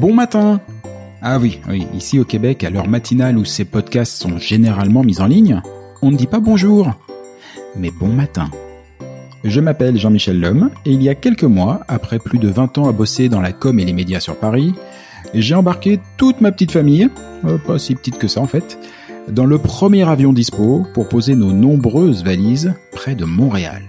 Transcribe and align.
Bon 0.00 0.14
matin 0.14 0.60
Ah 1.20 1.38
oui, 1.38 1.60
oui, 1.68 1.86
ici 1.92 2.18
au 2.18 2.24
Québec, 2.24 2.64
à 2.64 2.70
l'heure 2.70 2.88
matinale 2.88 3.36
où 3.36 3.44
ces 3.44 3.66
podcasts 3.66 4.16
sont 4.16 4.38
généralement 4.38 5.04
mis 5.04 5.20
en 5.20 5.26
ligne, 5.26 5.60
on 6.00 6.10
ne 6.10 6.16
dit 6.16 6.26
pas 6.26 6.40
bonjour, 6.40 6.90
mais 7.76 7.90
bon 7.90 8.08
matin. 8.08 8.50
Je 9.42 9.60
m'appelle 9.60 9.96
Jean-Michel 9.96 10.38
Lhomme, 10.38 10.70
et 10.84 10.92
il 10.92 11.02
y 11.02 11.08
a 11.08 11.14
quelques 11.14 11.44
mois, 11.44 11.80
après 11.88 12.18
plus 12.18 12.38
de 12.38 12.48
20 12.48 12.76
ans 12.76 12.88
à 12.88 12.92
bosser 12.92 13.30
dans 13.30 13.40
la 13.40 13.52
com 13.52 13.78
et 13.78 13.86
les 13.86 13.94
médias 13.94 14.20
sur 14.20 14.36
Paris, 14.36 14.74
j'ai 15.32 15.54
embarqué 15.54 15.98
toute 16.18 16.42
ma 16.42 16.52
petite 16.52 16.72
famille, 16.72 17.08
euh, 17.46 17.56
pas 17.56 17.78
si 17.78 17.94
petite 17.94 18.18
que 18.18 18.28
ça 18.28 18.40
en 18.40 18.46
fait, 18.46 18.78
dans 19.28 19.46
le 19.46 19.56
premier 19.56 20.06
avion 20.06 20.34
dispo 20.34 20.86
pour 20.92 21.08
poser 21.08 21.36
nos 21.36 21.52
nombreuses 21.52 22.22
valises 22.22 22.74
près 22.92 23.14
de 23.14 23.24
Montréal. 23.24 23.82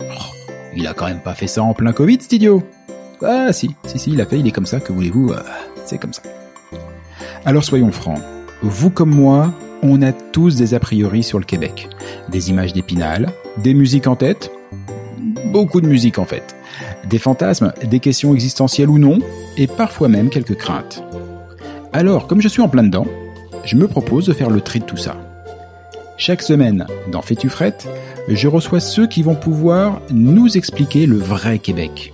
Oh, 0.00 0.34
il 0.74 0.86
a 0.86 0.94
quand 0.94 1.06
même 1.06 1.20
pas 1.20 1.34
fait 1.34 1.48
ça 1.48 1.62
en 1.62 1.74
plein 1.74 1.92
Covid, 1.92 2.18
cet 2.22 2.32
idiot 2.32 2.62
Ah 3.22 3.52
si, 3.52 3.74
si, 3.84 3.98
si, 3.98 4.12
il 4.12 4.20
a 4.22 4.26
fait, 4.26 4.38
il 4.38 4.46
est 4.46 4.52
comme 4.52 4.66
ça, 4.66 4.80
que 4.80 4.92
voulez-vous, 4.92 5.32
euh, 5.32 5.42
c'est 5.84 5.98
comme 5.98 6.14
ça. 6.14 6.22
Alors 7.44 7.62
soyons 7.62 7.92
francs, 7.92 8.22
vous 8.62 8.88
comme 8.88 9.14
moi, 9.14 9.52
on 9.82 10.00
a 10.00 10.12
tous 10.12 10.56
des 10.56 10.72
a 10.72 10.80
priori 10.80 11.22
sur 11.22 11.38
le 11.38 11.44
Québec. 11.44 11.90
Des 12.30 12.48
images 12.48 12.72
d'épinal, 12.72 13.28
des 13.58 13.74
musiques 13.74 14.06
en 14.06 14.16
tête, 14.16 14.50
beaucoup 15.44 15.80
de 15.80 15.86
musique 15.86 16.18
en 16.18 16.24
fait. 16.24 16.56
Des 17.08 17.18
fantasmes, 17.18 17.72
des 17.84 18.00
questions 18.00 18.34
existentielles 18.34 18.90
ou 18.90 18.98
non, 18.98 19.18
et 19.56 19.66
parfois 19.66 20.08
même 20.08 20.30
quelques 20.30 20.56
craintes. 20.56 21.02
Alors, 21.92 22.26
comme 22.26 22.40
je 22.40 22.48
suis 22.48 22.62
en 22.62 22.68
plein 22.68 22.82
dedans, 22.82 23.06
je 23.64 23.76
me 23.76 23.86
propose 23.86 24.26
de 24.26 24.32
faire 24.32 24.50
le 24.50 24.60
tri 24.60 24.80
de 24.80 24.84
tout 24.84 24.96
ça. 24.96 25.16
Chaque 26.16 26.42
semaine, 26.42 26.86
dans 27.10 27.22
Fais-tu 27.22 27.48
je 28.28 28.48
reçois 28.48 28.80
ceux 28.80 29.06
qui 29.06 29.22
vont 29.22 29.34
pouvoir 29.34 30.00
nous 30.10 30.56
expliquer 30.56 31.06
le 31.06 31.16
vrai 31.16 31.58
Québec. 31.58 32.12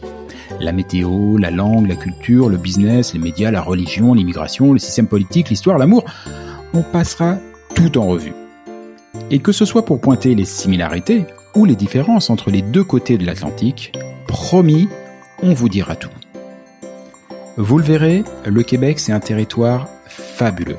La 0.61 0.73
météo, 0.73 1.37
la 1.39 1.51
langue, 1.51 1.89
la 1.89 1.97
culture, 1.97 2.49
le 2.49 2.57
business, 2.57 3.15
les 3.15 3.21
médias, 3.21 3.51
la 3.51 3.63
religion, 3.63 4.15
l'immigration, 4.15 4.73
le 4.73 4.79
système 4.79 5.07
politique, 5.07 5.49
l'histoire, 5.49 5.79
l'amour. 5.79 6.05
On 6.75 6.83
passera 6.83 7.37
tout 7.75 7.97
en 7.99 8.07
revue. 8.07 8.35
Et 9.31 9.39
que 9.39 9.53
ce 9.53 9.65
soit 9.65 9.85
pour 9.85 10.01
pointer 10.01 10.35
les 10.35 10.45
similarités 10.45 11.25
ou 11.55 11.65
les 11.65 11.77
différences 11.77 12.31
entre 12.31 12.51
les 12.51 12.63
deux 12.63 12.85
côtés 12.85 13.19
de 13.19 13.27
l'Atlantique, 13.27 13.93
promis, 14.27 14.89
on 15.43 15.53
vous 15.53 15.69
dira 15.69 15.97
tout. 15.97 16.11
Vous 17.57 17.79
le 17.79 17.85
verrez, 17.85 18.25
le 18.47 18.63
Québec 18.63 18.99
c'est 19.01 19.13
un 19.13 19.21
territoire 19.21 19.89
fabuleux. 20.07 20.79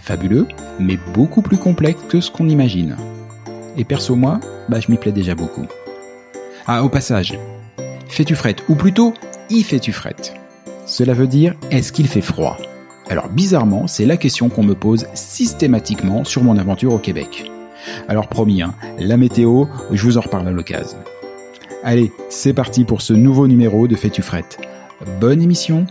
Fabuleux, 0.00 0.46
mais 0.78 0.98
beaucoup 1.12 1.42
plus 1.42 1.58
complexe 1.58 2.00
que 2.08 2.20
ce 2.20 2.30
qu'on 2.30 2.48
imagine. 2.48 2.96
Et 3.76 3.84
perso 3.84 4.16
moi, 4.16 4.40
bah 4.68 4.80
je 4.80 4.90
m'y 4.90 4.96
plais 4.96 5.12
déjà 5.12 5.34
beaucoup. 5.34 5.66
Ah, 6.66 6.84
au 6.84 6.88
passage, 6.88 7.38
fais-tu 8.08 8.34
frette, 8.34 8.62
ou 8.68 8.74
plutôt, 8.74 9.14
y 9.50 9.62
fais-tu 9.62 9.92
frette? 9.92 10.34
Cela 10.86 11.14
veut 11.14 11.26
dire, 11.26 11.54
est-ce 11.70 11.92
qu'il 11.92 12.08
fait 12.08 12.22
froid? 12.22 12.58
Alors 13.10 13.28
bizarrement, 13.28 13.86
c'est 13.86 14.06
la 14.06 14.16
question 14.16 14.48
qu'on 14.48 14.62
me 14.62 14.74
pose 14.74 15.06
systématiquement 15.14 16.24
sur 16.24 16.42
mon 16.42 16.56
aventure 16.58 16.92
au 16.92 16.98
Québec. 16.98 17.50
Alors 18.08 18.28
promis, 18.28 18.62
hein, 18.62 18.74
la 18.98 19.16
météo, 19.16 19.64
je 19.90 20.02
vous 20.02 20.18
en 20.18 20.22
reparle 20.22 20.48
à 20.48 20.50
l'occasion. 20.50 20.98
Allez, 21.82 22.12
c'est 22.28 22.54
parti 22.54 22.84
pour 22.84 23.02
ce 23.02 23.12
nouveau 23.12 23.46
numéro 23.46 23.86
de 23.86 23.96
Fais-tu 23.96 24.22
frette. 24.22 24.58
Bonne 25.20 25.40
émission 25.42 25.86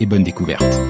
et 0.00 0.06
bonne 0.06 0.22
découverte. 0.22 0.80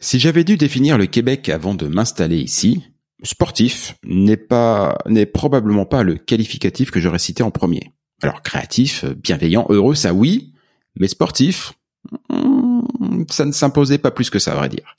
Si 0.00 0.18
j'avais 0.20 0.44
dû 0.44 0.56
définir 0.56 0.96
le 0.96 1.06
Québec 1.06 1.48
avant 1.48 1.74
de 1.74 1.86
m'installer 1.86 2.38
ici, 2.38 2.84
sportif 3.24 3.96
n'est 4.04 4.36
pas, 4.36 4.96
n'est 5.06 5.26
probablement 5.26 5.86
pas 5.86 6.02
le 6.02 6.14
qualificatif 6.14 6.90
que 6.90 7.00
j'aurais 7.00 7.18
cité 7.18 7.42
en 7.42 7.50
premier. 7.50 7.92
Alors 8.22 8.42
créatif, 8.42 9.04
bienveillant, 9.04 9.66
heureux, 9.68 9.94
ça 9.94 10.12
oui, 10.12 10.52
mais 10.96 11.08
sportif, 11.08 11.74
hmm, 12.30 12.80
ça 13.30 13.44
ne 13.44 13.52
s'imposait 13.52 13.98
pas 13.98 14.10
plus 14.10 14.30
que 14.30 14.38
ça, 14.38 14.52
à 14.52 14.56
vrai 14.56 14.68
dire. 14.68 14.96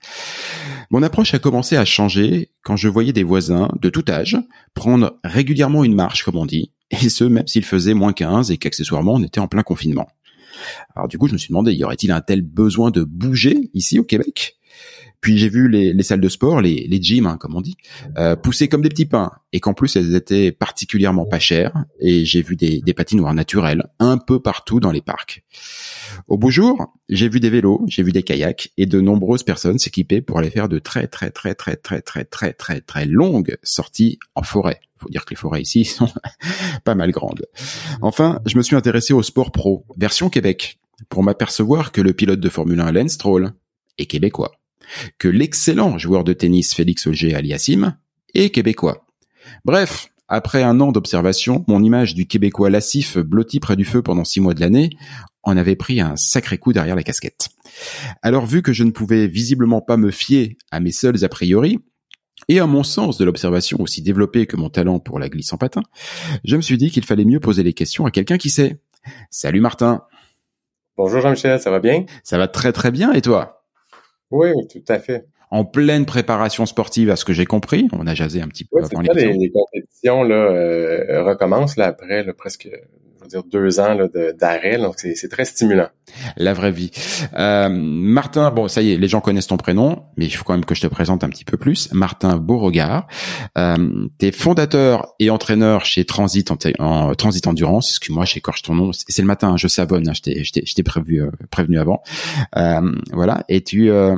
Mon 0.90 1.04
approche 1.04 1.34
a 1.34 1.40
commencé 1.40 1.76
à 1.76 1.86
changer 1.86 2.52
quand 2.64 2.78
je 2.78 2.88
voyais 2.88 3.14
des 3.14 3.24
voisins 3.24 3.70
de 3.80 3.90
tout 3.90 4.06
âge 4.10 4.38
prendre 4.74 5.20
régulièrement 5.24 5.84
une 5.84 5.96
marche, 5.96 6.24
comme 6.24 6.38
on 6.38 6.46
dit, 6.46 6.72
et 6.92 7.10
ce 7.10 7.24
même 7.26 7.48
s'il 7.48 7.66
faisait 7.66 7.94
moins 7.94 8.14
15 8.14 8.52
et 8.52 8.58
qu'accessoirement 8.58 9.16
on 9.16 9.24
était 9.24 9.40
en 9.40 9.48
plein 9.48 9.64
confinement. 9.64 10.08
Alors 10.96 11.08
du 11.08 11.18
coup, 11.18 11.28
je 11.28 11.34
me 11.34 11.38
suis 11.38 11.50
demandé, 11.50 11.74
y 11.74 11.84
aurait-il 11.84 12.12
un 12.12 12.22
tel 12.22 12.42
besoin 12.42 12.92
de 12.92 13.04
bouger 13.04 13.70
ici 13.74 14.00
au 14.00 14.04
Québec? 14.04 14.59
Puis 15.22 15.38
j'ai 15.38 15.50
vu 15.50 15.68
les, 15.68 15.94
les, 15.94 16.04
salles 16.04 16.22
de 16.22 16.30
sport, 16.30 16.62
les, 16.62 17.02
gyms, 17.02 17.26
hein, 17.26 17.38
comme 17.38 17.56
on 17.56 17.62
dit, 17.62 17.76
euh, 18.18 18.36
pousser 18.36 18.68
comme 18.68 18.82
des 18.82 18.90
petits 18.90 19.06
pains, 19.06 19.32
et 19.52 19.60
qu'en 19.60 19.74
plus 19.74 19.96
elles 19.96 20.16
étaient 20.16 20.52
particulièrement 20.52 21.26
pas 21.26 21.40
chères. 21.40 21.86
Et 22.00 22.26
j'ai 22.26 22.42
vu 22.42 22.56
des, 22.56 22.82
des 22.82 22.94
patinoires 22.94 23.34
naturelles 23.34 23.86
un 24.00 24.18
peu 24.18 24.40
partout 24.40 24.80
dans 24.80 24.92
les 24.92 25.02
parcs. 25.02 25.44
Au 26.28 26.38
beau 26.38 26.50
jour, 26.50 26.94
j'ai 27.10 27.28
vu 27.28 27.40
des 27.40 27.50
vélos, 27.50 27.84
j'ai 27.88 28.04
vu 28.04 28.12
des 28.12 28.24
kayaks, 28.24 28.72
et 28.78 28.86
de 28.86 29.02
nombreuses 29.02 29.44
personnes 29.44 29.80
s'équiper 29.80 30.22
pour 30.22 30.40
aller 30.40 30.50
faire 30.50 30.70
de 30.70 30.80
très 30.80 31.08
très 31.08 31.32
très 31.32 31.54
très 31.54 31.76
très 31.76 32.02
très 32.02 32.24
très 32.24 32.54
très 32.54 32.82
très 32.82 33.06
longues 33.06 33.58
sorties 33.64 34.20
en 34.36 34.44
forêt. 34.44 34.80
Faut 34.98 35.10
dire 35.10 35.26
que 35.26 35.32
les 35.32 35.38
forêts 35.38 35.62
ici 35.62 35.86
sont 35.86 36.10
pas 36.84 36.96
mal 36.96 37.12
grandes. 37.12 37.46
Enfin, 38.02 38.40
je 38.46 38.58
me 38.58 38.62
suis 38.62 38.76
intéressé 38.76 39.14
au 39.14 39.24
sport 39.24 39.52
pro, 39.52 39.86
version 39.98 40.30
Québec, 40.30 40.80
pour 41.08 41.24
m'apercevoir 41.24 41.92
que 41.92 42.02
le 42.02 42.14
pilote 42.14 42.40
de 42.40 42.50
Formule 42.50 42.80
1 42.80 42.92
Lance 42.92 43.12
Stroll 43.12 43.54
est 43.98 44.06
québécois 44.06 44.59
que 45.18 45.28
l'excellent 45.28 45.98
joueur 45.98 46.24
de 46.24 46.34
tennis 46.34 46.74
Félix 46.74 47.08
Auger 47.08 47.36
aliassime 47.36 47.98
est 48.34 48.50
québécois. 48.50 49.06
Bref, 49.66 50.10
Après 50.32 50.62
un 50.62 50.80
an 50.80 50.92
d'observation, 50.92 51.66
mon 51.68 51.82
image 51.82 52.14
du 52.14 52.28
Québécois 52.28 52.70
lassif 52.70 53.18
blotti 53.18 53.60
près 53.60 53.76
du 53.76 53.84
feu 53.84 54.04
pendant 54.04 54.24
six 54.24 54.40
mois 54.40 54.54
de 54.54 54.62
l'année 54.62 54.92
en 55.42 55.58
avait 55.58 55.76
pris 55.76 56.02
un 56.02 56.16
sacré 56.16 56.60
coup 56.60 56.72
derrière 56.72 56.96
la 56.96 57.02
casquette. 57.02 57.50
Alors 58.22 58.46
vu 58.46 58.62
que 58.62 58.72
je 58.72 58.84
ne 58.84 58.92
pouvais 58.92 59.26
visiblement 59.26 59.82
pas 59.82 59.98
me 59.98 60.12
fier 60.12 60.56
à 60.70 60.80
mes 60.80 60.92
seuls 60.92 61.26
a 61.26 61.30
priori, 61.30 61.80
et 62.48 62.60
à 62.60 62.68
mon 62.68 62.84
sens 62.84 63.18
de 63.18 63.26
l'observation 63.26 63.82
aussi 63.82 64.02
développé 64.02 64.46
que 64.46 64.56
mon 64.56 64.70
talent 64.70 65.00
pour 65.00 65.20
la 65.20 65.30
glisse 65.30 65.52
en 65.52 65.58
patin, 65.58 65.82
je 66.46 66.56
me 66.56 66.62
suis 66.62 66.78
dit 66.78 66.92
qu'il 66.92 67.04
fallait 67.04 67.26
mieux 67.26 67.40
poser 67.40 67.64
les 67.64 67.74
questions 67.74 68.06
à 68.06 68.12
quelqu'un 68.12 68.38
qui 68.38 68.50
sait. 68.52 68.80
Salut 69.32 69.62
Martin. 69.62 70.04
Bonjour 70.96 71.22
Jean-Michel, 71.22 71.60
ça 71.60 71.72
va 71.72 71.80
bien? 71.80 72.06
Ça 72.24 72.38
va 72.38 72.48
très 72.48 72.72
très 72.72 72.92
bien 72.92 73.14
et 73.14 73.22
toi? 73.22 73.59
Oui, 74.32 74.52
tout 74.72 74.84
à 74.88 75.00
fait. 75.00 75.26
En 75.52 75.66
pleine 75.66 76.06
préparation 76.06 76.66
sportive, 76.68 77.10
à 77.10 77.16
ce 77.16 77.26
que 77.26 77.34
j'ai 77.34 77.46
compris, 77.46 77.88
on 77.94 78.06
a 78.06 78.14
jasé 78.14 78.42
un 78.42 78.48
petit 78.48 78.66
peu 78.66 78.84
avant 78.84 79.02
les, 79.02 79.34
les 79.34 79.52
compétitions 79.52 80.24
là, 80.24 80.36
euh, 80.36 81.24
recommencent 81.24 81.76
là, 81.76 81.88
après 81.88 82.24
là, 82.24 82.34
presque 82.34 82.70
dire 83.30 83.44
deux 83.44 83.80
ans 83.80 83.96
d'arrêt, 84.40 84.78
donc 84.78 84.96
c'est 84.98 85.30
très 85.30 85.46
stimulant. 85.46 85.88
La 86.38 86.54
vraie 86.54 86.72
vie. 86.72 86.92
Euh, 87.38 87.70
Martin, 87.70 88.50
bon, 88.52 88.68
ça 88.68 88.82
y 88.82 88.94
est, 88.94 88.98
les 88.98 89.08
gens 89.08 89.22
connaissent 89.22 89.48
ton 89.48 89.58
prénom, 89.58 90.04
mais 90.18 90.26
il 90.26 90.32
faut 90.32 90.44
quand 90.44 90.54
même 90.54 90.66
que 90.66 90.76
je 90.76 90.82
te 90.82 90.88
présente 90.88 91.24
un 91.24 91.30
petit 91.30 91.46
peu 91.46 91.58
plus. 91.58 91.92
Martin 91.94 92.38
Beauregard, 92.38 93.08
euh, 93.58 94.08
tu 94.18 94.28
es 94.28 94.32
fondateur 94.32 95.14
et 95.20 95.30
entraîneur 95.30 95.86
chez 95.86 96.06
Transit 96.06 96.52
en, 96.80 97.14
Transit 97.16 97.48
Endurance. 97.48 97.90
Excuse-moi, 97.92 98.26
j'écorche 98.26 98.64
ton 98.64 98.76
nom. 98.76 98.92
C'est 98.94 99.22
le 99.22 99.28
matin, 99.28 99.56
je 99.58 99.68
savonne. 99.68 100.10
Hein, 100.10 100.14
je 100.14 100.74
t'ai 100.74 100.84
prévu 100.84 101.22
euh, 101.22 101.32
prévenu 101.52 101.80
avant. 101.80 102.02
Euh, 102.58 102.96
voilà, 103.14 103.44
et 103.50 103.64
tu 103.64 103.90
euh, 103.92 104.16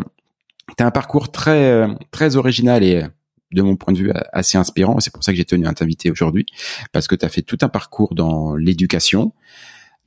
as 0.79 0.85
un 0.85 0.91
parcours 0.91 1.31
très 1.31 1.87
très 2.11 2.35
original 2.35 2.83
et 2.83 3.03
de 3.51 3.61
mon 3.61 3.75
point 3.75 3.93
de 3.93 3.99
vue, 3.99 4.11
assez 4.33 4.57
inspirant. 4.57 4.99
C'est 4.99 5.13
pour 5.13 5.23
ça 5.23 5.31
que 5.31 5.37
j'ai 5.37 5.45
tenu 5.45 5.67
à 5.67 5.73
t'inviter 5.73 6.11
aujourd'hui, 6.11 6.45
parce 6.91 7.07
que 7.07 7.15
tu 7.15 7.25
as 7.25 7.29
fait 7.29 7.41
tout 7.41 7.57
un 7.61 7.69
parcours 7.69 8.15
dans 8.15 8.55
l'éducation 8.55 9.33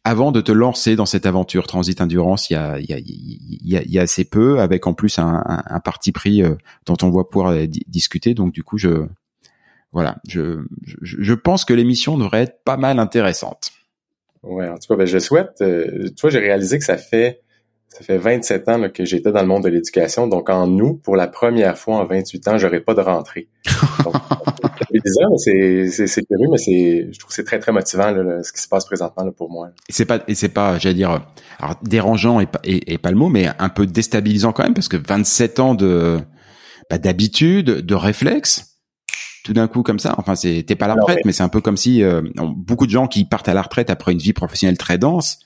avant 0.05 0.33
de 0.33 0.43
te 0.43 0.53
lancer 0.53 0.97
dans 0.97 1.07
cette 1.07 1.25
aventure 1.25 1.67
Transit 1.67 1.99
Endurance, 2.01 2.51
il 2.51 2.53
y 2.53 2.57
a, 2.57 2.79
il 2.79 2.87
y 2.87 2.93
a, 2.93 2.99
il 2.99 3.91
y 3.91 3.99
a, 3.99 4.03
assez 4.03 4.25
peu, 4.25 4.61
avec 4.61 4.87
en 4.87 4.93
plus 4.93 5.19
un, 5.19 5.43
un, 5.47 5.81
parti 5.81 6.13
pris 6.13 6.43
euh, 6.43 6.55
dont 6.85 6.97
on 7.03 7.11
va 7.11 7.25
pouvoir 7.25 7.53
euh, 7.53 7.67
discuter. 7.89 8.35
Donc 8.35 8.53
du 8.53 8.63
coup, 8.63 8.77
je 8.77 9.07
voilà, 9.93 10.17
je, 10.29 10.65
je, 11.01 11.35
pense 11.35 11.65
que 11.65 11.73
l'émission 11.73 12.19
devrait 12.19 12.43
être 12.43 12.63
pas 12.65 12.77
mal 12.77 12.99
intéressante. 12.99 13.71
Ouais, 14.43 14.69
en 14.69 14.77
tout 14.77 14.89
cas, 14.89 14.97
ben, 14.97 15.07
je 15.07 15.19
souhaite. 15.19 15.63
Euh, 15.63 16.09
tu 16.09 16.21
vois, 16.21 16.31
j'ai 16.31 16.41
réalisé 16.41 16.79
que 16.79 16.85
ça 16.85 16.99
fait 16.99 17.41
ça 17.97 18.03
fait 18.03 18.19
27 18.19 18.69
ans 18.69 18.89
que 18.93 19.05
j'étais 19.05 19.31
dans 19.31 19.41
le 19.41 19.47
monde 19.47 19.63
de 19.63 19.69
l'éducation. 19.69 20.27
Donc, 20.27 20.51
en 20.51 20.67
nous, 20.67 20.95
pour 20.95 21.15
la 21.15 21.29
première 21.29 21.79
fois 21.79 21.99
en 21.99 22.05
28 22.05 22.49
ans, 22.49 22.59
j'aurais 22.59 22.81
pas 22.81 22.93
de 22.93 23.01
rentrée. 23.01 23.47
c'est 25.07 26.27
curieux, 26.27 26.49
mais 26.51 26.59
c'est, 26.59 27.09
je 27.13 27.19
trouve 27.21 27.29
que 27.29 27.35
c'est 27.35 27.45
très, 27.45 27.61
très 27.61 27.71
motivant, 27.71 28.13
ce 28.43 28.53
qui 28.53 28.61
se 28.61 28.67
passe 28.67 28.85
présentement, 28.85 29.31
pour 29.31 29.49
moi. 29.49 29.69
Et 29.89 29.93
c'est 29.93 30.07
pas, 30.07 30.19
et 30.27 30.35
c'est 30.35 30.49
pas, 30.49 30.77
j'allais 30.77 30.97
dire, 30.97 31.25
alors, 31.61 31.77
dérangeant 31.83 32.41
et, 32.41 32.49
et, 32.65 32.99
pas 32.99 33.13
le 33.13 33.17
mot, 33.17 33.29
mais 33.29 33.49
un 33.61 33.69
peu 33.69 33.87
déstabilisant 33.87 34.53
quand 34.53 34.65
même, 34.65 34.75
parce 34.75 34.89
que 34.89 34.97
27 34.97 35.61
ans 35.61 35.77
de, 35.77 36.19
bah, 36.91 36.99
d'habitude, 36.99 37.67
de 37.67 37.95
réflexe, 37.95 38.81
tout 39.45 39.53
d'un 39.53 39.69
coup 39.69 39.85
comme 39.85 40.01
ça. 40.01 40.17
Enfin, 40.19 40.35
c'est, 40.35 40.65
t'es 40.67 40.75
pas 40.75 40.87
à 40.87 40.89
la 40.89 40.95
retraite, 40.95 41.21
mais 41.25 41.33
c'est 41.33 41.45
un 41.45 41.49
peu 41.49 41.61
comme 41.61 41.77
si 41.77 42.03
euh, 42.03 42.23
beaucoup 42.57 42.87
de 42.87 42.91
gens 42.91 43.07
qui 43.07 43.25
partent 43.25 43.49
à 43.49 43.55
la 43.55 43.63
retraite 43.63 43.89
après 43.89 44.11
une 44.11 44.19
vie 44.19 44.33
professionnelle 44.33 44.79
très 44.79 44.99
dense 44.99 45.39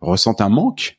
ressentent 0.00 0.40
un 0.40 0.48
manque 0.48 0.98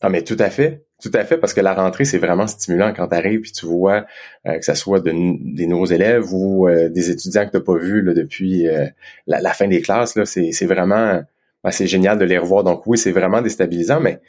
ah, 0.00 0.08
mais 0.08 0.22
tout 0.22 0.36
à 0.38 0.50
fait. 0.50 0.84
Tout 1.02 1.10
à 1.14 1.24
fait, 1.24 1.38
parce 1.38 1.54
que 1.54 1.60
la 1.62 1.72
rentrée, 1.72 2.04
c'est 2.04 2.18
vraiment 2.18 2.46
stimulant 2.46 2.92
quand 2.94 3.08
tu 3.08 3.14
arrives 3.14 3.40
puis 3.40 3.52
tu 3.52 3.64
vois 3.64 4.06
euh, 4.46 4.58
que 4.58 4.64
ce 4.64 4.74
soit 4.74 5.00
de, 5.00 5.12
des 5.54 5.66
nouveaux 5.66 5.86
élèves 5.86 6.32
ou 6.32 6.68
euh, 6.68 6.90
des 6.90 7.10
étudiants 7.10 7.46
que 7.46 7.56
tu 7.56 7.64
pas 7.64 7.76
vus 7.78 8.02
depuis 8.02 8.68
euh, 8.68 8.86
la, 9.26 9.52
fin 9.54 9.66
des 9.66 9.80
classes. 9.80 10.14
Là, 10.16 10.26
c'est, 10.26 10.66
vraiment 10.66 11.22
c'est 11.70 11.86
génial 11.86 12.18
de 12.18 12.24
les 12.26 12.36
revoir. 12.36 12.64
Donc 12.64 12.86
oui, 12.86 12.98
c'est 12.98 13.12
vraiment 13.12 13.40
déstabilisant, 13.40 14.00
mais 14.00 14.20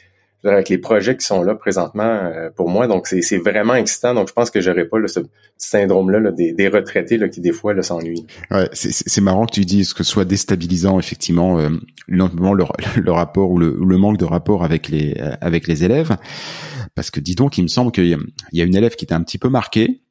avec 0.44 0.68
les 0.68 0.78
projets 0.78 1.16
qui 1.16 1.24
sont 1.24 1.42
là 1.42 1.54
présentement 1.54 2.02
euh, 2.04 2.50
pour 2.50 2.68
moi. 2.68 2.86
Donc, 2.86 3.06
c'est 3.06 3.38
vraiment 3.38 3.74
excitant. 3.74 4.14
Donc, 4.14 4.28
je 4.28 4.32
pense 4.32 4.50
que 4.50 4.60
j'aurais 4.60 4.86
pas 4.86 4.98
ce 5.06 5.20
syndrome-là 5.56 6.32
des, 6.32 6.68
retraités 6.68 7.16
là, 7.16 7.28
qui, 7.28 7.40
des 7.40 7.52
fois, 7.52 7.80
s'ennuient. 7.82 8.26
Ouais, 8.50 8.68
c'est 8.72 9.20
marrant 9.20 9.46
que 9.46 9.52
tu 9.52 9.64
dises 9.64 9.92
que 9.92 10.02
ce 10.02 10.10
soit 10.10 10.24
déstabilisant, 10.24 10.98
effectivement, 10.98 11.58
euh, 11.58 11.68
le, 12.08 12.26
le, 13.00 13.12
rapport 13.12 13.50
ou 13.50 13.58
le, 13.58 13.78
le, 13.80 13.96
manque 13.96 14.18
de 14.18 14.24
rapport 14.24 14.64
avec 14.64 14.88
les, 14.88 15.14
euh, 15.20 15.32
avec 15.40 15.68
les 15.68 15.84
élèves. 15.84 16.16
Parce 16.94 17.10
que, 17.10 17.20
dis 17.20 17.34
donc, 17.34 17.58
il 17.58 17.62
me 17.62 17.68
semble 17.68 17.92
qu'il 17.92 18.16
y 18.52 18.60
a 18.60 18.64
une 18.64 18.76
élève 18.76 18.96
qui 18.96 19.04
était 19.04 19.14
un 19.14 19.22
petit 19.22 19.38
peu 19.38 19.48
marquée 19.48 20.02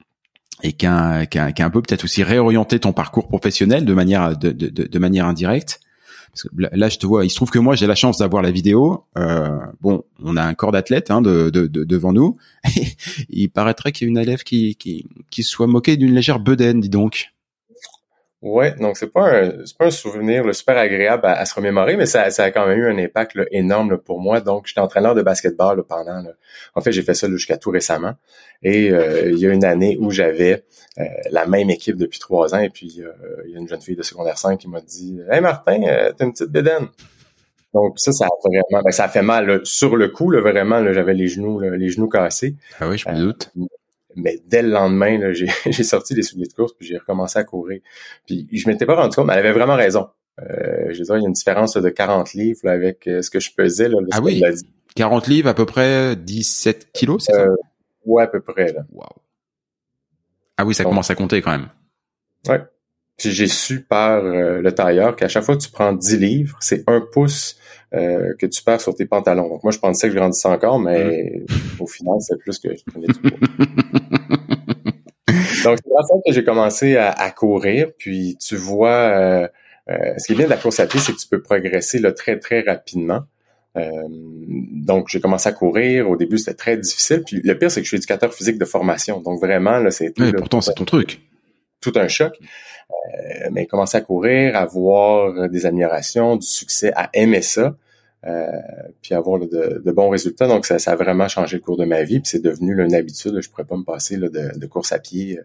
et 0.64 0.74
qui 0.74 0.86
a, 0.86 1.26
qui 1.26 1.40
a, 1.40 1.52
qui 1.52 1.62
a 1.62 1.66
un 1.66 1.70
peu 1.70 1.82
peut-être 1.82 2.04
aussi 2.04 2.24
réorienté 2.24 2.80
ton 2.80 2.94
parcours 2.94 3.28
professionnel 3.28 3.84
de 3.84 3.94
manière, 3.94 4.38
de, 4.38 4.52
de, 4.52 4.68
de 4.70 5.00
manière 5.00 5.26
indirecte 5.26 5.80
là, 6.56 6.90
je 6.90 6.98
te 6.98 7.06
vois. 7.06 7.26
Il 7.26 7.30
se 7.30 7.36
trouve 7.36 7.50
que 7.50 7.60
moi, 7.60 7.76
j'ai 7.76 7.88
la 7.88 7.96
chance 7.96 8.18
d'avoir 8.18 8.42
la 8.42 8.52
vidéo. 8.52 9.06
Euh, 9.18 9.58
bon, 9.82 10.04
on 10.24 10.38
a 10.38 10.44
un 10.44 10.54
corps 10.54 10.72
d'athlète 10.72 11.12
hein, 11.12 11.22
de, 11.22 11.50
de, 11.50 11.68
devant 11.68 12.14
nous. 12.14 12.38
il 13.30 13.50
paraîtrait 13.50 13.92
qu'il 13.92 14.06
y 14.06 14.10
ait 14.10 14.12
une 14.12 14.18
élève 14.18 14.44
qui, 14.44 14.76
qui, 14.76 15.06
qui 15.30 15.44
soit 15.44 15.68
moquée 15.68 15.98
d'une 15.98 16.14
légère 16.14 16.40
bedaine, 16.40 16.80
dis 16.80 16.90
donc. 16.90 17.34
Ouais, 18.42 18.74
donc 18.80 18.98
c'est 18.98 19.12
pas 19.12 19.30
un 19.30 19.66
c'est 19.66 19.78
pas 19.78 19.86
un 19.86 19.92
souvenir 19.92 20.54
super 20.56 20.76
agréable 20.76 21.28
à, 21.28 21.46
se 21.46 21.54
remémorer, 21.54 21.96
mais 21.96 22.08
ça, 22.08 22.32
ça 22.32 22.46
a 22.46 22.52
quand 22.52 22.66
même 22.66 22.80
eu 22.80 22.88
un 22.88 22.98
impact 22.98 23.38
énorme 23.52 24.00
pour 24.00 24.20
moi. 24.20 24.42
Donc 24.42 24.66
j'étais 24.66 24.80
entraîneur 24.80 25.14
de 25.14 25.22
basketball 25.22 25.84
pendant. 25.84 26.24
en 26.74 26.82
fait, 26.82 26.92
j'ai 26.92 27.04
fait 27.04 27.14
ça 27.14 27.30
jusqu'à 27.30 27.58
tout 27.58 27.70
récemment. 27.70 28.16
Et 28.64 28.90
euh, 28.92 29.32
il 29.32 29.38
y 29.38 29.46
a 29.46 29.54
une 29.54 29.64
année 29.64 29.96
où 30.00 30.10
j'avais 30.10 30.66
euh, 30.98 31.04
la 31.30 31.46
même 31.46 31.70
équipe 31.70 31.98
depuis 31.98 32.18
trois 32.18 32.56
ans, 32.56 32.60
et 32.60 32.72
puis 32.72 33.02
euh, 33.02 33.12
il 33.46 33.52
y 33.52 33.56
a 33.56 33.60
une 33.60 33.68
jeune 33.68 33.82
fille 33.82 33.96
de 33.96 34.04
secondaire 34.04 34.40
5 34.40 34.58
qui 34.58 34.68
m'a 34.68 34.82
dit 34.82 35.20
Hey 35.30 35.42
Martin, 35.42 35.82
t'as 36.18 36.26
une 36.26 36.32
petite 36.32 36.50
bédaine. 36.50 36.88
Donc 37.76 38.00
ça, 38.00 38.12
ça 38.12 38.26
a 38.26 38.30
vraiment, 38.44 38.84
ben, 38.84 38.92
ça 38.92 39.04
a 39.04 39.08
fait 39.08 39.22
mal 39.22 39.62
sur 39.66 39.96
le 39.96 40.10
coup. 40.10 40.32
Là, 40.32 40.42
vraiment, 40.42 40.84
j'avais 40.92 41.14
les 41.14 41.28
genoux, 41.28 41.60
les 41.60 41.90
genoux 41.90 42.10
cassés. 42.10 42.56
Ah 42.80 42.90
oui, 42.90 42.98
je 42.98 43.08
me 43.08 43.18
doute 43.18 43.52
mais 44.16 44.42
dès 44.48 44.62
le 44.62 44.70
lendemain, 44.70 45.32
j'ai 45.34 45.84
sorti 45.84 46.14
les 46.14 46.24
souliers 46.24 46.48
de 46.48 46.54
course 46.54 46.74
puis 46.74 46.88
j'ai 46.88 46.98
recommencé 46.98 47.40
à 47.40 47.44
courir. 47.44 47.82
Puis 48.26 48.48
je 48.52 48.70
m'étais 48.70 48.86
pas 48.86 48.96
rendu 48.96 49.16
compte, 49.16 49.28
mais 49.28 49.34
elle 49.34 49.40
avait 49.40 49.52
vraiment 49.52 49.76
raison. 49.76 50.08
Euh, 50.40 50.92
je 50.92 51.00
veux 51.00 51.06
dire, 51.06 51.18
il 51.18 51.22
y 51.22 51.26
a 51.26 51.28
une 51.28 51.34
différence 51.34 51.76
de 51.76 51.90
40 51.90 52.34
livres 52.34 52.68
avec 52.68 53.08
euh, 53.08 53.22
ce 53.22 53.30
que 53.30 53.40
je 53.40 53.52
pesais. 53.54 53.90
Là, 53.90 53.98
ah 54.12 54.22
oui, 54.22 54.42
40 54.96 55.28
livres, 55.28 55.50
à 55.50 55.54
peu 55.54 55.66
près 55.66 56.16
17 56.16 56.92
kilos, 56.94 57.26
c'est 57.26 57.34
ça? 57.34 57.42
Euh, 57.42 57.56
ouais, 58.06 58.24
à 58.24 58.28
peu 58.28 58.42
près. 58.42 58.72
Là. 58.74 58.86
Ah 60.58 60.66
oui, 60.66 60.74
ça 60.74 60.84
commence 60.84 61.10
à 61.10 61.16
compter 61.16 61.42
quand 61.42 61.52
même. 61.52 61.70
Ouais. 62.48 62.62
Puis 63.22 63.32
j'ai 63.32 63.48
su 63.48 63.82
par 63.82 64.24
le 64.24 64.72
tailleur 64.72 65.16
qu'à 65.16 65.28
chaque 65.28 65.44
fois 65.44 65.56
que 65.56 65.62
tu 65.62 65.70
prends 65.70 65.94
10 65.94 66.18
livres, 66.18 66.58
c'est 66.60 66.84
un 66.88 67.02
pouce 67.02 67.58
euh, 67.94 68.34
que 68.40 68.46
tu 68.46 68.64
perds 68.64 68.80
sur 68.80 68.96
tes 68.96 69.06
pantalons. 69.06 69.50
Donc 69.50 69.64
moi, 69.64 69.72
je 69.74 69.78
pensais 69.78 70.08
que 70.08 70.14
je 70.14 70.18
grandissais 70.18 70.48
encore, 70.48 70.80
mais 70.80 71.44
au 71.78 71.88
final, 71.88 72.16
c'est 72.22 72.38
plus 72.38 72.58
que 72.58 72.70
je 72.74 72.84
prenais 72.90 73.08
du 73.08 73.20
poids. 73.20 73.32
Donc 75.66 75.78
c'est 75.78 75.90
pour 75.90 76.02
ça 76.02 76.14
que 76.26 76.34
j'ai 76.34 76.46
commencé 76.46 76.96
à, 76.96 77.30
courir. 77.32 77.90
Puis 77.98 78.38
tu 78.40 78.56
vois, 78.56 78.90
euh, 78.90 79.48
euh, 79.90 80.14
ce 80.18 80.26
qui 80.26 80.32
est 80.32 80.36
bien 80.36 80.46
de 80.46 80.50
la 80.50 80.56
course 80.56 80.80
à 80.80 80.88
pied, 80.88 81.02
c'est 81.02 81.12
que 81.12 81.18
tu 81.18 81.28
peux 81.28 81.42
progresser 81.42 82.00
là, 82.00 82.14
très 82.14 82.40
très 82.40 82.62
rapidement. 82.62 83.26
donc 83.76 85.10
j'ai 85.10 85.20
commencé 85.20 85.50
à 85.50 85.52
courir. 85.52 86.10
Au 86.10 86.16
début, 86.16 86.38
c'était 86.38 86.56
très 86.56 86.78
difficile. 86.78 87.24
Puis 87.26 87.42
le 87.44 87.58
pire, 87.58 87.70
c'est 87.70 87.82
que 87.82 87.86
je 87.86 87.90
suis 87.90 87.98
éducateur 87.98 88.34
physique 88.34 88.58
de 88.58 88.66
formation. 88.66 89.20
Donc 89.20 89.42
vraiment, 89.42 89.80
là, 89.80 89.92
c'est 89.92 90.12
tout. 90.12 90.32
pourtant, 90.32 90.62
c'est 90.62 90.76
ton 90.76 90.86
truc. 90.86 91.20
Tout 91.82 91.94
un 91.96 92.08
choc. 92.08 92.40
Euh, 92.92 93.50
mais 93.52 93.66
commencer 93.66 93.98
à 93.98 94.02
courir, 94.02 94.56
à 94.56 94.66
voir 94.66 95.50
des 95.50 95.66
améliorations, 95.66 96.36
du 96.36 96.48
succès, 96.48 96.92
à 96.96 97.10
aimer 97.14 97.42
ça, 97.42 97.76
euh, 98.26 98.46
puis 99.02 99.14
avoir 99.14 99.40
de, 99.40 99.92
bons 99.92 100.10
résultats. 100.10 100.48
Donc, 100.48 100.66
ça, 100.66 100.80
ça, 100.80 100.92
a 100.92 100.96
vraiment 100.96 101.28
changé 101.28 101.58
le 101.58 101.62
cours 101.62 101.78
de 101.78 101.86
ma 101.86 102.04
vie. 102.04 102.20
Puis 102.20 102.30
c'est 102.30 102.44
devenu 102.44 102.80
une 102.82 102.94
habitude. 102.94 103.40
Je 103.42 103.50
pourrais 103.50 103.66
pas 103.66 103.78
me 103.78 103.84
passer 103.84 104.18
de, 104.18 104.28
de, 104.30 104.68
course 104.68 104.92
à 104.92 105.00
pied 105.00 105.40
euh, 105.40 105.44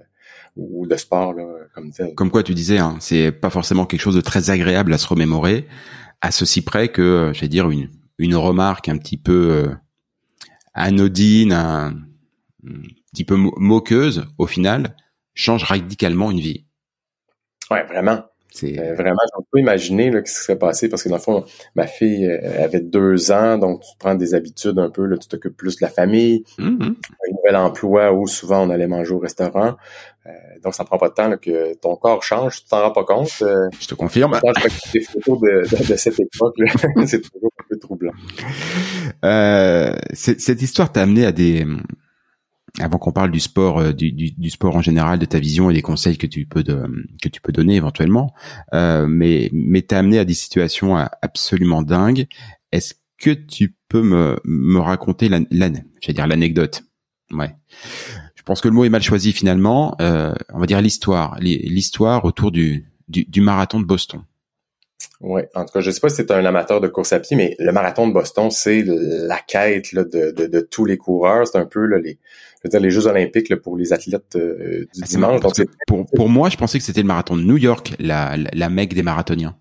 ou 0.56 0.86
de 0.86 0.96
sport 0.96 1.32
là, 1.32 1.46
comme 1.74 1.90
tel. 1.90 2.14
Comme 2.14 2.30
quoi 2.30 2.42
tu 2.42 2.54
disais, 2.54 2.78
hein, 2.78 2.96
c'est 3.00 3.32
pas 3.32 3.50
forcément 3.50 3.86
quelque 3.86 4.00
chose 4.00 4.16
de 4.16 4.20
très 4.20 4.50
agréable 4.50 4.92
à 4.92 4.98
se 4.98 5.08
remémorer, 5.08 5.66
à 6.20 6.30
ceci 6.30 6.62
près 6.62 6.88
que, 6.88 7.32
j'allais 7.34 7.48
dire, 7.48 7.70
une, 7.70 7.88
une 8.18 8.36
remarque 8.36 8.88
un 8.88 8.98
petit 8.98 9.16
peu 9.16 9.70
anodine, 10.74 11.52
un 11.52 11.94
petit 13.12 13.24
peu 13.24 13.36
moqueuse, 13.36 14.26
au 14.38 14.46
final, 14.46 14.94
change 15.34 15.64
radicalement 15.64 16.30
une 16.30 16.40
vie. 16.40 16.65
Ouais, 17.70 17.84
vraiment. 17.84 18.22
Euh, 18.64 18.94
vraiment, 18.94 19.20
je 19.38 19.44
peux 19.52 19.60
imaginer 19.60 20.10
là, 20.10 20.20
ce 20.24 20.32
qui 20.32 20.44
serait 20.44 20.58
passé 20.58 20.88
parce 20.88 21.02
que 21.02 21.08
dans 21.08 21.16
le 21.16 21.20
fond, 21.20 21.44
ma 21.74 21.86
fille 21.86 22.26
euh, 22.26 22.64
avait 22.64 22.80
deux 22.80 23.30
ans, 23.30 23.58
donc 23.58 23.80
tu 23.82 23.90
prends 23.98 24.14
des 24.14 24.34
habitudes 24.34 24.78
un 24.78 24.90
peu, 24.90 25.04
là, 25.04 25.16
tu 25.18 25.28
t'occupes 25.28 25.56
plus 25.56 25.76
de 25.76 25.84
la 25.84 25.90
famille, 25.90 26.44
mm-hmm. 26.58 26.82
un 26.82 27.32
nouvel 27.32 27.56
emploi 27.56 28.12
où 28.12 28.26
souvent 28.26 28.66
on 28.66 28.70
allait 28.70 28.86
manger 28.86 29.12
au 29.12 29.18
restaurant. 29.18 29.76
Euh, 30.26 30.30
donc 30.62 30.74
ça 30.74 30.84
prend 30.84 30.98
pas 30.98 31.08
de 31.08 31.14
temps 31.14 31.36
que 31.36 31.74
ton 31.74 31.96
corps 31.96 32.22
change, 32.22 32.62
tu 32.62 32.68
t'en 32.68 32.82
rends 32.82 32.92
pas 32.92 33.04
compte. 33.04 33.28
je 33.28 33.86
te 33.86 33.94
confirme. 33.94 34.38
Quand 34.40 34.52
je 34.58 34.92
des 34.92 35.04
photos 35.04 35.40
de, 35.40 35.88
de, 35.92 35.96
cette 35.96 36.18
époque, 36.18 36.56
c'est 37.06 37.20
toujours 37.20 37.52
un 37.58 37.64
peu 37.68 37.78
troublant. 37.78 38.12
cette 40.12 40.62
histoire 40.62 40.90
t'a 40.90 41.02
amené 41.02 41.26
à 41.26 41.32
des 41.32 41.66
avant 42.80 42.98
qu'on 42.98 43.12
parle 43.12 43.30
du 43.30 43.40
sport, 43.40 43.78
euh, 43.78 43.92
du, 43.92 44.12
du, 44.12 44.32
du, 44.32 44.50
sport 44.50 44.76
en 44.76 44.82
général, 44.82 45.18
de 45.18 45.24
ta 45.24 45.38
vision 45.38 45.70
et 45.70 45.74
des 45.74 45.82
conseils 45.82 46.18
que 46.18 46.26
tu 46.26 46.46
peux 46.46 46.62
de, 46.62 46.84
que 47.22 47.28
tu 47.28 47.40
peux 47.40 47.52
donner 47.52 47.76
éventuellement, 47.76 48.34
euh, 48.74 49.06
mais 49.06 49.50
mais 49.52 49.82
t'as 49.82 49.98
amené 49.98 50.18
à 50.18 50.24
des 50.24 50.34
situations 50.34 50.96
absolument 50.96 51.82
dingues. 51.82 52.26
Est-ce 52.72 52.94
que 53.18 53.30
tu 53.30 53.76
peux 53.88 54.02
me 54.02 54.38
me 54.44 54.78
raconter 54.78 55.28
la, 55.28 55.40
je 56.00 56.12
dire 56.12 56.26
l'anecdote? 56.26 56.82
Ouais. 57.32 57.54
Je 58.34 58.42
pense 58.42 58.60
que 58.60 58.68
le 58.68 58.74
mot 58.74 58.84
est 58.84 58.90
mal 58.90 59.02
choisi 59.02 59.32
finalement. 59.32 59.96
Euh, 60.00 60.34
on 60.52 60.60
va 60.60 60.66
dire 60.66 60.80
l'histoire, 60.80 61.36
l'histoire 61.40 62.24
autour 62.24 62.52
du, 62.52 62.92
du, 63.08 63.24
du 63.24 63.40
marathon 63.40 63.80
de 63.80 63.84
Boston. 63.84 64.22
Oui, 65.20 65.42
en 65.54 65.64
tout 65.64 65.72
cas, 65.72 65.80
je 65.80 65.90
sais 65.90 66.00
pas 66.00 66.10
si 66.10 66.16
c'est 66.16 66.30
un 66.30 66.44
amateur 66.44 66.80
de 66.80 66.88
course 66.88 67.12
à 67.12 67.20
pied, 67.20 67.36
mais 67.36 67.56
le 67.58 67.72
marathon 67.72 68.06
de 68.06 68.12
Boston, 68.12 68.50
c'est 68.50 68.84
la 68.86 69.38
quête 69.38 69.92
là, 69.92 70.04
de, 70.04 70.30
de, 70.30 70.46
de, 70.46 70.60
tous 70.60 70.84
les 70.84 70.98
coureurs. 70.98 71.46
C'est 71.46 71.58
un 71.58 71.64
peu 71.64 71.86
là, 71.86 71.98
les, 71.98 72.18
je 72.58 72.60
veux 72.64 72.70
dire, 72.70 72.80
les 72.80 72.90
Jeux 72.90 73.06
olympiques 73.06 73.48
là, 73.48 73.56
pour 73.56 73.78
les 73.78 73.92
athlètes 73.94 74.36
euh, 74.36 74.86
du 74.94 75.02
ah, 75.02 75.06
dimanche. 75.06 75.40
Donc, 75.40 75.54
pour, 75.86 76.04
pour 76.14 76.28
moi, 76.28 76.50
je 76.50 76.58
pensais 76.58 76.78
que 76.78 76.84
c'était 76.84 77.00
le 77.00 77.06
marathon 77.06 77.36
de 77.36 77.42
New 77.42 77.56
York, 77.56 77.94
la, 77.98 78.36
la, 78.36 78.50
la 78.52 78.68
mecque 78.68 78.92
des 78.92 79.02
marathoniens. 79.02 79.56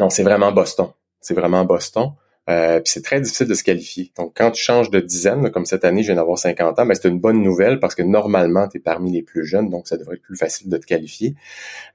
Non, 0.00 0.08
c'est 0.08 0.22
vraiment 0.22 0.50
Boston. 0.50 0.88
C'est 1.20 1.34
vraiment 1.34 1.64
Boston. 1.64 2.12
Euh, 2.50 2.80
puis 2.80 2.92
c'est 2.92 3.02
très 3.02 3.20
difficile 3.20 3.46
de 3.46 3.54
se 3.54 3.64
qualifier. 3.64 4.12
Donc, 4.18 4.34
quand 4.36 4.50
tu 4.50 4.62
changes 4.62 4.90
de 4.90 5.00
dizaine, 5.00 5.50
comme 5.50 5.64
cette 5.64 5.84
année, 5.84 6.02
je 6.02 6.08
viens 6.08 6.16
d'avoir 6.16 6.38
50 6.38 6.78
ans, 6.78 6.86
ben, 6.86 6.94
c'est 6.94 7.08
une 7.08 7.18
bonne 7.18 7.42
nouvelle 7.42 7.80
parce 7.80 7.94
que 7.94 8.02
normalement, 8.02 8.68
tu 8.68 8.76
es 8.76 8.80
parmi 8.80 9.10
les 9.10 9.22
plus 9.22 9.46
jeunes, 9.46 9.70
donc 9.70 9.88
ça 9.88 9.96
devrait 9.96 10.16
être 10.16 10.22
plus 10.22 10.36
facile 10.36 10.68
de 10.68 10.76
te 10.76 10.84
qualifier. 10.84 11.34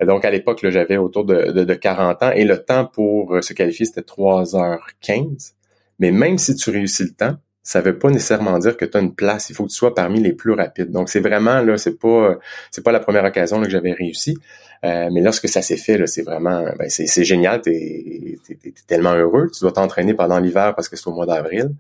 Donc, 0.01 0.25
à 0.25 0.31
l'époque, 0.31 0.67
j'avais 0.67 0.97
autour 0.97 1.25
de, 1.25 1.51
de, 1.51 1.73
40 1.75 2.23
ans 2.23 2.31
et 2.31 2.45
le 2.45 2.57
temps 2.57 2.85
pour 2.85 3.35
euh, 3.35 3.41
se 3.41 3.53
qualifier, 3.53 3.85
c'était 3.85 4.01
3h15. 4.01 5.53
Mais 5.99 6.11
même 6.11 6.37
si 6.37 6.55
tu 6.55 6.71
réussis 6.71 7.03
le 7.03 7.11
temps, 7.11 7.35
ça 7.61 7.81
veut 7.81 7.99
pas 7.99 8.09
nécessairement 8.09 8.57
dire 8.57 8.75
que 8.77 8.85
tu 8.85 8.97
as 8.97 9.01
une 9.01 9.13
place. 9.13 9.51
Il 9.51 9.55
faut 9.55 9.65
que 9.65 9.69
tu 9.69 9.75
sois 9.75 9.93
parmi 9.93 10.19
les 10.19 10.33
plus 10.33 10.53
rapides. 10.53 10.89
Donc, 10.89 11.09
c'est 11.09 11.19
vraiment, 11.19 11.61
là, 11.61 11.77
c'est 11.77 11.99
pas, 11.99 12.39
c'est 12.71 12.83
pas 12.83 12.91
la 12.91 12.99
première 12.99 13.25
occasion 13.25 13.61
que 13.61 13.69
j'avais 13.69 13.91
réussi. 13.91 14.35
Euh, 14.85 15.09
mais 15.11 15.21
lorsque 15.21 15.49
ça 15.49 15.61
s'est 15.61 15.77
fait, 15.77 16.05
c'est 16.07 16.21
vraiment, 16.21 16.63
ben, 16.77 16.89
c'est 16.89 17.23
génial. 17.23 17.61
T'es 17.61 17.71
es, 17.71 18.39
es, 18.51 18.73
tellement 18.87 19.13
heureux. 19.13 19.49
Tu 19.53 19.61
dois 19.61 19.71
t'entraîner 19.71 20.13
pendant 20.13 20.39
l'hiver 20.39 20.73
parce 20.75 20.87
que 20.87 20.95
c'est 20.95 21.07
au 21.07 21.13
mois 21.13 21.25
d'avril. 21.25 21.71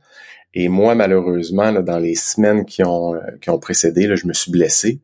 Et 0.53 0.67
moi, 0.67 0.95
malheureusement, 0.95 1.71
là, 1.71 1.81
dans 1.81 1.99
les 1.99 2.15
semaines 2.15 2.65
qui 2.65 2.83
ont 2.83 3.13
qui 3.41 3.49
ont 3.49 3.59
précédé, 3.59 4.07
là, 4.07 4.15
je 4.15 4.27
me 4.27 4.33
suis 4.33 4.51
blessé. 4.51 4.99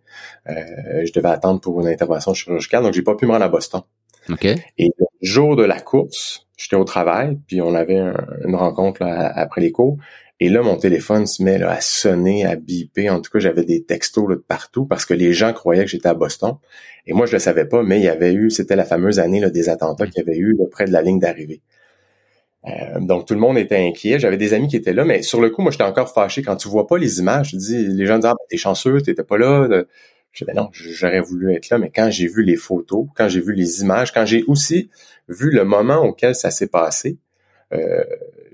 Euh, 0.50 1.06
je 1.06 1.14
devais 1.14 1.30
attendre 1.30 1.62
pour 1.62 1.80
une 1.82 1.88
intervention 1.88 2.34
chirurgicale, 2.34 2.84
donc 2.84 2.94
j'ai 2.94 3.04
pas 3.04 3.16
pu 3.16 3.26
me 3.26 3.32
rendre 3.32 3.46
à 3.46 3.50
Boston. 3.50 3.82
Okay. 4.30 4.56
Et 4.78 4.90
le 4.98 5.06
jour 5.22 5.56
de 5.56 5.64
la 5.64 5.80
course, 5.80 6.48
j'étais 6.58 6.76
au 6.76 6.84
travail, 6.84 7.38
puis 7.48 7.62
on 7.62 7.76
avait 7.76 8.02
une 8.44 8.56
rencontre 8.56 9.04
après 9.04 9.62
les 9.62 9.72
cours. 9.72 9.98
Et 10.40 10.50
là, 10.50 10.62
mon 10.62 10.76
téléphone 10.76 11.26
se 11.26 11.42
met 11.42 11.62
à 11.64 11.80
sonner, 11.80 12.46
à 12.46 12.56
biper. 12.56 13.10
En 13.10 13.22
tout 13.22 13.32
cas, 13.32 13.40
j'avais 13.40 13.64
des 13.64 13.84
textos 13.84 14.28
de 14.30 14.36
partout 14.36 14.86
parce 14.86 15.06
que 15.06 15.14
les 15.14 15.34
gens 15.34 15.54
croyaient 15.54 15.86
que 15.86 15.90
j'étais 15.90 16.10
à 16.10 16.14
Boston. 16.14 16.56
Et 17.08 17.14
moi, 17.14 17.26
je 17.26 17.32
le 17.32 17.40
savais 17.40 17.66
pas, 17.66 17.84
mais 17.84 18.00
il 18.00 18.04
y 18.04 18.10
avait 18.10 18.34
eu, 18.34 18.50
c'était 18.50 18.76
la 18.76 18.84
fameuse 18.84 19.20
année 19.20 19.40
là, 19.40 19.50
des 19.50 19.70
attentats 19.70 20.08
qu'il 20.08 20.18
y 20.18 20.22
avait 20.22 20.38
eu 20.38 20.58
près 20.72 20.86
de 20.86 20.92
la 20.92 21.02
ligne 21.02 21.20
d'arrivée. 21.20 21.62
Euh, 22.68 23.00
donc 23.00 23.28
tout 23.28 23.34
le 23.34 23.40
monde 23.40 23.58
était 23.58 23.78
inquiet. 23.78 24.20
J'avais 24.20 24.38
des 24.38 24.54
amis 24.54 24.68
qui 24.68 24.76
étaient 24.76 24.94
là, 24.94 25.06
mais 25.06 25.22
sur 25.22 25.40
le 25.40 25.50
coup, 25.50 25.62
moi, 25.62 25.72
j'étais 25.72 25.84
encore 25.84 26.12
fâché. 26.12 26.42
Quand 26.42 26.58
tu 26.58 26.68
vois 26.68 26.88
pas 26.88 26.98
les 26.98 27.20
images, 27.20 27.52
tu 27.52 27.58
dis, 27.58 27.88
les 27.88 28.06
gens 28.06 28.18
disent, 28.18 28.26
ah, 28.26 28.34
ben, 28.34 28.46
t'es 28.50 28.58
chanceux, 28.58 29.02
t'étais 29.02 29.24
pas 29.24 29.38
là. 29.38 29.86
Je 30.32 30.44
dis, 30.44 30.48
ben 30.52 30.56
non, 30.56 30.70
j'aurais 30.74 31.22
voulu 31.22 31.54
être 31.54 31.70
là, 31.70 31.78
mais 31.78 31.92
quand 31.96 32.10
j'ai 32.12 32.28
vu 32.28 32.44
les 32.44 32.58
photos, 32.58 33.06
quand 33.16 33.30
j'ai 33.30 33.40
vu 33.40 33.54
les 33.54 33.82
images, 33.82 34.12
quand 34.12 34.26
j'ai 34.26 34.44
aussi 34.48 34.90
vu 35.30 35.50
le 35.50 35.64
moment 35.64 36.04
auquel 36.04 36.36
ça 36.36 36.52
s'est 36.52 36.68
passé, 36.68 37.20
euh, 37.72 38.04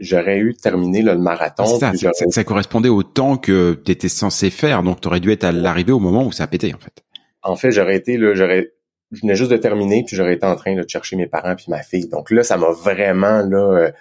j'aurais 0.02 0.40
eu 0.40 0.54
terminé 0.54 1.02
le 1.02 1.18
marathon. 1.18 1.66
Ça, 1.66 1.94
ça, 2.30 2.44
correspondait 2.44 2.90
au 2.90 3.04
temps 3.04 3.38
que 3.38 3.80
tu 3.86 3.92
étais 3.92 4.10
censé 4.10 4.50
faire, 4.50 4.84
donc 4.84 5.00
tu 5.00 5.08
aurais 5.08 5.20
dû 5.20 5.32
être 5.32 5.44
à 5.44 5.52
l'arrivée 5.52 5.94
au 5.94 6.00
moment 6.00 6.26
où 6.26 6.32
ça 6.32 6.44
a 6.44 6.48
pété 6.48 6.74
en 6.74 6.80
fait. 6.80 7.04
En 7.44 7.56
fait, 7.56 7.72
j'aurais 7.72 7.96
été 7.96 8.18
là, 8.18 8.34
j'aurais 8.34 8.74
je 9.12 9.22
venais 9.22 9.36
juste 9.36 9.52
de 9.52 9.58
terminer 9.58 10.04
puis 10.06 10.16
j'aurais 10.16 10.36
été 10.36 10.46
en 10.46 10.56
train 10.56 10.74
de 10.74 10.88
chercher 10.88 11.18
mes 11.18 11.28
parents 11.28 11.56
puis 11.56 11.66
ma 11.68 11.84
fille. 11.84 12.08
Donc 12.08 12.32
là, 12.32 12.44
ça 12.44 12.58
m'a 12.58 12.72
vraiment 12.72 13.42
là 13.42 13.58
euh, 13.58 13.92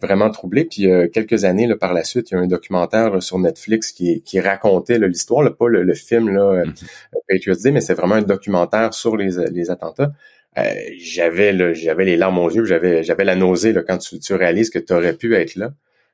vraiment 0.00 0.30
troublé. 0.30 0.64
Puis 0.64 0.90
euh, 0.90 1.08
quelques 1.08 1.44
années 1.44 1.66
là, 1.66 1.76
par 1.76 1.94
la 1.94 2.04
suite, 2.04 2.30
il 2.30 2.34
y 2.34 2.36
a 2.36 2.40
un 2.40 2.46
documentaire 2.46 3.22
sur 3.22 3.38
Netflix 3.38 3.92
qui, 3.92 4.22
qui 4.22 4.40
racontait 4.40 4.98
l'histoire, 4.98 5.44
pas 5.56 5.68
le, 5.68 5.94
film 5.94 6.28
là, 6.30 6.64
mm 6.64 6.72
mais 7.72 7.80
c'est 7.80 7.94
vraiment 7.94 8.14
un 8.14 8.22
documentaire 8.22 8.94
sur 8.94 9.16
les, 9.16 9.50
les 9.50 9.70
attentats. 9.70 10.12
Euh, 10.56 10.62
j'avais 10.98 11.74
j'avais 11.74 12.04
les 12.04 12.16
larmes 12.16 12.38
aux 12.38 12.50
yeux, 12.50 12.64
j'avais 12.64 13.02
j'avais 13.02 13.24
la 13.24 13.36
nausée 13.36 13.72
là, 13.72 13.82
quand 13.86 13.98
tu, 13.98 14.18
tu 14.18 14.34
réalises 14.34 14.70
que 14.70 14.78
tu 14.78 14.92
aurais 14.92 15.14
pu 15.14 15.34
être 15.34 15.56
là, 15.56 15.72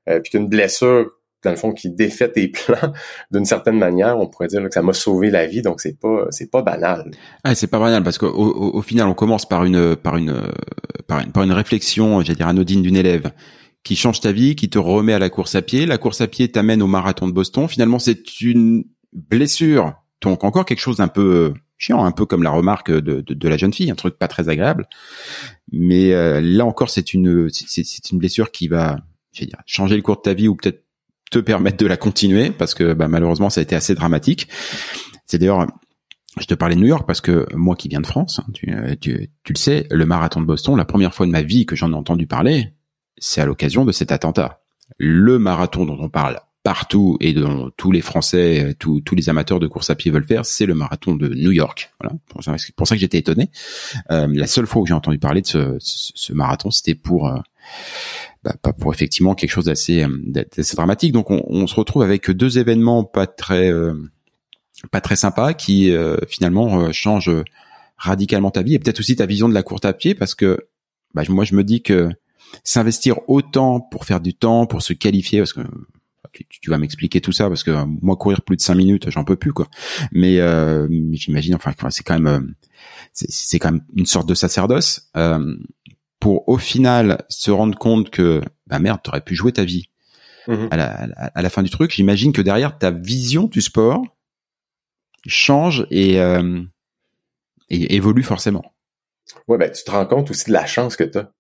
euh, 0.09 0.21
puis 0.21 0.33
qu'une 0.33 0.49
blessure 0.49 1.11
dans 1.45 1.51
le 1.51 1.57
fond 1.57 1.73
qui 1.73 1.91
défait 1.91 2.31
tes 2.31 2.49
plans 2.67 2.93
d'une 3.31 3.45
certaine 3.45 3.79
manière, 3.79 4.19
on 4.19 4.27
pourrait 4.27 4.49
dire 4.49 4.63
que 4.65 4.73
ça 4.73 4.83
m'a 4.83 4.93
sauvé 4.93 5.31
la 5.31 5.47
vie, 5.47 5.63
donc 5.63 5.81
c'est 5.81 5.99
pas 5.99 6.27
c'est 6.31 6.51
pas 6.51 6.63
banal. 6.63 7.11
Ah, 7.45 7.55
c'est 7.55 7.69
pas 7.69 7.79
banal 7.79 8.03
parce 8.03 8.19
qu'au 8.19 8.29
au, 8.29 8.83
final 8.83 9.07
on 9.07 9.15
commence 9.15 9.47
par 9.47 9.65
une 9.65 9.97
par 9.97 10.17
une 10.17 10.35
par 11.07 11.21
une, 11.21 11.33
par 11.33 11.45
une 11.45 11.53
réflexion, 11.53 12.21
j'allais 12.21 12.37
dire 12.37 12.49
anodine 12.49 12.83
d'une 12.83 12.97
élève 12.97 13.31
qui 13.85 13.97
change 13.97 14.21
ta 14.21 14.33
vie, 14.33 14.57
qui 14.57 14.71
te 14.71 14.79
remet 14.79 15.13
à 15.13 15.19
la 15.19 15.31
course 15.31 15.55
à 15.55 15.63
pied. 15.63 15.87
La 15.87 15.99
course 15.99 16.23
à 16.23 16.27
pied 16.27 16.51
t'amène 16.51 16.83
au 16.83 16.87
marathon 16.87 17.29
de 17.29 17.33
Boston. 17.33 17.69
Finalement, 17.69 17.99
c'est 17.99 18.41
une 18.41 18.85
blessure, 19.13 19.93
donc 20.23 20.43
encore 20.43 20.65
quelque 20.65 20.81
chose 20.81 20.97
d'un 20.97 21.09
peu 21.09 21.53
chiant, 21.79 22.05
un 22.05 22.13
peu 22.13 22.27
comme 22.27 22.43
la 22.43 22.51
remarque 22.51 22.91
de, 22.91 23.21
de, 23.21 23.49
la 23.49 23.57
jeune 23.57 23.73
fille, 23.73 23.91
un 23.91 23.95
truc 23.95 24.17
pas 24.19 24.29
très 24.29 24.49
agréable. 24.49 24.89
Mais 25.73 26.13
euh, 26.13 26.41
là 26.41 26.65
encore, 26.65 26.91
c'est 26.91 27.15
une 27.15 27.49
c'est 27.51 28.11
une 28.11 28.19
blessure 28.19 28.51
qui 28.51 28.69
va, 28.69 28.99
changer 29.67 29.97
le 29.97 30.03
cours 30.03 30.17
de 30.17 30.23
ta 30.23 30.35
vie 30.35 30.49
ou 30.49 30.55
peut-être 30.55 30.85
te 31.31 31.39
permettre 31.39 31.79
de 31.79 31.87
la 31.87 31.97
continuer 31.97 32.51
parce 32.51 32.75
que 32.75 32.93
bah, 32.93 33.09
malheureusement 33.09 33.51
ça 33.51 33.61
a 33.61 33.63
été 33.63 33.75
assez 33.75 33.95
dramatique. 33.95 34.49
C'est 35.27 35.39
d'ailleurs 35.39 35.67
je 36.39 36.47
te 36.47 36.55
parlais 36.55 36.75
de 36.75 36.81
New 36.81 36.87
York 36.87 37.07
parce 37.07 37.21
que 37.21 37.47
moi 37.55 37.77
qui 37.77 37.89
viens 37.89 38.01
de 38.01 38.07
France, 38.07 38.41
hein, 38.41 38.51
tu, 38.53 38.67
tu, 39.01 39.31
tu, 39.45 39.53
le 39.53 39.59
sais, 39.59 39.87
le 39.91 40.05
marathon 40.05 40.41
de 40.41 40.47
Boston, 40.47 40.77
la 40.77 40.85
première 40.85 41.15
fois 41.15 41.27
de 41.27 41.31
ma 41.31 41.43
vie 41.43 41.65
que 41.67 41.77
j'en 41.77 41.93
ai 41.93 41.95
entendu 41.95 42.27
parler, 42.27 42.73
c'est 43.19 43.41
à 43.41 43.47
l'occasion 43.47 43.85
de 43.85 43.93
cet 43.93 44.11
attentat. 44.13 44.61
Le 44.99 45.39
marathon 45.39 45.85
dont 45.85 45.99
on 46.01 46.09
parle 46.09 46.41
partout 46.65 47.19
et 47.21 47.35
dont 47.35 47.71
tous 47.77 47.93
les 47.93 48.01
Français, 48.01 48.65
euh, 48.65 48.75
tous, 48.77 49.01
tous 49.03 49.15
les 49.15 49.29
amateurs 49.29 49.61
de 49.61 49.67
course 49.69 49.91
à 49.91 49.95
pied 49.95 50.11
veulent 50.11 50.27
faire, 50.27 50.47
c'est 50.47 50.67
le 50.67 50.75
marathon 50.75 51.15
de 51.15 51.29
New 51.29 51.53
York. 51.53 51.93
Voilà, 52.01 52.17
c'est 52.59 52.75
pour 52.75 52.89
ça 52.89 52.97
que 52.97 53.01
j'étais 53.01 53.19
étonné. 53.19 53.51
Euh, 54.11 54.27
la 54.33 54.47
seule 54.47 54.67
fois 54.67 54.83
où 54.83 54.87
j'ai 54.87 54.95
entendu 54.95 55.19
parler 55.19 55.43
de 55.43 55.47
ce, 55.47 55.77
ce, 55.79 56.33
marathon, 56.33 56.71
c'était 56.71 56.95
pour 56.95 57.29
euh, 57.29 57.39
bah, 58.43 58.55
pas 58.63 58.73
pour 58.73 58.95
effectivement 58.95 59.35
quelque 59.35 59.51
chose 59.51 59.67
d'assez 59.67 60.07
dramatique. 60.75 61.13
Donc 61.13 61.31
on, 61.31 61.45
on, 61.47 61.67
se 61.67 61.75
retrouve 61.75 62.03
avec 62.03 62.31
deux 62.31 62.59
événements 62.59 63.05
pas 63.05 63.27
très 63.27 63.71
pas 64.91 65.01
très 65.01 65.17
sympas 65.17 65.55
qui 65.55 65.95
finalement 66.29 66.93
changent 66.93 67.31
radicalement 67.97 68.51
ta 68.51 68.63
vie 68.63 68.75
et 68.75 68.79
peut-être 68.79 69.01
aussi 69.01 69.17
ta 69.17 69.27
vision 69.27 69.49
de 69.49 69.55
la 69.55 69.63
course 69.63 69.85
à 69.85 69.93
pied 69.93 70.15
parce 70.15 70.35
que 70.35 70.67
bah, 71.15 71.23
moi 71.29 71.45
je 71.45 71.55
me 71.55 71.63
dis 71.63 71.83
que 71.83 72.11
s'investir 72.63 73.19
autant 73.29 73.81
pour 73.81 74.05
faire 74.05 74.21
du 74.21 74.35
temps, 74.35 74.67
pour 74.67 74.83
se 74.83 74.93
qualifier, 74.93 75.41
parce 75.41 75.53
que 75.53 75.63
tu, 76.49 76.71
vas 76.71 76.79
m'expliquer 76.79 77.21
tout 77.21 77.33
ça 77.33 77.49
parce 77.49 77.63
que 77.63 77.71
euh, 77.71 77.85
moi 78.03 78.17
courir 78.17 78.43
plus 78.43 78.57
de 78.57 78.61
cinq 78.61 78.75
minutes 78.75 79.11
j'en 79.11 79.25
peux 79.25 79.37
plus 79.37 79.53
quoi. 79.53 79.69
Mais, 80.13 80.41
euh, 80.41 80.89
j'imagine 81.13 81.55
enfin 81.55 81.73
c'est 81.91 82.03
quand 82.03 82.19
même 82.19 82.27
euh, 82.27 82.41
c'est 83.13 83.59
quand 83.59 83.73
même 83.73 83.85
une 83.95 84.07
sorte 84.07 84.29
de 84.29 84.35
sacerdoce. 84.35 85.11
Euh, 85.17 85.57
pour 86.21 86.49
au 86.49 86.59
final 86.59 87.25
se 87.29 87.51
rendre 87.51 87.79
compte 87.79 88.11
que 88.11 88.41
bah 88.67 88.79
merde 88.79 89.01
t'aurais 89.03 89.21
pu 89.21 89.35
jouer 89.35 89.53
ta 89.53 89.65
vie 89.65 89.91
mmh 90.49 90.67
à, 90.71 90.77
la, 90.77 91.09
à, 91.35 91.43
la, 91.43 91.51
fin 91.51 91.63
du 91.63 91.71
truc 91.71 91.91
j'imagine 91.91 92.33
que 92.33 92.41
derrière 92.41 92.79
ta 92.79 92.91
vision 92.91 93.45
du 93.45 93.61
sport 93.61 94.03
change 95.27 95.87
et, 95.91 96.15
et 96.17 97.95
évolue 97.95 98.23
forcément. 98.23 98.75
Ouais 99.49 99.59
ben 99.59 99.71
tu 99.71 99.85
te 99.85 99.91
rends 99.91 100.07
compte 100.07 100.31
aussi 100.31 100.47
de 100.47 100.53
la 100.53 100.67
chance 100.67 100.97
que 100.97 101.05
tu 101.05 101.19
as 101.19 101.34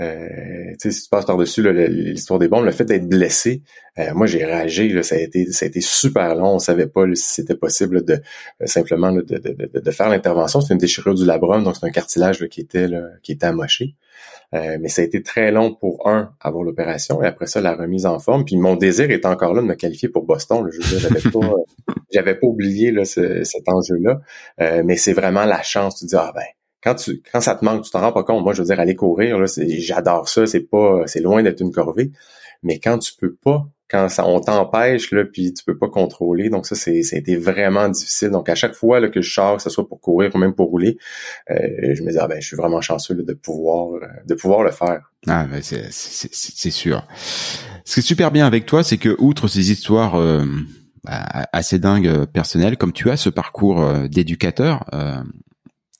euh, 0.00 0.74
si 0.78 1.02
tu 1.02 1.08
passes 1.10 1.26
par-dessus 1.26 1.62
l'histoire 1.88 2.38
des 2.38 2.48
bombes, 2.48 2.64
le 2.64 2.70
fait 2.70 2.84
d'être 2.84 3.08
blessé, 3.08 3.62
euh, 3.98 4.14
moi 4.14 4.26
j'ai 4.26 4.44
réagi, 4.44 4.88
là, 4.88 5.02
ça 5.02 5.16
a 5.16 5.18
été 5.18 5.50
ça 5.52 5.66
a 5.66 5.68
été 5.68 5.80
super 5.80 6.34
long, 6.34 6.54
on 6.54 6.58
savait 6.58 6.86
pas 6.86 7.04
si 7.14 7.34
c'était 7.34 7.56
possible 7.56 8.04
de 8.04 8.14
euh, 8.14 8.66
simplement 8.66 9.12
de, 9.12 9.20
de, 9.20 9.80
de, 9.80 9.90
faire 9.90 10.08
l'intervention. 10.08 10.60
C'est 10.60 10.72
une 10.72 10.78
déchirure 10.78 11.14
du 11.14 11.26
labrum, 11.26 11.64
donc 11.64 11.76
c'est 11.76 11.86
un 11.86 11.90
cartilage 11.90 12.46
qui 12.48 12.60
était 12.62 12.88
qui 13.22 13.32
était 13.32 13.46
amoché. 13.46 13.94
Euh, 14.52 14.78
mais 14.80 14.88
ça 14.88 15.02
a 15.02 15.04
été 15.04 15.22
très 15.22 15.52
long 15.52 15.74
pour 15.74 16.08
un 16.08 16.32
avoir 16.40 16.64
l'opération 16.64 17.22
et 17.22 17.26
après 17.26 17.46
ça 17.46 17.60
la 17.60 17.74
remise 17.74 18.06
en 18.06 18.18
forme. 18.18 18.44
Puis 18.44 18.56
mon 18.56 18.76
désir 18.76 19.10
est 19.10 19.24
encore 19.24 19.54
là 19.54 19.62
de 19.62 19.66
me 19.66 19.74
qualifier 19.74 20.08
pour 20.08 20.24
Boston. 20.24 20.68
Je 20.72 20.98
j'avais 20.98 21.20
pas 21.20 22.34
pas 22.40 22.46
oublié 22.46 22.90
là, 22.90 23.04
cet 23.04 23.68
enjeu-là. 23.68 24.20
mais 24.82 24.96
c'est 24.96 25.12
vraiment 25.12 25.44
la 25.44 25.62
chance. 25.62 25.96
Tu 26.00 26.06
dis 26.06 26.16
ah 26.16 26.32
ben 26.34 26.42
quand 26.82 26.94
tu 26.94 27.22
quand 27.32 27.40
ça 27.40 27.54
te 27.54 27.64
manque, 27.64 27.84
tu 27.84 27.90
t'en 27.90 28.00
rends 28.00 28.12
pas 28.12 28.24
compte. 28.24 28.42
Moi, 28.42 28.54
je 28.54 28.62
veux 28.62 28.66
dire, 28.66 28.80
aller 28.80 28.96
courir, 28.96 29.38
là, 29.38 29.46
j'adore 29.56 30.28
ça, 30.28 30.46
c'est 30.46 30.60
pas 30.60 31.02
c'est 31.06 31.20
loin 31.20 31.42
d'être 31.42 31.60
une 31.60 31.72
corvée. 31.72 32.10
Mais 32.62 32.78
quand 32.78 32.98
tu 32.98 33.12
peux 33.18 33.34
pas, 33.34 33.66
quand 33.90 34.08
ça 34.08 34.26
on 34.26 34.40
t'empêche, 34.40 35.10
là, 35.10 35.24
puis 35.24 35.52
tu 35.52 35.64
peux 35.64 35.76
pas 35.76 35.88
contrôler, 35.88 36.48
donc 36.48 36.66
ça, 36.66 36.74
c'est 36.74 37.02
ça 37.02 37.16
vraiment 37.38 37.88
difficile. 37.88 38.30
Donc 38.30 38.48
à 38.48 38.54
chaque 38.54 38.74
fois 38.74 39.00
là, 39.00 39.08
que 39.08 39.20
je 39.20 39.32
sors, 39.32 39.56
que 39.56 39.62
ce 39.62 39.70
soit 39.70 39.88
pour 39.88 40.00
courir 40.00 40.30
ou 40.34 40.38
même 40.38 40.54
pour 40.54 40.68
rouler, 40.68 40.96
euh, 41.50 41.56
je 41.94 42.02
me 42.02 42.10
dis 42.10 42.18
ah 42.18 42.28
ben 42.28 42.40
je 42.40 42.46
suis 42.46 42.56
vraiment 42.56 42.80
chanceux 42.80 43.14
de 43.14 43.32
pouvoir 43.32 43.94
euh, 43.94 44.06
de 44.26 44.34
pouvoir 44.34 44.62
le 44.62 44.70
faire. 44.70 45.12
Ah 45.26 45.46
ben 45.50 45.60
c'est 45.62 46.70
sûr. 46.70 47.06
Ce 47.84 47.94
qui 47.94 48.00
est 48.00 48.02
super 48.02 48.30
bien 48.30 48.46
avec 48.46 48.66
toi, 48.66 48.84
c'est 48.84 48.98
que 48.98 49.16
outre 49.18 49.48
ces 49.48 49.72
histoires 49.72 50.14
euh, 50.14 50.44
assez 51.04 51.78
dingue 51.78 52.26
personnel, 52.26 52.76
comme 52.76 52.92
tu 52.92 53.10
as 53.10 53.16
ce 53.16 53.30
parcours 53.30 53.84
d'éducateur 54.08 54.84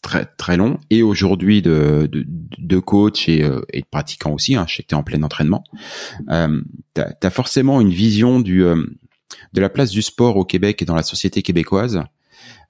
très 0.03 0.25
très 0.25 0.57
long 0.57 0.79
et 0.91 1.03
aujourd'hui 1.03 1.63
de, 1.63 2.09
de, 2.11 2.25
de, 2.27 2.79
coach 2.79 3.29
et, 3.29 3.47
et 3.73 3.81
de 3.81 3.87
pratiquant 3.91 4.33
aussi. 4.33 4.57
Hein, 4.57 4.65
je 4.69 4.77
sais 4.77 4.83
que 4.83 4.89
tu 4.89 4.95
es 4.95 4.99
en 4.99 5.03
plein 5.03 5.23
entraînement. 5.23 5.65
Euh, 6.31 6.61
tu 6.95 7.03
as, 7.03 7.31
forcément 7.31 7.81
une 7.81 7.91
vision 7.91 8.41
du 8.41 8.63
de 8.63 9.61
la 9.61 9.69
place 9.69 9.91
du 9.91 10.03
sport 10.03 10.37
au 10.37 10.45
Québec 10.45 10.83
et 10.83 10.85
dans 10.85 10.95
la 10.95 11.03
société 11.03 11.43
québécoise 11.43 12.03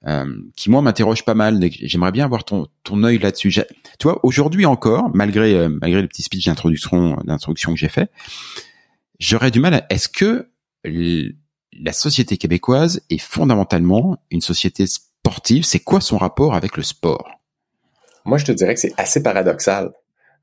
euh, 0.07 0.25
qui 0.55 0.71
moi 0.71 0.81
m'interroge 0.81 1.23
pas 1.23 1.35
mal. 1.35 1.59
J'aimerais 1.81 2.11
bien 2.11 2.25
avoir 2.25 2.43
ton 2.43 2.67
ton 2.83 3.03
œil 3.03 3.19
là-dessus. 3.19 3.51
Tu 3.51 3.63
vois, 4.03 4.19
aujourd'hui 4.25 4.65
encore, 4.65 5.11
malgré 5.13 5.53
euh, 5.53 5.69
malgré 5.69 6.01
le 6.01 6.07
petit 6.07 6.23
speech 6.23 6.45
d'introduction 6.45 7.17
d'introduction 7.23 7.73
que 7.73 7.79
j'ai 7.79 7.89
fait, 7.89 8.11
j'aurais 9.19 9.51
du 9.51 9.59
mal. 9.59 9.75
à... 9.75 9.85
Est-ce 9.89 10.09
que 10.09 10.49
la 10.83 11.93
société 11.93 12.37
québécoise 12.37 13.01
est 13.09 13.19
fondamentalement 13.19 14.17
une 14.31 14.41
société 14.41 14.85
C'est 15.63 15.79
quoi 15.79 16.01
son 16.01 16.17
rapport 16.17 16.55
avec 16.55 16.77
le 16.77 16.83
sport? 16.83 17.29
Moi, 18.25 18.37
je 18.37 18.45
te 18.45 18.51
dirais 18.51 18.73
que 18.73 18.79
c'est 18.79 18.93
assez 18.97 19.23
paradoxal. 19.23 19.91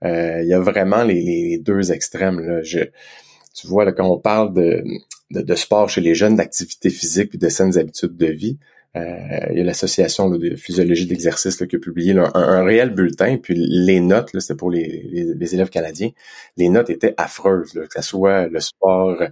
Euh, 0.04 0.42
il 0.42 0.49
y 0.49 0.54
a 0.54 0.61
vraiment 0.61 1.04
les, 1.04 1.59
deux 1.59 1.92
extrêmes. 1.92 2.62
Tu 2.64 3.66
vois, 3.66 3.90
quand 3.92 4.09
on 4.09 4.18
parle 4.18 4.52
de, 4.52 4.85
de, 5.30 5.54
sport 5.54 5.88
chez 5.88 6.00
les 6.00 6.14
jeunes, 6.14 6.37
d'activité 6.37 6.90
physique 6.90 7.35
et 7.35 7.38
de 7.38 7.49
saines 7.49 7.76
habitudes 7.78 8.16
de 8.16 8.26
vie, 8.26 8.59
il 8.95 9.59
y 9.59 9.61
a 9.61 9.64
l'association 9.64 10.28
de 10.30 10.57
physiologie 10.57 11.07
d'exercice 11.07 11.57
qui 11.57 11.76
a 11.76 11.78
publié 11.78 12.16
un, 12.18 12.64
réel 12.64 12.90
bulletin, 12.90 13.37
puis 13.37 13.54
les 13.57 14.00
notes, 14.00 14.33
là, 14.33 14.40
c'était 14.40 14.57
pour 14.57 14.71
les, 14.71 15.09
les, 15.12 15.54
élèves 15.54 15.71
canadiens, 15.71 16.11
les 16.57 16.68
notes 16.68 16.90
étaient 16.90 17.14
affreuses, 17.16 17.73
que 17.73 17.87
ce 17.95 18.02
soit 18.02 18.49
le 18.49 18.61
sport. 18.61 19.21
Euh, 19.21 19.28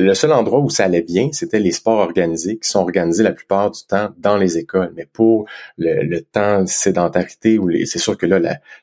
le 0.00 0.14
seul 0.14 0.32
endroit 0.32 0.60
où 0.60 0.70
ça 0.70 0.84
allait 0.84 1.02
bien, 1.02 1.30
c'était 1.32 1.60
les 1.60 1.72
sports 1.72 1.98
organisés, 1.98 2.58
qui 2.58 2.68
sont 2.68 2.80
organisés 2.80 3.22
la 3.22 3.32
plupart 3.32 3.70
du 3.70 3.80
temps 3.86 4.10
dans 4.18 4.36
les 4.36 4.58
écoles. 4.58 4.92
Mais 4.96 5.06
pour 5.12 5.46
le, 5.78 6.20
temps 6.20 6.62
de 6.62 6.68
sédentarité, 6.68 7.58
ou 7.58 7.70
c'est 7.84 7.98
sûr 7.98 8.16
que 8.16 8.26
là, 8.26 8.38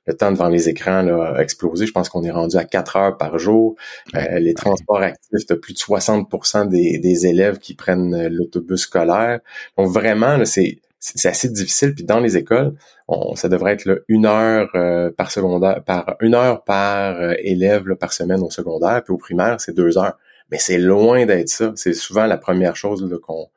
le 0.06 0.13
temps 0.13 0.32
devant 0.32 0.50
les 0.50 0.70
écrans 0.70 1.01
là, 1.01 1.34
a 1.36 1.42
explosé. 1.42 1.86
Je 1.86 1.92
pense 1.92 2.10
qu'on 2.10 2.24
est 2.24 2.32
rendu 2.32 2.56
à 2.58 2.66
4 2.66 2.96
heures 2.96 3.18
par 3.18 3.38
jour. 3.40 3.75
Euh, 4.16 4.40
les 4.40 4.54
transports 4.54 5.01
actifs, 5.01 5.46
tu 5.48 5.56
plus 5.60 5.74
de 5.74 5.80
60 5.80 6.30
des, 6.70 7.00
des 7.00 7.25
élèves 7.25 7.60
qui 7.60 7.74
prennent 7.74 8.28
l'autobus 8.28 8.82
scolaire. 8.82 9.40
Donc 9.78 9.90
vraiment, 9.90 10.11
c'est 10.46 10.80
c'est 11.01 11.27
assez 11.27 11.50
difficile. 11.50 11.96
Puis 11.96 12.03
dans 12.03 12.20
les 12.20 12.38
écoles, 12.38 12.75
on, 13.08 13.36
ça 13.36 13.50
devrait 13.50 13.74
être 13.74 14.03
une 14.08 14.25
heure 14.27 14.70
euh, 14.75 15.10
par 15.12 15.32
secondaire, 15.32 15.84
par 15.84 16.15
une 16.22 16.36
heure 16.36 16.63
par 16.63 17.20
euh, 17.20 17.34
élève 17.39 17.96
par 17.96 18.13
semaine 18.13 18.41
au 18.41 18.51
secondaire, 18.51 19.03
puis 19.03 19.13
au 19.13 19.18
primaire, 19.18 19.60
c'est 19.60 19.75
deux 19.75 19.98
heures. 19.98 20.18
Mais 20.51 20.60
c'est 20.60 20.77
loin 20.77 21.25
d'être 21.25 21.50
ça. 21.50 21.72
C'est 21.75 21.94
souvent 21.94 22.27
la 22.27 22.38
première 22.38 22.75
chose 22.75 23.20
qu'on 23.24 23.48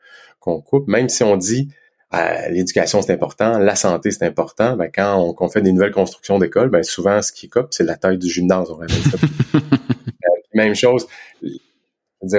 qu'on 0.40 0.60
coupe. 0.60 0.88
Même 0.88 1.08
si 1.08 1.22
on 1.22 1.36
dit 1.36 1.68
euh, 2.14 2.48
l'éducation 2.48 3.02
c'est 3.02 3.12
important, 3.12 3.58
la 3.58 3.76
santé 3.76 4.10
c'est 4.10 4.24
important, 4.24 4.76
ben, 4.76 4.88
quand 4.92 5.34
on, 5.38 5.48
fait 5.48 5.62
des 5.62 5.72
nouvelles 5.72 5.92
constructions 5.92 6.38
d'écoles, 6.38 6.70
ben 6.70 6.82
souvent 6.82 7.20
ce 7.20 7.32
qui 7.32 7.48
coupe, 7.50 7.68
c'est 7.72 7.84
la 7.84 7.96
taille 7.96 8.18
du 8.18 8.28
gymnase. 8.28 8.70
On 8.70 8.78
même 10.54 10.74
chose, 10.74 11.06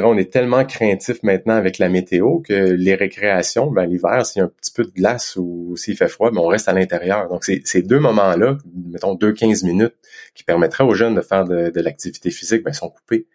on 0.03 0.17
est 0.17 0.31
tellement 0.31 0.65
craintif 0.65 1.21
maintenant 1.23 1.55
avec 1.55 1.77
la 1.77 1.89
météo 1.89 2.39
que 2.39 2.53
les 2.53 2.95
récréations, 2.95 3.71
ben, 3.71 3.85
l'hiver, 3.85 4.25
s'il 4.25 4.39
y 4.39 4.43
a 4.43 4.45
un 4.45 4.51
petit 4.61 4.71
peu 4.71 4.83
de 4.83 4.91
glace 4.91 5.35
ou 5.37 5.75
s'il 5.77 5.95
fait 5.95 6.07
froid, 6.07 6.31
ben, 6.31 6.39
on 6.39 6.47
reste 6.47 6.67
à 6.67 6.73
l'intérieur. 6.73 7.27
Donc, 7.29 7.43
c'est 7.43 7.61
ces 7.65 7.81
deux 7.81 7.99
moments-là, 7.99 8.57
mettons 8.87 9.15
deux 9.15 9.33
15 9.33 9.63
minutes, 9.63 9.95
qui 10.33 10.43
permettraient 10.43 10.83
aux 10.83 10.93
jeunes 10.93 11.15
de 11.15 11.21
faire 11.21 11.45
de, 11.45 11.79
l'activité 11.79 12.31
physique, 12.31 12.63
ben, 12.63 12.73
sont 12.73 12.89
coupés. 12.89 13.27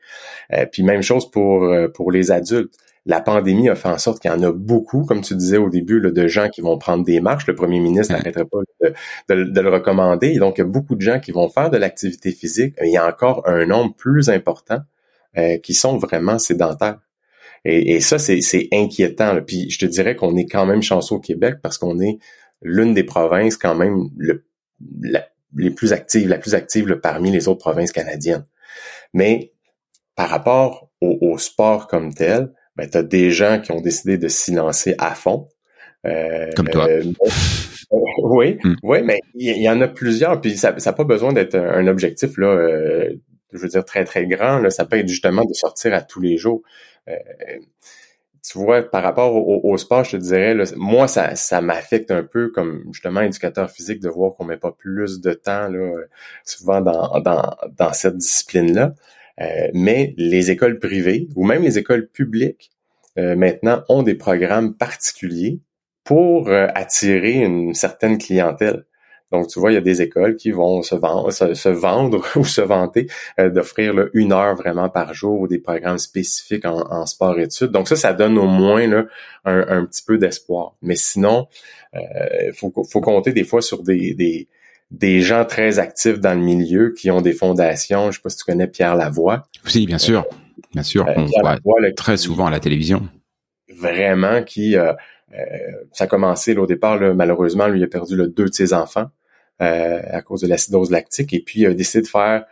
Euh, 0.52 0.66
puis 0.70 0.82
même 0.82 1.02
chose 1.02 1.30
pour, 1.30 1.64
euh, 1.64 1.88
pour 1.88 2.10
les 2.12 2.30
adultes. 2.30 2.74
La 3.06 3.20
pandémie 3.20 3.70
a 3.70 3.74
fait 3.74 3.88
en 3.88 3.96
sorte 3.96 4.20
qu'il 4.20 4.30
y 4.30 4.34
en 4.34 4.42
a 4.42 4.52
beaucoup, 4.52 5.04
comme 5.04 5.22
tu 5.22 5.34
disais 5.34 5.56
au 5.56 5.70
début, 5.70 6.00
de 6.00 6.26
gens 6.26 6.50
qui 6.50 6.60
vont 6.60 6.76
prendre 6.76 7.02
des 7.02 7.20
marches. 7.20 7.46
Le 7.46 7.54
premier 7.54 7.80
ministre 7.80 8.12
n'arrêterait 8.12 8.44
pas 8.44 8.58
de, 8.80 9.60
le 9.60 9.70
recommander. 9.70 10.36
donc, 10.36 10.58
il 10.58 10.60
y 10.60 10.64
a 10.64 10.66
beaucoup 10.66 10.96
de 10.96 11.00
gens 11.00 11.18
qui 11.18 11.32
vont 11.32 11.48
faire 11.48 11.70
de 11.70 11.78
l'activité 11.78 12.30
physique. 12.30 12.74
Il 12.82 12.90
y 12.90 12.98
a 12.98 13.06
encore 13.06 13.48
un 13.48 13.64
nombre 13.64 13.94
plus 13.94 14.28
important 14.28 14.80
euh, 15.38 15.58
qui 15.58 15.74
sont 15.74 15.96
vraiment 15.96 16.38
sédentaires. 16.38 16.98
Et, 17.64 18.00
ça, 18.00 18.18
c'est 18.18 18.68
inquiétant. 18.72 19.38
Puis 19.46 19.68
je 19.68 19.78
te 19.78 19.84
dirais 19.84 20.16
qu'on 20.16 20.36
est 20.36 20.46
quand 20.46 20.64
même 20.64 20.82
chanceux 20.82 21.16
au 21.16 21.20
Québec 21.20 21.56
parce 21.62 21.76
qu'on 21.76 22.00
est 22.00 22.18
l'une 22.62 22.94
des 22.94 23.04
provinces 23.04 23.58
quand 23.58 23.74
même 23.74 24.08
le, 24.16 24.44
les 25.56 25.70
plus 25.70 25.92
actives, 25.92 26.28
la 26.28 26.38
plus 26.38 26.54
active 26.54 26.98
parmi 27.02 27.30
les 27.30 27.48
autres 27.48 27.60
provinces 27.60 27.92
canadiennes. 27.92 28.46
Mais 29.12 29.52
par 30.16 30.28
rapport 30.28 30.90
au, 31.00 31.38
sport 31.38 31.86
comme 31.86 32.12
tel, 32.12 32.52
ben, 32.76 32.88
tu 32.88 32.98
as 32.98 33.02
des 33.02 33.30
gens 33.30 33.60
qui 33.60 33.72
ont 33.72 33.80
décidé 33.80 34.18
de 34.18 34.28
s'y 34.28 34.52
lancer 34.52 34.94
à 34.98 35.14
fond. 35.14 35.48
Euh, 36.06 36.50
comme 36.56 36.68
toi. 36.68 36.88
Euh, 36.88 37.02
oui, 38.22 38.58
hmm. 38.62 38.74
oui, 38.82 39.02
mais 39.02 39.20
il 39.34 39.62
y, 39.62 39.68
en 39.68 39.80
a 39.80 39.88
plusieurs, 39.88 40.40
puis 40.40 40.56
ça 40.56 40.72
n'a 40.72 40.92
pas 40.92 41.04
besoin 41.04 41.32
d'être 41.32 41.56
un, 41.56 41.86
objectif 41.86 42.36
là, 42.38 42.48
euh, 42.48 43.10
je 43.52 43.58
veux 43.58 43.68
dire, 43.68 43.84
très, 43.84 44.04
très 44.04 44.26
grand. 44.26 44.58
Là, 44.58 44.70
ça 44.70 44.84
peut 44.84 44.98
être 44.98 45.08
justement 45.08 45.44
de 45.44 45.52
sortir 45.54 45.94
à 45.94 46.02
tous 46.02 46.20
les 46.20 46.36
jours. 46.36 46.62
Euh, 47.08 47.14
tu 48.42 48.58
vois, 48.58 48.82
par 48.82 49.02
rapport 49.02 49.34
au, 49.36 49.76
sport, 49.76 50.04
je 50.04 50.12
te 50.12 50.16
dirais, 50.16 50.56
moi, 50.76 51.08
ça, 51.08 51.34
ça 51.36 51.60
m'affecte 51.60 52.10
un 52.10 52.22
peu 52.22 52.48
comme 52.48 52.84
justement 52.90 53.20
éducateur 53.20 53.70
physique 53.70 54.00
de 54.00 54.08
voir 54.08 54.34
qu'on 54.34 54.46
met 54.46 54.56
pas 54.56 54.72
plus 54.72 55.20
de 55.20 55.34
temps 55.34 55.68
là, 55.68 55.92
souvent 56.44 56.80
dans, 56.80 57.20
dans, 57.20 57.54
dans 57.76 57.92
cette 57.92 58.16
discipline-là. 58.16 58.94
Euh, 59.42 59.68
mais 59.74 60.14
les 60.16 60.50
écoles 60.50 60.78
privées 60.78 61.28
ou 61.36 61.44
même 61.44 61.62
les 61.62 61.78
écoles 61.78 62.08
publiques 62.08 62.70
euh, 63.18 63.36
maintenant 63.36 63.82
ont 63.90 64.02
des 64.02 64.14
programmes 64.14 64.74
particuliers 64.74 65.60
pour 66.02 66.50
attirer 66.50 67.34
une 67.34 67.74
certaine 67.74 68.16
clientèle. 68.16 68.84
Donc, 69.32 69.48
tu 69.48 69.60
vois, 69.60 69.70
il 69.70 69.74
y 69.74 69.78
a 69.78 69.82
des 69.82 70.02
écoles 70.02 70.36
qui 70.36 70.50
vont 70.50 70.82
se 70.82 70.94
vendre, 70.94 71.30
se, 71.30 71.68
vendre 71.68 72.24
ou 72.36 72.44
se 72.44 72.60
vanter 72.60 73.08
euh, 73.38 73.50
d'offrir 73.50 74.08
une 74.14 74.32
heure 74.32 74.56
vraiment 74.56 74.88
par 74.88 75.14
jour 75.14 75.40
ou 75.40 75.48
des 75.48 75.58
programmes 75.58 75.98
spécifiques 75.98 76.64
en, 76.64 77.06
sport-études. 77.06 77.70
Donc, 77.70 77.88
ça, 77.88 77.96
ça 77.96 78.12
donne 78.12 78.38
au 78.38 78.46
moins 78.46 78.86
là, 78.86 79.06
un, 79.44 79.84
petit 79.84 80.02
peu 80.02 80.18
d'espoir. 80.18 80.74
Mais 80.82 80.96
sinon, 80.96 81.46
il 81.94 82.00
euh, 82.00 82.52
faut, 82.52 82.72
faut 82.90 83.00
compter 83.00 83.32
des 83.32 83.44
fois 83.44 83.62
sur 83.62 83.82
des, 83.82 84.14
des, 84.14 84.48
des 84.90 85.20
gens 85.20 85.44
très 85.44 85.78
actifs 85.78 86.18
dans 86.18 86.34
le 86.34 86.44
milieu 86.44 86.92
qui 86.92 87.10
ont 87.10 87.20
des 87.20 87.32
fondations. 87.32 88.10
Je 88.10 88.16
sais 88.16 88.22
pas 88.22 88.30
si 88.30 88.38
tu 88.38 88.44
connais 88.44 88.66
Pierre 88.66 88.96
Lavoie. 88.96 89.44
Oui, 89.74 89.86
bien 89.86 89.98
sûr. 89.98 90.26
Bien 90.72 90.82
sûr. 90.82 91.06
Euh, 91.08 91.14
on 91.16 91.56
voit 91.64 91.92
très 91.96 92.16
souvent 92.16 92.46
à 92.46 92.50
la 92.50 92.60
télévision. 92.60 93.08
Vraiment, 93.74 94.42
qui... 94.42 94.76
Euh, 94.76 94.92
ça 95.92 96.04
a 96.04 96.06
commencé 96.08 96.54
là, 96.54 96.62
au 96.62 96.66
départ, 96.66 96.98
malheureusement, 97.14 97.68
lui 97.68 97.84
a 97.84 97.86
perdu 97.86 98.16
le 98.16 98.26
deux 98.26 98.46
de 98.46 98.52
ses 98.52 98.72
enfants. 98.74 99.06
Euh, 99.62 100.00
à 100.10 100.22
cause 100.22 100.40
de 100.40 100.46
l'acidose 100.46 100.90
lactique. 100.90 101.34
Et 101.34 101.40
puis, 101.40 101.60
il 101.60 101.66
a 101.66 101.74
décidé 101.74 102.00
de 102.00 102.08
faire 102.08 102.46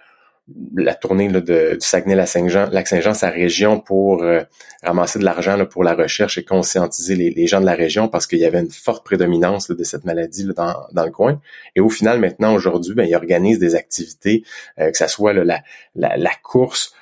la 0.76 0.94
tournée 0.94 1.28
de, 1.28 1.40
du 1.40 1.76
Saguenay-Lac-Saint-Jean, 1.80 2.68
Lac-Saint-Jean, 2.70 3.14
sa 3.14 3.30
région, 3.30 3.80
pour 3.80 4.22
euh, 4.22 4.42
ramasser 4.82 5.18
de 5.18 5.24
l'argent 5.24 5.64
pour 5.64 5.84
la 5.84 5.94
recherche 5.94 6.36
et 6.36 6.44
conscientiser 6.44 7.16
les, 7.16 7.46
gens 7.46 7.62
de 7.62 7.66
la 7.66 7.74
région 7.74 8.08
parce 8.08 8.26
qu'il 8.26 8.40
y 8.40 8.44
avait 8.44 8.60
une 8.60 8.70
forte 8.70 9.06
prédominance 9.06 9.70
de 9.70 9.84
cette 9.84 10.04
maladie 10.04 10.44
dans, 10.54 10.74
dans, 10.92 11.04
le 11.06 11.10
coin. 11.10 11.40
Et 11.76 11.80
au 11.80 11.88
final, 11.88 12.20
maintenant, 12.20 12.52
aujourd'hui, 12.52 12.92
ben, 12.94 13.04
il 13.08 13.14
organise 13.14 13.58
des 13.58 13.74
activités, 13.74 14.44
euh, 14.78 14.90
que 14.90 14.98
ce 14.98 15.06
soit 15.06 15.32
la, 15.32 15.62
la, 15.94 16.16
la, 16.18 16.32
course, 16.42 16.94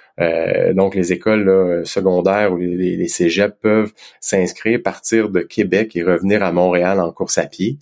donc 0.74 0.94
les 0.94 1.12
écoles 1.12 1.84
secondaires 1.84 2.52
ou 2.52 2.56
les, 2.56 2.96
les, 2.96 3.08
cégeps 3.08 3.56
peuvent 3.60 3.92
s'inscrire, 4.20 4.80
partir 4.82 5.30
de 5.30 5.40
Québec 5.40 5.94
et 5.96 6.04
revenir 6.04 6.44
à 6.44 6.52
Montréal 6.52 7.00
en 7.00 7.12
course 7.12 7.38
à 7.38 7.46
pied. 7.46 7.76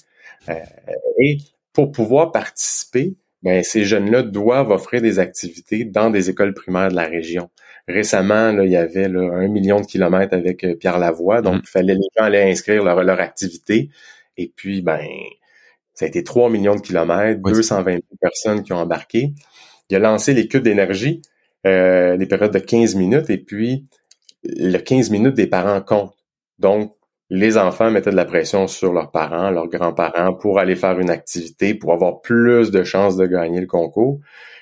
et 0.49 1.39
pour 1.75 1.91
pouvoir 1.91 2.33
participer, 2.33 3.17
ben, 3.43 3.63
ces 3.63 3.85
jeunes-là 3.85 4.23
doivent 4.23 4.71
offrir 4.71 5.03
des 5.03 5.19
activités 5.19 5.85
dans 5.85 6.09
des 6.09 6.31
écoles 6.31 6.55
primaires 6.55 6.89
de 6.89 6.95
la 6.95 7.05
région. 7.05 7.51
Récemment, 7.87 8.53
là, 8.53 8.65
il 8.65 8.71
y 8.71 8.77
avait 8.77 9.09
là, 9.09 9.21
un 9.35 9.49
million 9.49 9.81
de 9.81 9.87
kilomètres 9.87 10.35
avec 10.35 10.65
euh, 10.65 10.75
Pierre 10.77 10.99
Lavoie, 10.99 11.43
donc 11.43 11.57
mm. 11.57 11.61
il 11.63 11.69
fallait 11.69 11.95
les 11.95 12.09
gens 12.17 12.25
allaient 12.25 12.51
inscrire 12.51 12.83
leur, 12.83 13.05
leur 13.05 13.21
activité. 13.21 13.91
Et 14.39 14.51
puis, 14.57 14.81
ben, 14.81 15.05
ça 15.93 16.07
a 16.07 16.09
été 16.09 16.25
3 16.25 16.49
millions 16.49 16.77
de 16.77 16.81
kilomètres, 16.81 17.43
220 17.43 17.99
personnes 18.21 18.63
qui 18.63 18.73
ont 18.73 18.79
embarqué. 18.79 19.35
Il 19.91 19.97
a 19.97 19.99
lancé 19.99 20.33
les 20.33 20.49
cubes 20.49 20.63
d'énergie, 20.63 21.21
euh, 21.67 22.17
des 22.17 22.27
périodes 22.27 22.53
de 22.53 22.59
15 22.59 22.95
minutes, 22.95 23.29
et 23.29 23.39
puis 23.39 23.87
le 24.45 24.79
15 24.79 25.11
minutes 25.11 25.35
des 25.35 25.47
parents 25.47 25.81
comptent. 25.83 26.17
Donc, 26.59 26.97
les 27.35 27.57
enfants 27.57 27.91
mettaient 27.91 28.11
de 28.11 28.17
la 28.17 28.25
pression 28.25 28.67
sur 28.69 28.93
leurs 28.93 29.11
parents, 29.11 29.51
leurs 29.51 29.69
grands-parents 29.69 30.35
pour 30.35 30.59
aller 30.59 30.77
faire 30.77 30.99
une 31.01 31.11
activité, 31.11 31.75
pour 31.75 31.93
avoir 31.93 32.21
plus 32.21 32.71
de 32.71 32.85
chances 32.85 33.17
de 33.17 33.27
gagner 33.27 33.61
le 33.61 33.67
concours. 33.67 34.21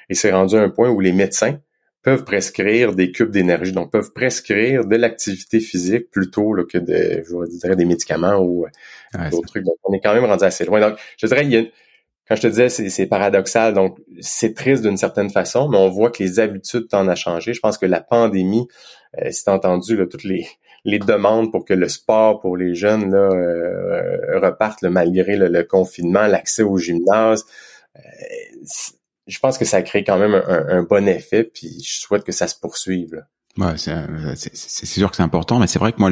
Et 0.09 0.15
c'est 0.15 0.33
rendu 0.33 0.57
un 0.57 0.71
point 0.71 0.89
où 0.89 1.01
les 1.01 1.13
médecins 1.13 1.59
peuvent 2.03 2.25
prescrire 2.25 2.95
des 2.95 3.13
cubes 3.13 3.31
d'énergie, 3.31 3.73
donc 3.73 3.93
peuvent 3.93 4.13
prescrire 4.13 4.87
de 4.87 4.97
l'activité 4.97 5.61
physique 5.61 6.11
plutôt 6.11 6.55
que 6.65 6.79
de, 6.79 7.23
je 7.23 7.59
dirais, 7.59 7.77
des 7.77 7.85
médicaments 7.85 8.39
ou 8.39 8.67
euh, 8.67 9.31
d'autres 9.31 9.49
trucs. 9.49 9.65
Donc, 9.65 9.77
on 9.85 9.93
est 9.93 10.01
quand 10.01 10.15
même 10.15 10.25
rendu 10.25 10.43
assez 10.43 10.65
loin. 10.65 10.81
Donc, 10.81 10.99
je 11.19 11.27
dirais, 11.27 11.45
il 11.45 11.53
y 11.53 11.57
a, 11.59 11.63
quand 12.27 12.37
je 12.37 12.43
te 12.43 12.47
disais, 12.49 12.69
c'est 12.69 13.07
paradoxal, 13.07 13.75
donc 13.75 13.99
c'est 14.21 14.55
triste 14.55 14.83
d'une 14.83 14.97
certaine 14.97 15.31
façon, 15.31 15.69
mais 15.69 15.77
on 15.77 15.91
voit 15.91 16.11
que 16.11 16.23
les 16.23 16.41
habitudes 16.41 16.89
tendent 16.89 17.11
à 17.11 17.15
changer. 17.15 17.53
Je 17.53 17.61
pense 17.61 17.79
que 17.79 17.87
la 17.87 18.01
pandémie, 18.01 18.67
euh, 19.19 19.31
si 19.31 19.49
entendu 19.49 19.97
là, 19.97 20.07
toutes 20.07 20.25
les, 20.25 20.49
les 20.85 20.99
demandes 20.99 21.51
pour 21.51 21.65
que 21.65 21.75
le 21.75 21.89
sport 21.89 22.41
pour 22.41 22.57
les 22.57 22.75
jeunes 22.75 23.13
là, 23.13 23.31
euh, 23.31 24.41
reparte 24.41 24.83
malgré 24.83 25.37
le, 25.37 25.63
confinement, 25.63 26.27
l'accès 26.27 26.63
au 26.63 26.77
gymnase. 26.79 27.45
Euh, 27.97 28.01
je 29.27 29.39
pense 29.39 29.59
que 29.59 29.65
ça 29.65 29.83
crée 29.83 30.03
quand 30.03 30.19
même 30.19 30.35
un, 30.35 30.83
bon 30.83 31.07
effet, 31.07 31.45
puis 31.45 31.81
je 31.85 32.01
souhaite 32.01 32.25
que 32.25 32.33
ça 32.33 32.49
se 32.49 32.59
poursuive. 32.59 33.25
Ouais, 33.59 33.75
euh, 33.89 34.33
c'est 34.35 34.87
sûr 34.87 35.11
que 35.11 35.17
c'est 35.17 35.23
important, 35.23 35.59
mais 35.59 35.67
c'est 35.67 35.79
vrai 35.79 35.93
que 35.93 35.99
moi, 35.99 36.11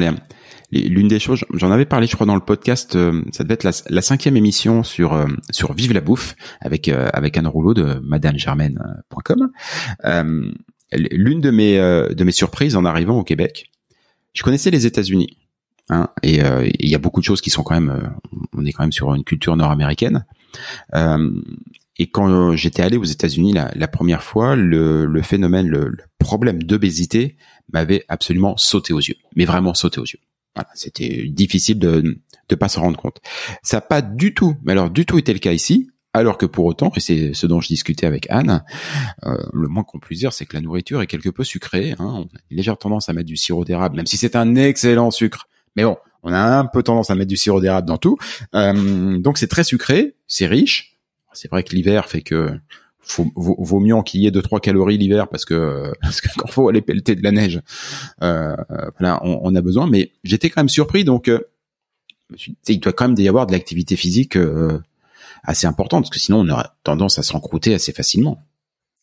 l'une 0.71 1.07
des 1.07 1.19
choses, 1.19 1.43
j'en 1.53 1.71
avais 1.71 1.85
parlé, 1.85 2.07
je 2.07 2.15
crois, 2.15 2.27
dans 2.27 2.35
le 2.35 2.41
podcast, 2.41 2.93
ça 3.33 3.43
devait 3.43 3.55
être 3.55 3.67
la, 3.89 4.01
cinquième 4.01 4.37
émission 4.37 4.83
sur 4.83 5.25
sur 5.49 5.73
Vive 5.73 5.91
la 5.91 6.01
bouffe 6.01 6.35
avec 6.61 6.87
avec 6.87 7.35
Anne 7.37 7.47
Rouleau 7.47 7.73
de 7.73 7.99
MadameGermaine.com. 8.01 9.51
l'une 10.93 11.41
de 11.41 11.51
mes 11.51 11.77
de 11.77 12.23
mes 12.23 12.31
surprises 12.31 12.77
en 12.77 12.85
arrivant 12.85 13.19
au 13.19 13.23
Québec, 13.23 13.71
je 14.33 14.43
connaissais 14.43 14.71
les 14.71 14.85
États-Unis. 14.85 15.37
Hein, 15.89 16.09
et 16.23 16.41
euh, 16.41 16.69
il 16.79 16.89
y 16.89 16.95
a 16.95 16.99
beaucoup 16.99 17.19
de 17.19 17.25
choses 17.25 17.41
qui 17.41 17.49
sont 17.49 17.63
quand 17.63 17.73
même, 17.73 17.89
euh, 17.89 18.07
on 18.53 18.65
est 18.65 18.71
quand 18.71 18.83
même 18.83 18.93
sur 18.93 19.13
une 19.13 19.23
culture 19.23 19.55
nord-américaine. 19.57 20.25
Euh, 20.95 21.31
et 21.97 22.09
quand 22.09 22.55
j'étais 22.55 22.81
allé 22.81 22.97
aux 22.97 23.03
États-Unis 23.03 23.53
la, 23.53 23.87
première 23.87 24.23
fois, 24.23 24.55
le, 24.55 25.05
le 25.05 25.21
phénomène, 25.21 25.67
le, 25.67 25.97
problème 26.17 26.63
d'obésité 26.63 27.35
m'avait 27.73 28.05
absolument 28.07 28.55
sauté 28.55 28.93
aux 28.93 28.99
yeux, 28.99 29.17
mais 29.35 29.45
vraiment 29.45 29.73
sauté 29.73 29.99
aux 29.99 30.05
yeux. 30.05 30.19
Voilà, 30.55 30.69
c'était 30.75 31.27
difficile 31.27 31.77
de 31.77 32.21
ne 32.49 32.55
pas 32.55 32.69
se 32.69 32.79
rendre 32.79 32.97
compte. 32.97 33.19
Ça 33.63 33.77
n'a 33.77 33.81
pas 33.81 34.01
du 34.01 34.33
tout, 34.33 34.55
mais 34.63 34.71
alors 34.71 34.89
du 34.89 35.05
tout 35.05 35.17
été 35.17 35.33
le 35.33 35.39
cas 35.39 35.51
ici. 35.51 35.90
Alors 36.13 36.37
que 36.37 36.45
pour 36.45 36.65
autant, 36.65 36.91
et 36.95 36.99
c'est 36.99 37.33
ce 37.33 37.47
dont 37.47 37.61
je 37.61 37.69
discutais 37.69 38.05
avec 38.05 38.27
Anne, 38.29 38.63
euh, 39.25 39.37
le 39.53 39.67
moins 39.69 39.83
qu'on 39.83 39.99
puisse 39.99 40.19
dire, 40.19 40.33
c'est 40.33 40.45
que 40.45 40.55
la 40.55 40.61
nourriture 40.61 41.01
est 41.01 41.07
quelque 41.07 41.29
peu 41.29 41.43
sucrée. 41.43 41.91
Hein. 41.91 41.97
On 41.99 42.23
a 42.23 42.39
une 42.49 42.57
légère 42.57 42.77
tendance 42.77 43.07
à 43.07 43.13
mettre 43.13 43.27
du 43.27 43.37
sirop 43.37 43.63
d'érable, 43.63 43.95
même 43.95 44.05
si 44.05 44.17
c'est 44.17 44.35
un 44.35 44.55
excellent 44.55 45.11
sucre. 45.11 45.47
Mais 45.77 45.83
bon, 45.83 45.97
on 46.23 46.33
a 46.33 46.59
un 46.59 46.65
peu 46.65 46.83
tendance 46.83 47.09
à 47.09 47.15
mettre 47.15 47.29
du 47.29 47.37
sirop 47.37 47.61
d'érable 47.61 47.87
dans 47.87 47.97
tout. 47.97 48.17
Euh, 48.55 49.19
donc 49.19 49.37
c'est 49.37 49.47
très 49.47 49.63
sucré, 49.63 50.15
c'est 50.27 50.47
riche. 50.47 50.97
C'est 51.33 51.49
vrai 51.49 51.63
que 51.63 51.73
l'hiver 51.73 52.09
fait 52.09 52.21
que 52.21 52.51
faut, 52.99 53.31
vaut, 53.35 53.79
mieux 53.79 53.95
qu'il 54.03 54.21
y 54.21 54.27
ait 54.27 54.31
deux 54.31 54.41
trois 54.41 54.59
calories 54.59 54.97
l'hiver 54.97 55.27
parce 55.27 55.45
que 55.45 55.93
parce 56.01 56.19
que 56.19 56.27
faut 56.49 56.67
aller 56.67 56.81
pelleter 56.81 57.15
de 57.15 57.23
la 57.23 57.31
neige, 57.31 57.61
euh, 58.21 58.55
on, 58.99 59.39
on, 59.43 59.55
a 59.55 59.61
besoin. 59.61 59.87
Mais 59.87 60.11
j'étais 60.23 60.49
quand 60.49 60.61
même 60.61 60.69
surpris, 60.69 61.03
donc 61.03 61.29
euh, 61.29 61.39
il 62.67 62.79
doit 62.79 62.93
quand 62.93 63.07
même 63.07 63.17
y 63.17 63.27
avoir 63.27 63.47
de 63.47 63.51
l'activité 63.51 63.95
physique 63.95 64.35
euh, 64.35 64.79
assez 65.43 65.67
importante, 65.67 66.03
parce 66.03 66.11
que 66.11 66.19
sinon 66.19 66.41
on 66.41 66.49
aurait 66.49 66.67
tendance 66.83 67.19
à 67.19 67.23
s'encrouter 67.23 67.73
assez 67.73 67.91
facilement. 67.91 68.39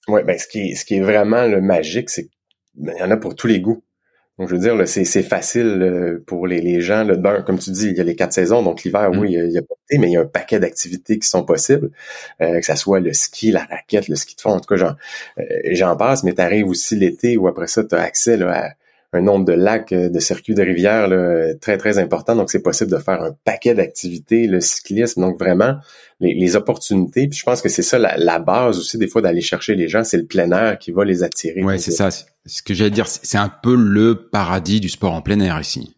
Ouais, 0.07 0.25
ben 0.25 0.39
ce 0.39 0.47
qui 0.47 0.71
est, 0.71 0.75
ce 0.75 0.85
qui 0.85 0.97
est 0.97 1.01
vraiment 1.01 1.47
le 1.47 1.61
magique, 1.61 2.11
c'est 2.11 2.25
qu'il 2.25 2.85
ben, 2.85 2.97
y 2.99 3.03
en 3.03 3.11
a 3.11 3.17
pour 3.17 3.35
tous 3.35 3.47
les 3.47 3.61
goûts. 3.61 3.83
Donc 4.39 4.49
je 4.49 4.55
veux 4.55 4.61
dire, 4.61 4.87
c'est, 4.87 5.05
c'est 5.05 5.25
facile 5.25 6.23
pour 6.27 6.47
les, 6.47 6.61
les 6.61 6.81
gens. 6.81 7.03
Le 7.03 7.17
ben, 7.17 7.43
comme 7.43 7.59
tu 7.59 7.71
dis, 7.71 7.89
il 7.89 7.97
y 7.97 8.01
a 8.01 8.05
les 8.05 8.15
quatre 8.15 8.33
saisons, 8.33 8.63
donc 8.63 8.85
l'hiver, 8.85 9.11
mm. 9.11 9.19
oui, 9.19 9.33
il 9.33 9.51
y 9.51 9.59
a, 9.59 9.63
pas 9.63 9.75
de 9.91 9.99
mais 9.99 10.07
il 10.07 10.13
y 10.13 10.17
a 10.17 10.21
un 10.21 10.27
paquet 10.27 10.61
d'activités 10.61 11.19
qui 11.19 11.29
sont 11.29 11.45
possibles, 11.45 11.91
euh, 12.41 12.61
que 12.61 12.65
ça 12.65 12.77
soit 12.77 13.01
le 13.01 13.13
ski, 13.13 13.51
la 13.51 13.65
raquette, 13.65 14.07
le 14.09 14.15
ski 14.15 14.37
de 14.37 14.41
fond, 14.41 14.51
en 14.51 14.61
tout 14.61 14.69
cas, 14.69 14.77
j'en, 14.77 14.95
euh, 15.41 15.45
j'en 15.73 15.97
passe, 15.97 16.23
mais 16.23 16.35
tu 16.35 16.41
arrives 16.41 16.69
aussi 16.69 16.95
l'été 16.95 17.37
où 17.37 17.49
après 17.49 17.67
ça, 17.67 17.83
tu 17.83 17.97
as 17.97 18.01
accès 18.01 18.37
là, 18.37 18.67
à 18.67 18.71
un 19.13 19.23
nombre 19.23 19.45
de 19.45 19.53
lacs, 19.53 19.93
euh, 19.93 20.09
de 20.09 20.19
circuits 20.19 20.55
de 20.55 20.63
rivières 20.63 21.09
très, 21.61 21.79
très 21.79 21.99
important. 21.99 22.37
Donc, 22.37 22.51
c'est 22.51 22.63
possible 22.63 22.91
de 22.91 22.99
faire 22.99 23.23
un 23.23 23.33
paquet 23.45 23.75
d'activités, 23.75 24.47
le 24.47 24.61
cyclisme. 24.61 25.21
Donc, 25.21 25.39
vraiment, 25.39 25.77
les, 26.21 26.57
opportunités. 26.57 27.29
Puis 27.29 27.39
je 27.39 27.45
pense 27.45 27.63
que 27.63 27.69
c'est 27.69 27.83
ça 27.83 27.99
la, 27.99 28.39
base 28.39 28.79
aussi, 28.79 28.99
des 28.99 29.09
fois, 29.09 29.23
d'aller 29.23 29.41
chercher 29.41 29.75
les 29.75 29.89
gens. 29.89 30.05
C'est 30.05 30.19
le 30.19 30.27
plein 30.27 30.51
air 30.51 30.79
qui 30.79 30.91
va 30.91 31.05
les 31.05 31.23
attirer. 31.23 31.63
Ouais, 31.63 31.79
c'est 31.79 31.91
ça. 31.91 32.11
Ce 32.11 32.63
que 32.63 32.75
j'allais 32.75 32.91
dire, 32.91 33.07
c'est 33.07 33.39
un 33.39 33.53
peu 33.63 33.75
le 33.75 34.29
paradis 34.31 34.81
du 34.81 34.89
sport 34.89 35.13
en 35.13 35.23
plein 35.23 35.41
air 35.41 35.61
ici. 35.61 35.97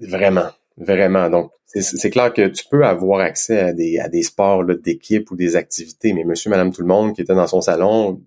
Vraiment. 0.00 0.50
Vraiment. 0.76 1.28
Donc, 1.28 1.50
c'est 1.66 2.10
clair 2.10 2.32
que 2.32 2.48
tu 2.48 2.64
peux 2.70 2.84
avoir 2.84 3.20
accès 3.20 3.58
à 3.60 3.72
des, 3.72 3.98
à 3.98 4.08
des 4.08 4.22
sports 4.22 4.64
d'équipe 4.64 5.30
ou 5.30 5.36
des 5.36 5.54
activités, 5.56 6.14
mais 6.14 6.24
monsieur, 6.24 6.50
madame, 6.50 6.72
tout 6.72 6.80
le 6.80 6.86
monde 6.86 7.14
qui 7.14 7.20
était 7.20 7.34
dans 7.34 7.46
son 7.46 7.60
salon 7.60 8.22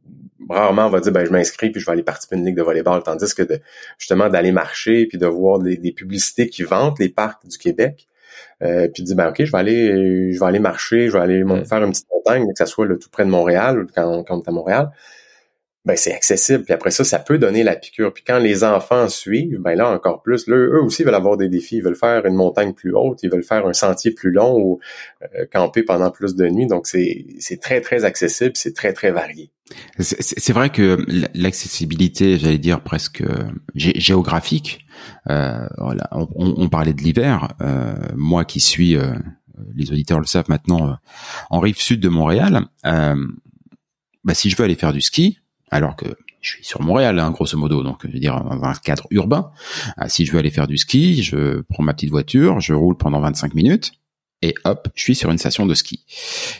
rarement 0.51 0.87
on 0.87 0.89
va 0.89 0.99
dire 0.99 1.11
ben 1.11 1.25
je 1.25 1.31
m'inscris 1.31 1.71
puis 1.71 1.81
je 1.81 1.85
vais 1.85 1.93
aller 1.93 2.03
participer 2.03 2.35
à 2.35 2.39
une 2.39 2.45
ligue 2.45 2.57
de 2.57 2.61
volleyball. 2.61 3.01
Tandis 3.03 3.33
que 3.33 3.43
de, 3.43 3.59
justement 3.97 4.29
d'aller 4.29 4.51
marcher 4.51 5.05
puis 5.05 5.17
de 5.17 5.25
voir 5.25 5.59
des, 5.59 5.91
publicités 5.91 6.47
qui 6.49 6.63
vantent 6.63 6.99
les 6.99 7.09
parcs 7.09 7.45
du 7.47 7.57
Québec 7.57 8.07
euh, 8.61 8.87
puis 8.87 9.03
de 9.03 9.07
dire 9.07 9.15
ben 9.15 9.29
ok 9.29 9.43
je 9.43 9.51
vais 9.51 9.57
aller 9.57 10.33
je 10.33 10.39
vais 10.39 10.45
aller 10.45 10.59
marcher 10.59 11.07
je 11.07 11.13
vais 11.13 11.19
aller 11.19 11.43
faire 11.65 11.83
une 11.83 11.91
petite 11.91 12.07
montagne 12.13 12.45
que 12.47 12.57
ça 12.57 12.65
soit 12.65 12.85
le 12.85 12.97
tout 12.97 13.09
près 13.09 13.25
de 13.25 13.29
Montréal 13.29 13.87
quand, 13.95 14.23
quand 14.23 14.37
on 14.37 14.41
est 14.41 14.49
à 14.49 14.51
Montréal 14.51 14.91
ben 15.85 15.95
c'est 15.95 16.13
accessible. 16.13 16.63
Puis 16.63 16.73
après 16.73 16.91
ça, 16.91 17.03
ça 17.03 17.19
peut 17.19 17.37
donner 17.37 17.63
la 17.63 17.75
piqûre. 17.75 18.13
Puis 18.13 18.23
quand 18.25 18.39
les 18.39 18.63
enfants 18.63 19.07
suivent, 19.09 19.59
ben 19.59 19.75
là 19.75 19.89
encore 19.89 20.21
plus, 20.21 20.47
là, 20.47 20.55
eux 20.55 20.81
aussi 20.81 21.03
veulent 21.03 21.15
avoir 21.15 21.37
des 21.37 21.49
défis. 21.49 21.77
Ils 21.77 21.83
veulent 21.83 21.95
faire 21.95 22.25
une 22.25 22.35
montagne 22.35 22.73
plus 22.73 22.93
haute, 22.93 23.19
ils 23.23 23.29
veulent 23.29 23.43
faire 23.43 23.65
un 23.67 23.73
sentier 23.73 24.11
plus 24.11 24.31
long 24.31 24.57
ou 24.57 24.79
euh, 25.23 25.45
camper 25.51 25.83
pendant 25.83 26.11
plus 26.11 26.35
de 26.35 26.47
nuits. 26.47 26.67
Donc 26.67 26.87
c'est 26.87 27.25
c'est 27.39 27.59
très 27.59 27.81
très 27.81 28.05
accessible, 28.05 28.51
c'est 28.55 28.75
très 28.75 28.93
très 28.93 29.11
varié. 29.11 29.51
C'est 29.99 30.53
vrai 30.53 30.69
que 30.69 30.97
l'accessibilité, 31.33 32.37
j'allais 32.37 32.57
dire 32.57 32.81
presque 32.81 33.23
géographique. 33.75 34.85
Euh, 35.29 35.67
voilà, 35.77 36.09
on, 36.11 36.27
on, 36.35 36.69
parlait 36.69 36.93
de 36.93 37.01
l'hiver. 37.01 37.49
Euh, 37.61 37.93
moi 38.15 38.45
qui 38.45 38.59
suis, 38.59 38.95
euh, 38.95 39.13
les 39.75 39.91
auditeurs 39.91 40.19
le 40.19 40.25
savent 40.25 40.49
maintenant, 40.49 40.89
euh, 40.89 40.93
en 41.49 41.59
rive 41.59 41.77
sud 41.79 41.99
de 41.99 42.09
Montréal. 42.09 42.65
bah, 42.83 44.33
si 44.33 44.49
je 44.49 44.57
veux 44.57 44.63
aller 44.63 44.75
faire 44.75 44.93
du 44.93 45.01
ski, 45.01 45.39
alors 45.71 45.95
que 45.95 46.05
je 46.41 46.49
suis 46.49 46.65
sur 46.65 46.81
Montréal, 46.81 47.19
hein, 47.19 47.31
grosso 47.31 47.57
modo, 47.57 47.83
donc 47.83 47.99
je 48.03 48.11
veux 48.11 48.19
dire 48.19 48.43
dans 48.43 48.63
un 48.63 48.73
cadre 48.73 49.07
urbain. 49.11 49.51
Ah, 49.97 50.09
si 50.09 50.25
je 50.25 50.31
veux 50.31 50.39
aller 50.39 50.49
faire 50.49 50.67
du 50.67 50.77
ski, 50.77 51.23
je 51.23 51.61
prends 51.69 51.83
ma 51.83 51.93
petite 51.93 52.09
voiture, 52.09 52.59
je 52.59 52.73
roule 52.73 52.97
pendant 52.97 53.19
25 53.19 53.53
minutes, 53.53 53.93
et 54.41 54.55
hop, 54.65 54.87
je 54.95 55.03
suis 55.03 55.15
sur 55.15 55.29
une 55.31 55.37
station 55.37 55.65
de 55.65 55.73
ski. 55.73 56.03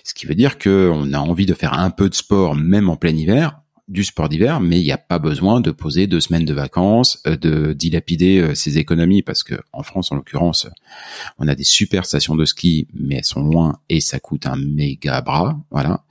Ce 0.03 0.13
qui 0.13 0.27
veut 0.27 0.35
dire 0.35 0.57
que 0.57 0.91
on 0.93 1.13
a 1.13 1.19
envie 1.19 1.45
de 1.45 1.53
faire 1.53 1.73
un 1.73 1.89
peu 1.89 2.09
de 2.09 2.15
sport, 2.15 2.55
même 2.55 2.89
en 2.89 2.95
plein 2.95 3.15
hiver, 3.15 3.60
du 3.91 4.05
sport 4.05 4.29
d'hiver, 4.29 4.61
mais 4.61 4.79
il 4.79 4.83
n'y 4.83 4.91
a 4.93 4.97
pas 4.97 5.19
besoin 5.19 5.59
de 5.59 5.69
poser 5.69 6.07
deux 6.07 6.21
semaines 6.21 6.45
de 6.45 6.53
vacances, 6.53 7.21
euh, 7.27 7.35
de 7.35 7.73
dilapider 7.73 8.39
euh, 8.39 8.55
ses 8.55 8.77
économies, 8.77 9.21
parce 9.21 9.43
que 9.43 9.55
en 9.73 9.83
France, 9.83 10.13
en 10.13 10.15
l'occurrence, 10.15 10.67
on 11.37 11.47
a 11.47 11.55
des 11.55 11.65
super 11.65 12.05
stations 12.05 12.35
de 12.35 12.45
ski, 12.45 12.87
mais 12.93 13.15
elles 13.15 13.25
sont 13.25 13.43
loin 13.43 13.79
et 13.89 13.99
ça 13.99 14.19
coûte 14.19 14.47
un 14.47 14.55
méga 14.55 15.19
bras. 15.21 15.59
Voilà. 15.71 16.05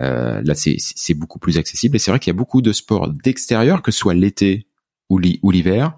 Euh, 0.00 0.42
là, 0.44 0.54
c'est 0.54 1.14
beaucoup 1.14 1.38
plus 1.38 1.56
accessible 1.56 1.96
et 1.96 1.98
c'est 1.98 2.10
vrai 2.10 2.20
qu'il 2.20 2.30
y 2.30 2.36
a 2.36 2.38
beaucoup 2.38 2.60
de 2.60 2.72
sports 2.72 3.08
d'extérieur, 3.08 3.80
que 3.80 3.90
ce 3.90 3.98
soit 3.98 4.14
l'été 4.14 4.66
ou 5.08 5.18
l'hiver, 5.18 5.94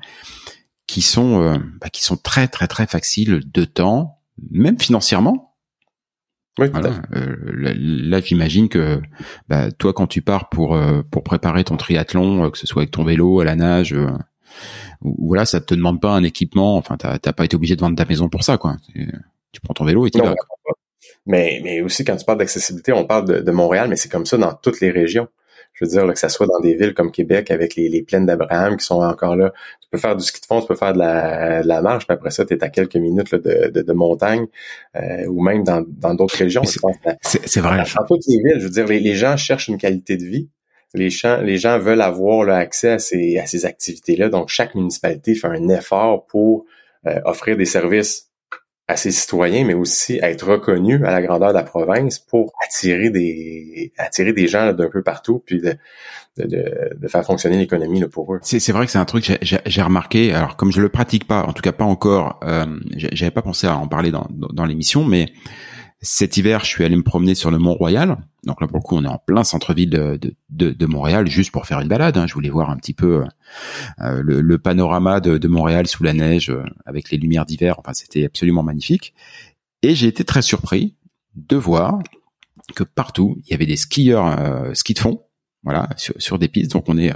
qui 0.88 1.02
sont 1.02 1.56
bah, 1.80 1.88
qui 1.88 2.02
sont 2.02 2.16
très 2.16 2.48
très 2.48 2.66
très 2.66 2.88
faciles 2.88 3.42
de 3.44 3.64
temps, 3.64 4.18
même 4.50 4.78
financièrement 4.78 5.43
oui, 6.58 6.68
euh, 7.14 7.36
là, 7.46 8.20
j'imagine 8.20 8.68
que 8.68 9.00
bah, 9.48 9.72
toi, 9.72 9.92
quand 9.92 10.06
tu 10.06 10.22
pars 10.22 10.48
pour 10.48 10.76
euh, 10.76 11.02
pour 11.10 11.24
préparer 11.24 11.64
ton 11.64 11.76
triathlon, 11.76 12.44
euh, 12.44 12.50
que 12.50 12.58
ce 12.58 12.66
soit 12.66 12.82
avec 12.82 12.92
ton 12.92 13.02
vélo, 13.02 13.40
à 13.40 13.44
la 13.44 13.56
nage, 13.56 13.92
ou, 15.02 15.26
voilà, 15.26 15.46
ça 15.46 15.60
te 15.60 15.74
demande 15.74 16.00
pas 16.00 16.12
un 16.12 16.22
équipement. 16.22 16.76
Enfin, 16.76 16.96
t'as 16.96 17.32
pas 17.32 17.44
été 17.44 17.56
obligé 17.56 17.74
de 17.74 17.80
vendre 17.80 17.96
ta 17.96 18.04
maison 18.04 18.28
pour 18.28 18.44
ça, 18.44 18.56
quoi. 18.56 18.76
Tu 19.52 19.60
prends 19.62 19.74
ton 19.74 19.84
vélo 19.84 20.06
et 20.06 20.10
tu 20.10 20.20
vas. 20.20 20.34
Mais 21.26 21.60
mais 21.64 21.80
aussi 21.80 22.04
quand 22.04 22.16
tu 22.16 22.24
parles 22.24 22.38
d'accessibilité, 22.38 22.92
on 22.92 23.04
parle 23.04 23.26
de, 23.26 23.40
de 23.40 23.50
Montréal, 23.50 23.88
mais 23.88 23.96
c'est 23.96 24.10
comme 24.10 24.26
ça 24.26 24.36
dans 24.36 24.52
toutes 24.54 24.80
les 24.80 24.90
régions 24.90 25.28
je 25.74 25.84
veux 25.84 25.90
dire, 25.90 26.12
que 26.12 26.18
ça 26.18 26.28
soit 26.28 26.46
dans 26.46 26.60
des 26.60 26.74
villes 26.74 26.94
comme 26.94 27.10
Québec 27.10 27.50
avec 27.50 27.74
les, 27.74 28.02
plaines 28.02 28.26
d'Abraham 28.26 28.76
qui 28.76 28.86
sont 28.86 29.00
encore 29.00 29.34
là. 29.34 29.52
Tu 29.80 29.88
peux 29.90 29.98
faire 29.98 30.14
du 30.14 30.24
ski 30.24 30.40
de 30.40 30.46
fond, 30.46 30.60
tu 30.60 30.68
peux 30.68 30.76
faire 30.76 30.92
de 30.92 30.98
la, 30.98 31.82
marche, 31.82 32.06
puis 32.06 32.14
après 32.14 32.30
ça, 32.30 32.44
tu 32.44 32.54
es 32.54 32.62
à 32.62 32.68
quelques 32.68 32.96
minutes 32.96 33.34
de, 33.34 33.92
montagne, 33.92 34.46
euh, 34.96 35.26
ou 35.26 35.42
même 35.42 35.64
dans 35.64 36.14
d'autres 36.14 36.36
régions. 36.36 36.62
C'est 36.64 37.60
vrai. 37.60 37.84
Dans 37.96 38.06
toutes 38.06 38.26
les 38.28 38.36
villes, 38.36 38.58
je 38.58 38.64
veux 38.64 38.70
dire, 38.70 38.86
les, 38.86 39.14
gens 39.14 39.36
cherchent 39.36 39.68
une 39.68 39.78
qualité 39.78 40.16
de 40.16 40.24
vie. 40.24 40.48
Les 40.94 41.10
gens, 41.10 41.40
les 41.40 41.56
gens 41.56 41.80
veulent 41.80 42.02
avoir 42.02 42.48
accès 42.50 42.90
à 42.90 42.98
ces, 43.00 43.38
à 43.38 43.46
ces 43.46 43.66
activités-là. 43.66 44.28
Donc, 44.28 44.48
chaque 44.48 44.76
municipalité 44.76 45.34
fait 45.34 45.48
un 45.48 45.68
effort 45.68 46.24
pour 46.26 46.66
euh, 47.06 47.20
offrir 47.24 47.56
des 47.56 47.64
services 47.64 48.30
à 48.86 48.96
ses 48.96 49.12
citoyens, 49.12 49.64
mais 49.64 49.72
aussi 49.72 50.20
à 50.20 50.30
être 50.30 50.46
reconnu 50.46 51.04
à 51.06 51.10
la 51.10 51.22
grandeur 51.22 51.50
de 51.50 51.54
la 51.54 51.62
province 51.62 52.18
pour 52.18 52.52
attirer 52.62 53.08
des 53.10 53.92
attirer 53.96 54.32
des 54.32 54.46
gens 54.46 54.72
d'un 54.72 54.90
peu 54.90 55.02
partout, 55.02 55.42
puis 55.46 55.60
de, 55.60 55.74
de, 56.36 56.94
de 56.94 57.08
faire 57.08 57.24
fonctionner 57.24 57.56
l'économie 57.56 58.04
pour 58.08 58.34
eux. 58.34 58.40
C'est 58.42 58.72
vrai 58.72 58.84
que 58.84 58.92
c'est 58.92 58.98
un 58.98 59.06
truc 59.06 59.24
que 59.24 59.34
j'ai 59.40 59.82
remarqué. 59.82 60.32
Alors 60.34 60.56
comme 60.56 60.70
je 60.70 60.82
le 60.82 60.90
pratique 60.90 61.26
pas, 61.26 61.44
en 61.44 61.52
tout 61.54 61.62
cas 61.62 61.72
pas 61.72 61.84
encore, 61.84 62.40
euh, 62.44 62.66
j'avais 62.96 63.30
pas 63.30 63.42
pensé 63.42 63.66
à 63.66 63.76
en 63.76 63.88
parler 63.88 64.10
dans, 64.10 64.26
dans 64.30 64.66
l'émission, 64.66 65.04
mais 65.04 65.32
cet 66.04 66.36
hiver, 66.36 66.60
je 66.60 66.66
suis 66.66 66.84
allé 66.84 66.96
me 66.96 67.02
promener 67.02 67.34
sur 67.34 67.50
le 67.50 67.58
Mont 67.58 67.74
Royal. 67.74 68.18
Donc 68.44 68.60
là, 68.60 68.68
pour 68.68 68.76
le 68.76 68.82
coup, 68.82 68.94
on 68.96 69.04
est 69.04 69.08
en 69.08 69.18
plein 69.18 69.42
centre-ville 69.42 69.88
de, 69.90 70.86
Montréal, 70.86 71.26
juste 71.28 71.50
pour 71.50 71.66
faire 71.66 71.80
une 71.80 71.88
balade. 71.88 72.16
Hein. 72.18 72.26
Je 72.26 72.34
voulais 72.34 72.50
voir 72.50 72.70
un 72.70 72.76
petit 72.76 72.92
peu 72.92 73.24
euh, 74.00 74.22
le, 74.22 74.42
le, 74.42 74.58
panorama 74.58 75.20
de, 75.20 75.48
Montréal 75.48 75.86
sous 75.86 76.04
la 76.04 76.12
neige, 76.12 76.50
euh, 76.50 76.62
avec 76.84 77.10
les 77.10 77.16
lumières 77.16 77.46
d'hiver. 77.46 77.76
Enfin, 77.78 77.94
c'était 77.94 78.26
absolument 78.26 78.62
magnifique. 78.62 79.14
Et 79.82 79.94
j'ai 79.94 80.06
été 80.06 80.24
très 80.24 80.42
surpris 80.42 80.94
de 81.36 81.56
voir 81.56 81.98
que 82.76 82.84
partout, 82.84 83.38
il 83.44 83.50
y 83.50 83.54
avait 83.54 83.66
des 83.66 83.76
skieurs 83.76 84.26
euh, 84.38 84.74
ski 84.74 84.92
de 84.92 84.98
fond, 84.98 85.22
voilà, 85.62 85.88
sur 85.96 86.38
des 86.38 86.48
pistes. 86.48 86.72
Donc 86.72 86.84
on 86.88 86.98
est 86.98 87.12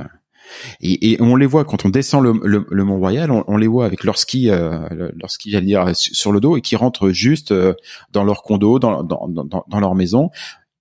Et, 0.80 1.12
et, 1.12 1.22
on 1.22 1.36
les 1.36 1.46
voit 1.46 1.64
quand 1.64 1.84
on 1.84 1.88
descend 1.88 2.22
le, 2.22 2.32
le, 2.44 2.66
le 2.68 2.84
Mont 2.84 2.98
Royal, 2.98 3.30
on, 3.30 3.44
on, 3.46 3.56
les 3.56 3.66
voit 3.66 3.86
avec 3.86 4.04
leur 4.04 4.18
ski, 4.18 4.50
euh, 4.50 4.88
leur 5.16 5.30
ski, 5.30 5.50
j'allais 5.50 5.66
dire, 5.66 5.90
sur 5.94 6.32
le 6.32 6.40
dos 6.40 6.56
et 6.56 6.60
qui 6.60 6.76
rentrent 6.76 7.10
juste 7.10 7.52
euh, 7.52 7.74
dans 8.12 8.24
leur 8.24 8.42
condo, 8.42 8.78
dans, 8.78 9.02
dans, 9.02 9.28
dans, 9.28 9.80
leur 9.80 9.94
maison. 9.94 10.30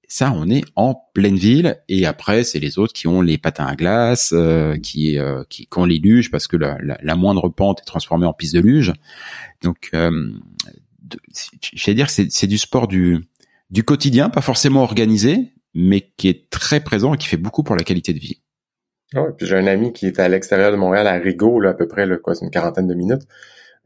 Ça, 0.10 0.32
on 0.34 0.50
est 0.50 0.64
en 0.76 0.96
pleine 1.14 1.36
ville. 1.36 1.82
Et 1.90 2.06
après, 2.06 2.44
c'est 2.44 2.60
les 2.60 2.80
autres 2.80 2.94
qui 2.94 3.08
ont 3.08 3.22
les 3.22 3.38
patins 3.38 3.66
à 3.66 3.76
glace, 3.76 4.32
euh, 4.34 4.78
qui, 4.78 5.18
euh, 5.18 5.44
qui, 5.50 5.68
qui 5.68 5.80
ont 5.80 5.86
les 5.86 6.00
luges 6.00 6.32
parce 6.32 6.48
que 6.48 6.56
la, 6.56 6.78
la, 6.82 6.98
la, 7.02 7.16
moindre 7.16 7.50
pente 7.50 7.82
est 7.82 7.86
transformée 7.86 8.26
en 8.26 8.34
piste 8.34 8.56
de 8.56 8.62
luge. 8.62 8.94
Donc, 9.64 9.90
euh, 9.94 10.32
j'allais 11.74 11.96
dire 11.96 12.10
c'est 12.10 12.48
du 12.48 12.58
sport 12.58 12.88
du, 12.88 13.20
du 13.70 13.84
quotidien, 13.84 14.30
pas 14.30 14.42
forcément 14.42 14.84
organisé, 14.84 15.54
mais 15.74 16.10
qui 16.18 16.28
est 16.30 16.50
très 16.50 16.80
présent 16.80 17.14
et 17.14 17.18
qui 17.18 17.28
fait 17.28 17.38
beaucoup 17.38 17.64
pour 17.64 17.76
la 17.76 17.84
qualité 17.84 18.14
de 18.14 18.20
vie. 18.20 18.42
Ouais, 19.14 19.32
puis 19.38 19.48
j'ai 19.48 19.56
un 19.56 19.68
ami 19.68 19.94
qui 19.94 20.08
est 20.08 20.20
à 20.20 20.28
l'extérieur 20.28 20.72
de 20.72 20.78
Montréal, 20.78 21.08
à 21.08 21.14
Rigaud, 21.14 21.60
là, 21.60 21.70
à 21.70 21.74
peu 21.74 21.88
près, 21.88 22.06
là, 22.06 22.18
quoi, 22.18 22.34
une 22.42 22.50
quarantaine 22.50 22.88
de 22.88 22.94
minutes. 22.94 23.24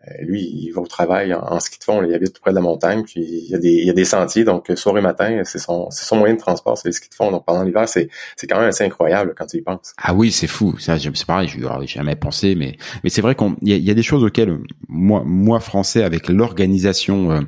Euh, 0.07 0.23
lui, 0.23 0.41
il 0.41 0.71
va 0.71 0.81
au 0.81 0.87
travail 0.87 1.31
en, 1.33 1.59
ski 1.59 1.77
de 1.77 1.83
fond. 1.83 2.03
il 2.03 2.11
habite 2.13 2.33
tout 2.33 2.41
près 2.41 2.49
de 2.49 2.55
la 2.55 2.61
montagne, 2.61 3.03
puis 3.03 3.21
il 3.21 3.49
y 3.49 3.53
a 3.53 3.59
des, 3.59 3.69
il 3.85 4.05
sentiers. 4.05 4.43
Donc, 4.43 4.71
euh, 4.71 4.75
soir 4.75 4.97
et 4.97 5.01
matin, 5.01 5.41
c'est 5.43 5.59
son, 5.59 5.91
c'est 5.91 6.05
son 6.05 6.15
moyen 6.17 6.33
de 6.33 6.39
transport, 6.39 6.75
c'est 6.75 6.87
le 6.87 6.91
ski 6.91 7.07
de 7.07 7.13
fond. 7.13 7.29
Donc, 7.29 7.45
pendant 7.45 7.63
l'hiver, 7.63 7.87
c'est, 7.87 8.09
quand 8.49 8.59
même 8.59 8.69
assez 8.69 8.83
incroyable 8.83 9.35
quand 9.37 9.45
tu 9.45 9.57
y 9.57 9.61
penses. 9.61 9.93
Ah 9.97 10.15
oui, 10.15 10.31
c'est 10.31 10.47
fou. 10.47 10.75
Ça, 10.79 10.97
c'est 10.97 11.25
pareil. 11.25 11.47
Je 11.47 11.59
n'ai 11.59 11.87
jamais 11.87 12.15
pensé, 12.15 12.55
mais, 12.55 12.77
c'est 13.09 13.21
vrai 13.21 13.35
qu'on, 13.35 13.55
il 13.61 13.77
y 13.77 13.91
a, 13.91 13.93
des 13.93 14.03
choses 14.03 14.23
auxquelles 14.23 14.57
moi, 14.87 15.21
moi 15.23 15.59
français, 15.59 16.03
avec 16.03 16.29
l'organisation 16.29 17.31
euh, 17.31 17.41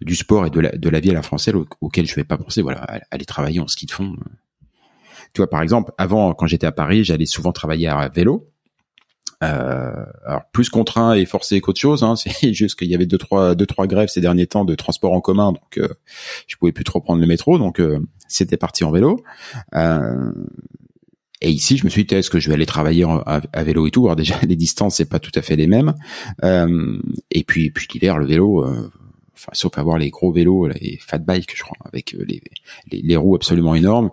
du 0.00 0.14
sport 0.14 0.46
et 0.46 0.50
de 0.50 0.60
la, 0.60 0.70
de 0.70 0.88
la 0.88 1.00
vie 1.00 1.10
à 1.10 1.14
la 1.14 1.22
française, 1.22 1.54
auxquelles 1.80 2.06
je 2.06 2.14
vais 2.14 2.24
pas 2.24 2.36
penser. 2.36 2.62
Voilà, 2.62 2.86
aller 3.10 3.24
travailler 3.24 3.58
en 3.58 3.66
ski 3.66 3.86
de 3.86 3.90
fond. 3.90 4.14
Tu 5.34 5.40
vois, 5.40 5.50
par 5.50 5.62
exemple, 5.62 5.92
avant, 5.98 6.34
quand 6.34 6.46
j'étais 6.46 6.66
à 6.66 6.72
Paris, 6.72 7.04
j'allais 7.04 7.26
souvent 7.26 7.52
travailler 7.52 7.88
à 7.88 8.08
vélo. 8.08 8.50
Euh, 9.44 10.04
alors 10.26 10.42
plus 10.52 10.68
contraint 10.68 11.14
et 11.14 11.24
forcé 11.24 11.60
qu'autre 11.60 11.80
chose. 11.80 12.02
Hein, 12.02 12.16
c'est 12.16 12.52
juste 12.52 12.78
qu'il 12.78 12.88
y 12.88 12.94
avait 12.94 13.06
deux 13.06 13.18
trois 13.18 13.54
deux 13.54 13.66
trois 13.66 13.86
grèves 13.86 14.08
ces 14.08 14.20
derniers 14.20 14.46
temps 14.46 14.64
de 14.64 14.74
transport 14.74 15.12
en 15.12 15.20
commun, 15.20 15.52
donc 15.52 15.78
euh, 15.78 15.88
je 16.46 16.56
pouvais 16.56 16.72
plus 16.72 16.84
trop 16.84 17.00
prendre 17.00 17.20
le 17.20 17.26
métro, 17.26 17.58
donc 17.58 17.80
euh, 17.80 18.00
c'était 18.26 18.56
parti 18.56 18.84
en 18.84 18.90
vélo. 18.90 19.22
Euh, 19.74 20.32
et 21.40 21.50
ici, 21.50 21.76
je 21.76 21.84
me 21.84 21.88
suis 21.88 22.04
dit, 22.04 22.16
est-ce 22.16 22.30
que 22.30 22.40
je 22.40 22.48
vais 22.48 22.54
aller 22.54 22.66
travailler 22.66 23.04
à, 23.04 23.62
vélo 23.62 23.86
et 23.86 23.92
tout? 23.92 24.06
Alors 24.06 24.16
déjà, 24.16 24.34
les 24.42 24.56
distances, 24.56 24.96
c'est 24.96 25.08
pas 25.08 25.20
tout 25.20 25.30
à 25.36 25.42
fait 25.42 25.54
les 25.54 25.68
mêmes. 25.68 25.94
Et 26.42 27.44
puis, 27.44 27.70
puis 27.70 27.86
l'hiver, 27.94 28.18
le 28.18 28.26
vélo, 28.26 28.66
enfin 29.38 29.52
sauf 29.52 29.78
avoir 29.78 29.98
les 29.98 30.10
gros 30.10 30.32
vélos, 30.32 30.68
les 30.68 30.98
fat 31.00 31.18
bikes, 31.18 31.56
je 31.56 31.62
crois, 31.62 31.76
avec 31.84 32.14
euh, 32.14 32.24
les, 32.26 32.40
les, 32.90 33.00
les 33.02 33.16
roues 33.16 33.36
absolument 33.36 33.74
énormes, 33.74 34.10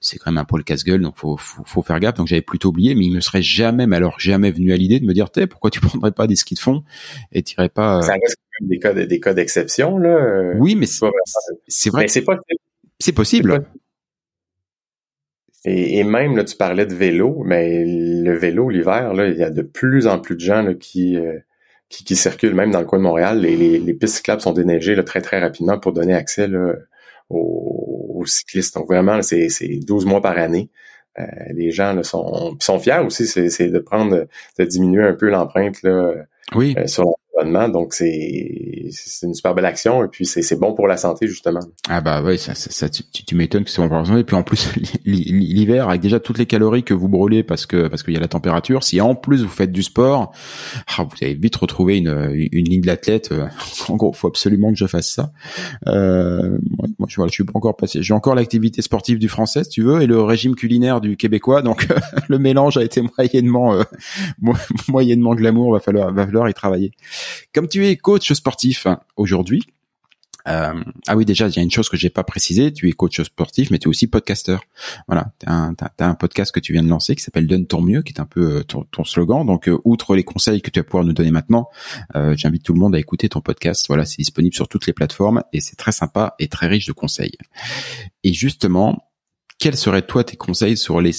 c'est 0.00 0.18
quand 0.18 0.30
même 0.30 0.38
un 0.38 0.44
poil 0.44 0.62
casse-gueule, 0.62 1.00
donc 1.00 1.16
faut, 1.16 1.36
faut, 1.36 1.62
faut 1.64 1.82
faire 1.82 1.98
gaffe. 2.00 2.14
Donc 2.14 2.26
j'avais 2.26 2.42
plutôt 2.42 2.68
oublié, 2.68 2.94
mais 2.94 3.06
il 3.06 3.14
me 3.14 3.20
serait 3.20 3.42
jamais, 3.42 3.86
mais 3.86 3.96
alors 3.96 4.20
jamais 4.20 4.50
venu 4.50 4.72
à 4.72 4.76
l'idée 4.76 5.00
de 5.00 5.06
me 5.06 5.14
dire, 5.14 5.28
pourquoi 5.50 5.70
tu 5.70 5.80
prendrais 5.80 6.12
pas 6.12 6.26
des 6.26 6.36
skis 6.36 6.54
de 6.54 6.60
fond 6.60 6.84
et 7.32 7.42
t'irais 7.42 7.68
pas. 7.68 7.98
Euh, 7.98 8.02
Ça 8.02 8.12
reste 8.12 8.36
quand 8.36 8.60
même 8.60 8.68
des 8.68 8.78
cas, 8.78 8.92
des 8.92 9.20
cas 9.20 9.34
d'exception 9.34 9.98
là. 9.98 10.52
Oui, 10.58 10.74
mais 10.74 10.86
c'est 10.86 11.90
vrai. 11.90 12.08
c'est 12.08 12.22
pas. 12.22 12.36
C'est 13.00 13.12
possible. 13.12 13.64
Et, 15.64 15.98
et, 15.98 16.04
même 16.04 16.36
là, 16.36 16.44
tu 16.44 16.56
parlais 16.56 16.86
de 16.86 16.94
vélo, 16.94 17.42
mais 17.44 17.84
le 17.84 18.36
vélo 18.36 18.70
l'hiver 18.70 19.12
là, 19.12 19.28
il 19.28 19.36
y 19.36 19.42
a 19.42 19.50
de 19.50 19.62
plus 19.62 20.06
en 20.06 20.18
plus 20.18 20.34
de 20.36 20.40
gens 20.40 20.62
là, 20.62 20.74
qui 20.74 21.16
euh, 21.16 21.38
qui, 21.88 22.04
qui, 22.04 22.16
circulent 22.16 22.54
même 22.54 22.70
dans 22.70 22.80
le 22.80 22.86
coin 22.86 22.98
de 22.98 23.04
Montréal. 23.04 23.40
Les, 23.40 23.56
les, 23.56 23.78
les 23.78 23.94
pistes 23.94 24.16
cyclables 24.16 24.40
sont 24.40 24.52
déneigées 24.52 24.94
là, 24.94 25.02
très 25.02 25.20
très 25.20 25.40
rapidement 25.40 25.78
pour 25.78 25.92
donner 25.92 26.14
accès 26.14 26.46
là, 26.46 26.74
aux, 27.30 28.14
aux, 28.14 28.26
cyclistes. 28.26 28.74
Donc 28.74 28.86
vraiment, 28.86 29.22
c'est 29.22 29.48
12 29.86 30.06
mois 30.06 30.20
par 30.20 30.36
année. 30.38 30.70
Euh, 31.18 31.24
les 31.54 31.70
gens 31.70 31.94
là, 31.94 32.02
sont, 32.02 32.56
sont 32.60 32.78
fiers 32.78 33.02
aussi, 33.04 33.26
c'est 33.26 33.68
de 33.68 33.78
prendre, 33.78 34.26
de 34.58 34.64
diminuer 34.64 35.02
un 35.02 35.14
peu 35.14 35.28
l'empreinte 35.28 35.78
oui. 36.54 36.74
Euh, 36.78 36.86
sur 36.86 37.16
donc 37.44 37.94
c'est 37.94 38.90
une 39.22 39.34
super 39.34 39.54
belle 39.54 39.66
action 39.66 40.04
et 40.04 40.08
puis 40.08 40.26
c'est 40.26 40.58
bon 40.58 40.74
pour 40.74 40.86
la 40.86 40.96
santé 40.96 41.26
justement. 41.26 41.60
Ah 41.88 42.00
bah 42.00 42.22
oui, 42.24 42.38
ça, 42.38 42.54
ça, 42.54 42.88
tu, 42.88 43.02
tu 43.04 43.34
m'étonnes 43.34 43.64
que 43.64 43.70
c'est 43.70 43.82
la 43.82 44.04
santé. 44.04 44.20
Et 44.20 44.24
puis 44.24 44.36
en 44.36 44.42
plus 44.42 44.72
l'hiver 45.04 45.88
avec 45.88 46.00
déjà 46.00 46.20
toutes 46.20 46.38
les 46.38 46.46
calories 46.46 46.82
que 46.82 46.94
vous 46.94 47.08
brûlez 47.08 47.42
parce 47.42 47.66
que 47.66 47.88
parce 47.88 48.02
qu'il 48.02 48.14
y 48.14 48.16
a 48.16 48.20
la 48.20 48.28
température, 48.28 48.84
si 48.84 49.00
en 49.00 49.14
plus 49.14 49.42
vous 49.42 49.48
faites 49.48 49.72
du 49.72 49.82
sport, 49.82 50.32
ah, 50.96 51.04
vous 51.04 51.16
allez 51.22 51.34
vite 51.34 51.56
retrouver 51.56 51.98
une 51.98 52.48
une 52.52 52.68
ligne 52.68 52.82
d'athlète. 52.82 53.30
Euh, 53.32 53.46
en 53.88 53.96
gros, 53.96 54.12
faut 54.12 54.28
absolument 54.28 54.70
que 54.70 54.78
je 54.78 54.86
fasse 54.86 55.10
ça. 55.10 55.32
Euh, 55.86 56.58
moi, 56.98 57.08
je 57.08 57.28
suis 57.28 57.44
pas 57.44 57.52
encore 57.54 57.76
passé. 57.76 58.02
J'ai 58.02 58.14
encore 58.14 58.34
l'activité 58.34 58.82
sportive 58.82 59.18
du 59.18 59.28
français, 59.28 59.64
si 59.64 59.70
tu 59.70 59.82
veux, 59.82 60.02
et 60.02 60.06
le 60.06 60.20
régime 60.22 60.54
culinaire 60.54 61.00
du 61.00 61.16
québécois. 61.16 61.62
Donc 61.62 61.88
le 62.28 62.38
mélange 62.38 62.76
a 62.76 62.82
été 62.82 63.02
moyennement 63.02 63.74
euh, 63.74 63.82
moyennement 64.88 65.34
glamour. 65.34 65.72
Va 65.72 65.80
falloir 65.80 66.12
va 66.12 66.26
falloir 66.26 66.48
y 66.48 66.54
travailler. 66.54 66.92
Comme 67.52 67.68
tu 67.68 67.86
es 67.86 67.96
coach 67.96 68.32
sportif 68.32 68.86
aujourd'hui, 69.16 69.62
euh, 70.48 70.82
ah 71.06 71.16
oui, 71.16 71.24
déjà, 71.24 71.48
il 71.48 71.56
y 71.56 71.58
a 71.58 71.62
une 71.62 71.70
chose 71.70 71.88
que 71.88 71.96
j'ai 71.96 72.10
pas 72.10 72.24
précisé. 72.24 72.72
Tu 72.72 72.88
es 72.88 72.92
coach 72.92 73.20
sportif, 73.22 73.70
mais 73.70 73.78
tu 73.78 73.84
es 73.84 73.88
aussi 73.88 74.06
podcasteur. 74.06 74.62
Voilà, 75.06 75.32
tu 75.38 75.46
as, 75.46 75.72
un 75.98 76.14
podcast 76.14 76.52
que 76.52 76.60
tu 76.60 76.72
viens 76.72 76.82
de 76.82 76.88
lancer 76.88 77.14
qui 77.14 77.22
s'appelle 77.22 77.46
Donne 77.46 77.66
ton 77.66 77.82
mieux, 77.82 78.02
qui 78.02 78.12
est 78.12 78.20
un 78.20 78.26
peu 78.26 78.58
euh, 78.58 78.62
ton, 78.64 79.04
slogan. 79.04 79.44
Donc, 79.44 79.68
euh, 79.68 79.78
outre 79.84 80.16
les 80.16 80.24
conseils 80.24 80.62
que 80.62 80.70
tu 80.70 80.80
vas 80.80 80.84
pouvoir 80.84 81.04
nous 81.04 81.12
donner 81.12 81.30
maintenant, 81.30 81.68
j'invite 82.14 82.62
tout 82.62 82.72
le 82.72 82.80
monde 82.80 82.94
à 82.94 82.98
écouter 82.98 83.28
ton 83.28 83.40
podcast. 83.40 83.86
Voilà, 83.88 84.04
c'est 84.04 84.18
disponible 84.18 84.54
sur 84.54 84.68
toutes 84.68 84.86
les 84.86 84.92
plateformes 84.92 85.42
et 85.52 85.60
c'est 85.60 85.76
très 85.76 85.92
sympa 85.92 86.34
et 86.38 86.48
très 86.48 86.66
riche 86.66 86.86
de 86.86 86.92
conseils. 86.92 87.36
Et 88.24 88.32
justement, 88.32 89.10
quels 89.58 89.76
seraient 89.76 90.06
toi 90.06 90.24
tes 90.24 90.36
conseils 90.36 90.76
sur 90.76 91.00
les 91.00 91.12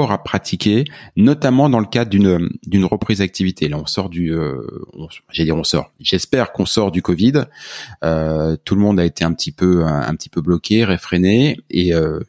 à 0.00 0.18
pratiquer, 0.18 0.84
notamment 1.16 1.68
dans 1.68 1.80
le 1.80 1.86
cadre 1.86 2.10
d'une 2.10 2.48
d'une 2.66 2.84
reprise 2.84 3.18
d'activité. 3.18 3.68
Là, 3.68 3.78
on 3.78 3.86
sort 3.86 4.08
du, 4.08 4.32
euh, 4.32 4.62
j'ai 5.30 5.44
dit 5.44 5.52
on 5.52 5.64
sort. 5.64 5.92
J'espère 6.00 6.52
qu'on 6.52 6.66
sort 6.66 6.90
du 6.90 7.02
Covid. 7.02 7.44
Euh, 8.04 8.56
tout 8.64 8.74
le 8.74 8.80
monde 8.80 8.98
a 8.98 9.04
été 9.04 9.24
un 9.24 9.32
petit 9.32 9.52
peu 9.52 9.84
un, 9.84 10.14
petit 10.14 10.28
peu 10.28 10.40
bloqué, 10.40 10.84
réfréné, 10.84 11.58
et 11.70 11.92
euh, 11.94 12.20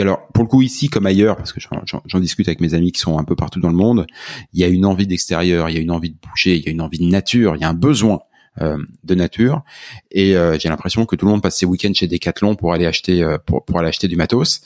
alors 0.00 0.28
pour 0.28 0.44
le 0.44 0.48
coup 0.48 0.62
ici 0.62 0.88
comme 0.88 1.06
ailleurs, 1.06 1.36
parce 1.36 1.52
que 1.52 1.60
j'en 1.60 2.20
discute 2.20 2.48
avec 2.48 2.60
mes 2.60 2.74
amis 2.74 2.92
qui 2.92 3.00
sont 3.00 3.18
un 3.18 3.24
peu 3.24 3.36
partout 3.36 3.60
dans 3.60 3.68
le 3.68 3.74
monde, 3.74 4.06
il 4.52 4.60
y 4.60 4.64
a 4.64 4.68
une 4.68 4.84
envie 4.84 5.06
d'extérieur, 5.06 5.68
il 5.68 5.74
y 5.74 5.78
a 5.78 5.80
une 5.80 5.90
envie 5.90 6.10
de 6.10 6.16
bouger, 6.16 6.56
il 6.56 6.64
y 6.64 6.68
a 6.68 6.70
une 6.70 6.80
envie 6.80 6.98
de 6.98 7.06
nature, 7.06 7.56
il 7.56 7.62
y 7.62 7.64
a 7.64 7.68
un 7.68 7.74
besoin 7.74 8.20
de 8.60 9.14
nature. 9.14 9.62
Et 10.10 10.36
euh, 10.36 10.58
j'ai 10.58 10.68
l'impression 10.68 11.06
que 11.06 11.16
tout 11.16 11.26
le 11.26 11.32
monde 11.32 11.42
passe 11.42 11.58
ses 11.58 11.66
week-ends 11.66 11.92
chez 11.94 12.06
Decathlon 12.06 12.54
pour 12.54 12.72
aller 12.72 12.86
acheter 12.86 13.22
euh, 13.22 13.38
pour, 13.38 13.64
pour 13.64 13.78
aller 13.78 13.88
acheter 13.88 14.08
du 14.08 14.16
matos. 14.16 14.62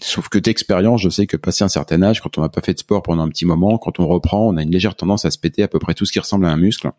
sauf 0.00 0.28
que 0.28 0.38
d'expérience, 0.38 1.00
je 1.02 1.08
sais 1.08 1.26
que 1.26 1.36
passé 1.36 1.64
un 1.64 1.68
certain 1.68 2.02
âge, 2.02 2.20
quand 2.20 2.38
on 2.38 2.42
n'a 2.42 2.48
pas 2.48 2.60
fait 2.60 2.74
de 2.74 2.78
sport 2.78 3.02
pendant 3.02 3.22
un 3.22 3.28
petit 3.28 3.46
moment, 3.46 3.78
quand 3.78 4.00
on 4.00 4.06
reprend, 4.06 4.46
on 4.48 4.56
a 4.56 4.62
une 4.62 4.70
légère 4.70 4.94
tendance 4.94 5.24
à 5.24 5.30
se 5.30 5.38
péter 5.38 5.62
à 5.62 5.68
peu 5.68 5.78
près 5.78 5.94
tout 5.94 6.04
ce 6.04 6.12
qui 6.12 6.20
ressemble 6.20 6.46
à 6.46 6.50
un 6.50 6.56
muscle. 6.56 6.90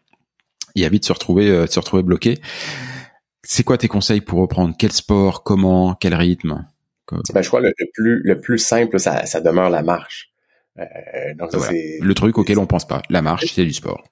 Il 0.75 0.81
y 0.81 0.85
a 0.85 0.89
vite 0.89 1.05
se 1.05 1.13
retrouver 1.13 1.65
se 1.67 1.79
retrouver 1.79 2.03
bloqué. 2.03 2.39
C'est 3.43 3.63
quoi 3.63 3.77
tes 3.77 3.87
conseils 3.87 4.21
pour 4.21 4.39
reprendre? 4.39 4.75
Quel 4.77 4.91
sport? 4.91 5.43
Comment? 5.43 5.95
Quel 5.95 6.13
rythme? 6.13 6.67
Ben, 7.33 7.41
je 7.41 7.47
crois 7.47 7.61
le, 7.61 7.73
le 7.77 7.85
plus 7.93 8.21
le 8.23 8.39
plus 8.39 8.59
simple, 8.59 8.99
ça, 8.99 9.25
ça 9.25 9.39
demeure 9.39 9.69
la 9.69 9.81
marche. 9.81 10.31
donc 11.35 11.51
Le 11.53 12.13
truc 12.13 12.37
auquel 12.37 12.59
on 12.59 12.67
pense 12.67 12.85
pas. 12.85 13.01
La 13.09 13.21
marche, 13.21 13.53
c'est 13.53 13.63
du 13.63 13.73
sport 13.73 14.03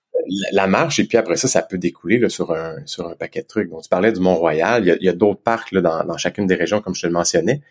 la 0.51 0.67
marche, 0.67 0.99
et 0.99 1.05
puis 1.05 1.17
après 1.17 1.37
ça, 1.37 1.47
ça 1.47 1.61
peut 1.61 1.77
découler 1.77 2.27
sur, 2.29 2.51
un, 2.51 2.75
paquet 3.19 3.41
de 3.41 3.47
trucs. 3.47 3.69
Donc, 3.69 3.83
tu 3.83 3.89
parlais 3.89 4.11
du 4.11 4.19
Mont-Royal, 4.19 4.83
il 4.99 5.05
y 5.05 5.09
a, 5.09 5.13
d'autres 5.13 5.41
parcs 5.41 5.73
dans, 5.73 6.17
chacune 6.17 6.47
des 6.47 6.55
régions, 6.55 6.81
comme 6.81 6.95
je 6.95 7.01
te 7.01 7.07
le 7.07 7.13
mentionnais. 7.13 7.61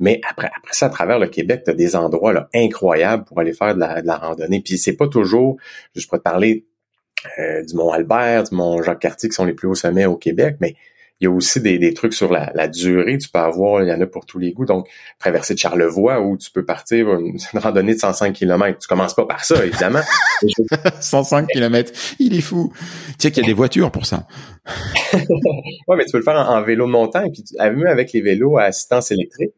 Mais 0.00 0.20
après, 0.28 0.50
ça, 0.72 0.86
à 0.86 0.88
travers 0.88 1.18
le 1.18 1.28
Québec, 1.28 1.62
tu 1.64 1.70
as 1.70 1.74
des 1.74 1.94
endroits 1.94 2.32
là, 2.32 2.48
incroyables 2.52 3.24
pour 3.24 3.38
aller 3.38 3.52
faire 3.52 3.74
de 3.74 3.80
la, 3.80 4.02
de 4.02 4.06
la 4.06 4.16
randonnée. 4.16 4.60
Puis 4.60 4.76
c'est 4.76 4.96
pas 4.96 5.06
toujours, 5.06 5.56
je 5.94 6.04
pourrais 6.06 6.18
te 6.18 6.24
parler 6.24 6.66
euh, 7.38 7.62
du 7.62 7.74
Mont-Albert, 7.74 8.44
du 8.44 8.54
Mont-Jacques-Cartier, 8.54 9.28
qui 9.28 9.34
sont 9.34 9.44
les 9.44 9.54
plus 9.54 9.68
hauts 9.68 9.74
sommets 9.74 10.06
au 10.06 10.16
Québec, 10.16 10.56
mais 10.60 10.74
il 11.20 11.24
y 11.24 11.26
a 11.28 11.30
aussi 11.30 11.60
des, 11.60 11.94
trucs 11.94 12.12
sur 12.12 12.32
la, 12.32 12.68
durée, 12.68 13.18
tu 13.18 13.28
peux 13.28 13.38
avoir, 13.38 13.82
il 13.82 13.88
y 13.88 13.92
en 13.92 14.00
a 14.00 14.06
pour 14.06 14.26
tous 14.26 14.38
les 14.38 14.52
goûts. 14.52 14.66
Donc, 14.66 14.88
traverser 15.18 15.54
de 15.54 15.58
Charlevoix 15.58 16.20
où 16.20 16.36
tu 16.36 16.50
peux 16.50 16.64
partir 16.64 17.08
une, 17.18 17.38
randonnée 17.54 17.94
de 17.94 18.00
105 18.00 18.32
km. 18.32 18.78
Tu 18.78 18.88
commences 18.88 19.14
pas 19.14 19.24
par 19.24 19.44
ça, 19.44 19.64
évidemment. 19.64 20.02
105 21.00 21.46
km, 21.48 21.92
il 22.18 22.36
est 22.36 22.40
fou. 22.40 22.72
Tu 22.74 23.14
sais 23.18 23.30
qu'il 23.30 23.42
y 23.42 23.46
a 23.46 23.48
des 23.48 23.54
voitures 23.54 23.92
pour 23.92 24.06
ça. 24.06 24.26
ouais, 25.14 25.96
mais 25.96 26.04
tu 26.04 26.12
peux 26.12 26.18
le 26.18 26.24
faire 26.24 26.36
en, 26.36 26.62
vélo 26.62 26.86
de 26.86 26.90
montagne, 26.90 27.30
puis 27.32 27.44
même 27.58 27.86
avec 27.86 28.12
les 28.12 28.20
vélos 28.20 28.58
à 28.58 28.64
assistance 28.64 29.10
électrique. 29.12 29.54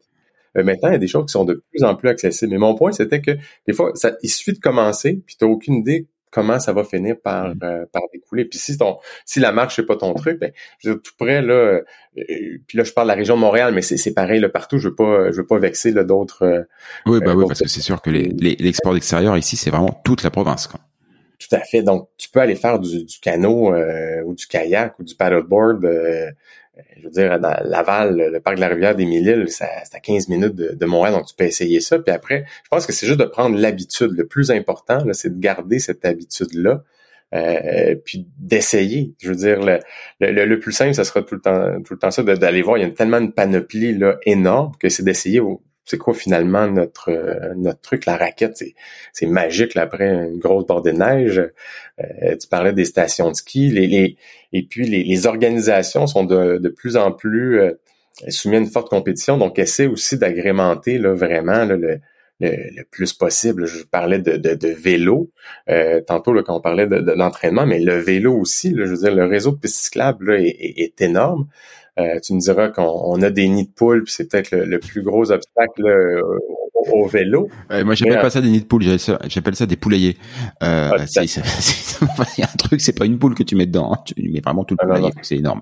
Euh, 0.57 0.63
maintenant, 0.63 0.89
il 0.89 0.93
y 0.93 0.95
a 0.95 0.99
des 0.99 1.07
choses 1.07 1.25
qui 1.25 1.31
sont 1.31 1.45
de 1.45 1.63
plus 1.71 1.83
en 1.83 1.95
plus 1.95 2.09
accessibles. 2.09 2.51
Mais 2.51 2.57
mon 2.57 2.75
point, 2.75 2.91
c'était 2.91 3.21
que 3.21 3.31
des 3.67 3.73
fois, 3.73 3.91
ça, 3.95 4.13
il 4.21 4.29
suffit 4.29 4.53
de 4.53 4.59
commencer, 4.59 5.21
puis 5.25 5.35
tu 5.37 5.45
n'as 5.45 5.51
aucune 5.51 5.75
idée 5.75 6.07
comment 6.31 6.59
ça 6.59 6.73
va 6.73 6.83
finir 6.83 7.15
par 7.21 7.49
mm. 7.49 7.59
euh, 7.63 7.85
par 7.91 8.03
découler. 8.13 8.45
Puis 8.45 8.59
si 8.59 8.77
ton 8.77 8.97
si 9.25 9.39
la 9.39 9.51
marche 9.51 9.75
c'est 9.77 9.85
pas 9.85 9.95
ton 9.95 10.13
truc, 10.13 10.39
ben 10.39 10.51
je 10.79 10.91
veux 10.91 10.99
tout 10.99 11.13
près 11.17 11.41
là. 11.41 11.53
Euh, 11.53 11.83
puis 12.15 12.77
là 12.77 12.83
je 12.83 12.91
parle 12.91 13.07
de 13.07 13.11
la 13.11 13.17
région 13.17 13.35
de 13.35 13.41
Montréal, 13.41 13.73
mais 13.73 13.81
c'est 13.81 14.13
pareil 14.13 14.39
là 14.39 14.49
partout. 14.49 14.77
Je 14.77 14.89
veux 14.89 14.95
pas 14.95 15.31
je 15.31 15.37
veux 15.37 15.45
pas 15.45 15.59
vexer 15.59 15.91
là 15.91 16.03
d'autres. 16.03 16.43
Euh, 16.43 16.63
oui 17.05 17.19
bah 17.23 17.33
oui 17.35 17.45
parce 17.47 17.61
que 17.61 17.69
c'est 17.69 17.81
sûr 17.81 18.01
que 18.01 18.09
les 18.09 18.29
l'export 18.59 18.93
d'extérieur 18.93 19.37
ici 19.37 19.57
c'est 19.57 19.69
vraiment 19.69 19.99
toute 20.03 20.23
la 20.23 20.31
province. 20.31 20.67
Quoi. 20.67 20.79
Tout 21.39 21.55
à 21.55 21.59
fait. 21.59 21.83
Donc 21.83 22.09
tu 22.17 22.29
peux 22.29 22.39
aller 22.39 22.55
faire 22.55 22.79
du, 22.79 23.03
du 23.03 23.19
canot 23.19 23.73
ou 24.25 24.33
du 24.33 24.47
kayak 24.47 24.97
ou 24.99 25.03
du 25.03 25.15
paddleboard 25.15 25.85
je 26.97 27.03
veux 27.03 27.09
dire, 27.09 27.39
dans 27.39 27.55
Laval, 27.63 28.29
le 28.33 28.39
parc 28.39 28.55
de 28.55 28.61
la 28.61 28.67
rivière 28.67 28.95
des 28.95 29.05
Mille-Îles, 29.05 29.45
c'est 29.49 29.65
à 29.65 29.99
15 29.99 30.29
minutes 30.29 30.55
de, 30.55 30.85
Montréal, 30.85 31.15
donc 31.15 31.25
tu 31.25 31.35
peux 31.35 31.43
essayer 31.43 31.79
ça. 31.79 31.99
Puis 31.99 32.13
après, 32.13 32.45
je 32.63 32.69
pense 32.69 32.85
que 32.85 32.93
c'est 32.93 33.07
juste 33.07 33.19
de 33.19 33.25
prendre 33.25 33.57
l'habitude. 33.57 34.11
Le 34.11 34.25
plus 34.25 34.51
important, 34.51 34.99
c'est 35.13 35.35
de 35.35 35.39
garder 35.39 35.79
cette 35.79 36.05
habitude-là. 36.05 36.83
Euh, 37.35 37.95
puis 38.05 38.25
d'essayer. 38.39 39.13
Je 39.21 39.27
veux 39.27 39.35
dire, 39.35 39.59
le, 40.21 40.55
plus 40.59 40.71
simple, 40.71 40.93
ça 40.93 41.03
sera 41.03 41.21
tout 41.23 41.35
le 41.35 41.41
temps, 41.41 41.81
tout 41.83 41.93
le 41.93 41.99
temps 41.99 42.09
ça, 42.09 42.23
d'aller 42.23 42.61
voir. 42.61 42.77
Il 42.77 42.83
y 42.83 42.85
a 42.85 42.89
tellement 42.89 43.19
de 43.19 43.31
panoplie 43.31 43.93
là 43.97 44.17
énorme 44.25 44.71
que 44.79 44.87
c'est 44.87 45.03
d'essayer 45.03 45.41
c'est 45.87 45.97
quoi 45.97 46.13
finalement 46.13 46.67
notre 46.67 47.09
euh, 47.09 47.53
notre 47.55 47.81
truc 47.81 48.05
la 48.05 48.17
raquette 48.17 48.61
c'est 49.13 49.25
magique 49.25 49.73
là, 49.73 49.83
après 49.83 50.07
une 50.07 50.37
grosse 50.37 50.67
bordée 50.67 50.91
de 50.91 50.97
neige 50.97 51.39
euh, 51.39 52.35
tu 52.35 52.47
parlais 52.47 52.73
des 52.73 52.85
stations 52.85 53.31
de 53.31 53.35
ski 53.35 53.69
les, 53.69 53.87
les 53.87 54.17
et 54.53 54.63
puis 54.63 54.85
les, 54.87 55.03
les, 55.03 55.25
organisations 55.25 56.05
sont 56.05 56.25
de, 56.25 56.57
de 56.57 56.69
plus 56.69 56.97
en 56.97 57.11
plus 57.11 57.59
euh, 57.59 57.71
soumises 58.27 58.59
à 58.59 58.61
une 58.63 58.69
forte 58.69 58.89
compétition 58.89 59.37
donc 59.37 59.57
essaie 59.57 59.87
aussi 59.87 60.17
d'agrémenter 60.17 60.97
là 60.97 61.13
vraiment 61.13 61.65
le, 61.65 62.01
le, 62.39 62.83
plus 62.91 63.13
possible. 63.13 63.65
Je 63.65 63.83
parlais 63.83 64.19
de, 64.19 64.37
de, 64.37 64.53
de 64.53 64.67
vélo 64.67 65.31
euh, 65.69 66.01
tantôt 66.01 66.33
là, 66.33 66.43
quand 66.43 66.55
on 66.55 66.61
parlait 66.61 66.87
de, 66.87 67.11
l'entraînement, 67.13 67.65
mais 67.65 67.79
le 67.79 67.97
vélo 67.97 68.35
aussi, 68.35 68.71
là, 68.71 68.85
je 68.85 68.91
veux 68.91 68.97
dire, 68.97 69.15
le 69.15 69.25
réseau 69.25 69.51
de 69.51 69.57
pistes 69.57 69.85
cyclables 69.85 70.33
là, 70.33 70.39
est, 70.39 70.55
est, 70.77 71.01
énorme. 71.01 71.47
Euh, 71.99 72.19
tu 72.19 72.33
me 72.33 72.39
diras 72.39 72.69
qu'on 72.69 73.21
a 73.21 73.29
des 73.29 73.47
nids 73.47 73.67
de 73.67 73.71
poules, 73.71 74.03
puis 74.03 74.13
c'est 74.13 74.29
peut-être 74.29 74.51
le, 74.51 74.79
plus 74.79 75.01
gros 75.01 75.31
obstacle 75.31 75.83
au, 76.73 77.07
vélo. 77.07 77.49
moi, 77.69 77.95
j'appelle 77.95 78.21
pas 78.21 78.29
ça 78.29 78.41
des 78.41 78.49
nids 78.49 78.61
de 78.61 78.65
poules, 78.65 78.83
j'appelle 79.27 79.55
ça 79.55 79.65
des 79.65 79.77
poulaillers. 79.77 80.17
Euh, 80.63 80.91
ah, 80.93 81.05
il 81.23 82.39
y 82.39 82.43
a 82.43 82.45
un 82.45 82.57
truc, 82.57 82.81
c'est 82.81 82.97
pas 82.97 83.05
une 83.05 83.17
poule 83.17 83.33
que 83.33 83.43
tu 83.43 83.55
mets 83.55 83.65
dedans, 83.65 83.93
hein. 83.93 84.03
tu 84.05 84.13
mets 84.29 84.41
vraiment 84.41 84.63
tout 84.63 84.75
le 84.79 84.83
ah, 84.83 84.93
poulailler, 84.93 85.13
c'est 85.23 85.37
énorme. 85.37 85.61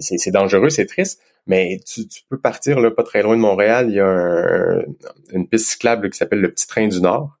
C'est 0.00 0.30
dangereux, 0.30 0.70
c'est 0.70 0.86
triste, 0.86 1.20
mais 1.46 1.80
tu, 1.86 2.06
tu, 2.06 2.22
peux 2.28 2.38
partir 2.38 2.80
là, 2.80 2.90
pas 2.90 3.02
très 3.02 3.22
loin 3.22 3.36
de 3.36 3.40
Montréal. 3.40 3.86
Il 3.88 3.96
y 3.96 4.00
a 4.00 4.82
une 5.32 5.46
piste 5.48 5.70
cyclable 5.70 6.10
qui 6.10 6.18
s'appelle 6.18 6.40
le 6.40 6.50
Petit 6.50 6.66
Train 6.66 6.88
du 6.88 7.00
Nord, 7.00 7.38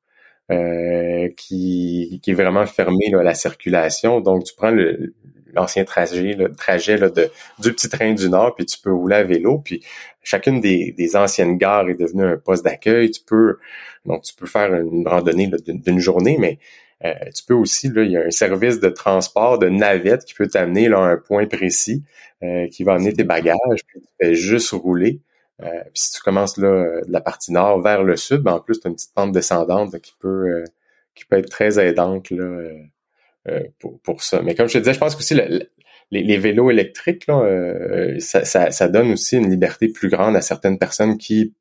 euh, 0.50 1.28
qui, 1.36 2.20
qui 2.22 2.30
est 2.30 2.34
vraiment 2.34 2.66
fermé 2.66 3.14
à 3.14 3.22
la 3.22 3.34
circulation. 3.34 4.20
Donc, 4.20 4.44
tu 4.44 4.54
prends 4.54 4.70
le, 4.70 5.14
l'ancien 5.52 5.84
trajet, 5.84 6.34
le 6.34 6.52
trajet 6.54 6.96
là, 6.96 7.08
de, 7.08 7.30
du 7.58 7.72
petit 7.72 7.88
train 7.88 8.12
du 8.14 8.28
Nord, 8.28 8.54
puis 8.54 8.66
tu 8.66 8.78
peux 8.78 8.92
rouler 8.92 9.16
à 9.16 9.24
vélo. 9.24 9.58
Puis 9.58 9.84
chacune 10.22 10.60
des, 10.60 10.92
des 10.92 11.16
anciennes 11.16 11.58
gares 11.58 11.88
est 11.88 12.00
devenue 12.00 12.24
un 12.24 12.36
poste 12.36 12.64
d'accueil. 12.64 13.10
Tu 13.10 13.20
peux 13.24 13.58
donc 14.04 14.22
tu 14.22 14.34
peux 14.34 14.46
faire 14.46 14.74
une 14.74 15.06
randonnée 15.06 15.50
d'une 15.66 15.98
journée, 15.98 16.36
mais 16.38 16.58
euh, 17.04 17.12
tu 17.34 17.44
peux 17.44 17.54
aussi, 17.54 17.88
là, 17.88 18.02
il 18.02 18.12
y 18.12 18.16
a 18.16 18.22
un 18.22 18.30
service 18.30 18.80
de 18.80 18.88
transport 18.88 19.58
de 19.58 19.68
navette 19.68 20.24
qui 20.24 20.34
peut 20.34 20.48
t'amener 20.48 20.88
là, 20.88 20.98
à 20.98 21.08
un 21.10 21.16
point 21.16 21.46
précis, 21.46 22.04
euh, 22.42 22.68
qui 22.68 22.84
va 22.84 22.94
amener 22.94 23.12
tes 23.12 23.24
bagages, 23.24 23.80
puis 23.86 24.00
tu 24.00 24.08
fais 24.20 24.34
juste 24.34 24.70
rouler. 24.70 25.20
Euh, 25.62 25.66
puis 25.66 25.92
si 25.94 26.12
tu 26.12 26.22
commences 26.22 26.56
là, 26.58 27.02
de 27.06 27.12
la 27.12 27.20
partie 27.20 27.52
nord 27.52 27.80
vers 27.80 28.02
le 28.02 28.16
sud, 28.16 28.38
ben, 28.42 28.54
en 28.54 28.60
plus, 28.60 28.80
tu 28.80 28.86
as 28.86 28.90
une 28.90 28.96
petite 28.96 29.14
pente 29.14 29.32
descendante 29.32 29.98
qui 30.00 30.14
peut 30.18 30.64
qui 31.14 31.26
peut 31.26 31.36
être 31.38 31.50
très 31.50 31.78
aidante 31.78 32.30
là, 32.30 32.70
pour, 33.78 34.00
pour 34.00 34.22
ça. 34.22 34.42
Mais 34.42 34.54
comme 34.54 34.68
je 34.68 34.74
te 34.74 34.78
disais, 34.78 34.94
je 34.94 34.98
pense 34.98 35.14
que 35.14 35.20
aussi 35.20 35.34
les, 35.34 35.68
les, 36.10 36.38
vélos 36.38 36.70
électriques, 36.70 37.26
là, 37.26 37.44
ça, 38.18 38.44
ça, 38.44 38.70
ça, 38.70 38.88
donne 38.88 39.12
aussi 39.12 39.36
une 39.36 39.50
liberté 39.50 39.88
plus 39.88 40.08
grande 40.08 40.36
à 40.36 40.40
certaines 40.40 40.78
personnes 40.78 41.18
qui 41.18 41.54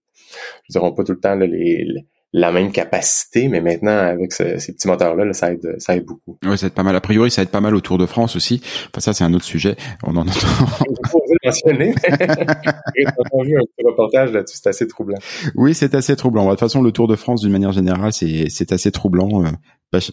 je 0.70 0.80
dirais 0.80 0.94
pas 0.96 1.04
tout 1.04 1.13
le 1.13 1.20
temps 1.20 1.36
là, 1.36 1.46
les, 1.46 1.86
la 2.34 2.52
même 2.52 2.72
capacité, 2.72 3.50
mais 3.50 3.60
maintenant 3.60 3.98
avec 3.98 4.32
ces 4.32 4.56
petits 4.56 4.88
moteurs-là, 4.88 5.34
ça 5.34 5.52
aide, 5.52 5.76
ça 5.80 5.96
aide 5.96 6.06
beaucoup. 6.06 6.38
Oui, 6.44 6.58
ça 6.58 6.67
aide 6.67 6.74
pas 6.74 6.84
mal. 6.84 6.96
A 6.96 7.02
priori, 7.02 7.30
ça 7.30 7.41
aide 7.41 7.50
pas 7.50 7.60
mal 7.60 7.76
au 7.76 7.82
Tour 7.82 7.98
de 7.98 8.06
France 8.06 8.38
aussi. 8.38 8.62
Enfin, 8.63 9.02
ça, 9.02 9.13
c'est 9.13 9.26
un 9.26 9.34
autre 9.34 9.44
sujet. 9.44 9.76
On 10.04 10.15
en 10.15 10.22
entend. 10.22 10.32
mentionner. 11.44 11.94
vu 12.08 13.58
un 13.58 13.65
petit 13.65 13.86
reportage 13.86 14.32
là-dessus, 14.32 14.60
c'est 14.62 14.70
assez 14.70 14.88
troublant. 14.88 15.17
Oui, 15.56 15.74
c'est 15.74 15.94
assez 15.94 16.15
troublant. 16.15 16.46
De 16.46 16.50
toute 16.52 16.60
façon, 16.60 16.82
le 16.82 16.91
Tour 16.91 17.08
de 17.08 17.15
France, 17.15 17.41
d'une 17.41 17.52
manière 17.52 17.72
générale, 17.72 18.13
c'est, 18.13 18.46
c'est 18.50 18.72
assez 18.72 18.91
troublant. 18.91 19.44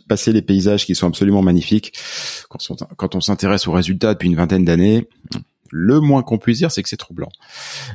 Passer 0.09 0.33
les 0.33 0.43
paysages 0.43 0.87
qui 0.87 0.95
sont 0.95 1.07
absolument 1.07 1.43
magnifiques. 1.43 1.93
Quand 2.97 3.14
on 3.14 3.21
s'intéresse 3.21 3.69
aux 3.69 3.73
résultats 3.73 4.14
depuis 4.14 4.29
une 4.29 4.37
vingtaine 4.37 4.64
d'années, 4.64 5.09
le 5.71 6.01
moins 6.01 6.23
qu'on 6.23 6.38
puisse 6.38 6.59
dire, 6.59 6.71
c'est 6.71 6.83
que 6.83 6.88
c'est 6.88 6.97
troublant. 6.97 7.29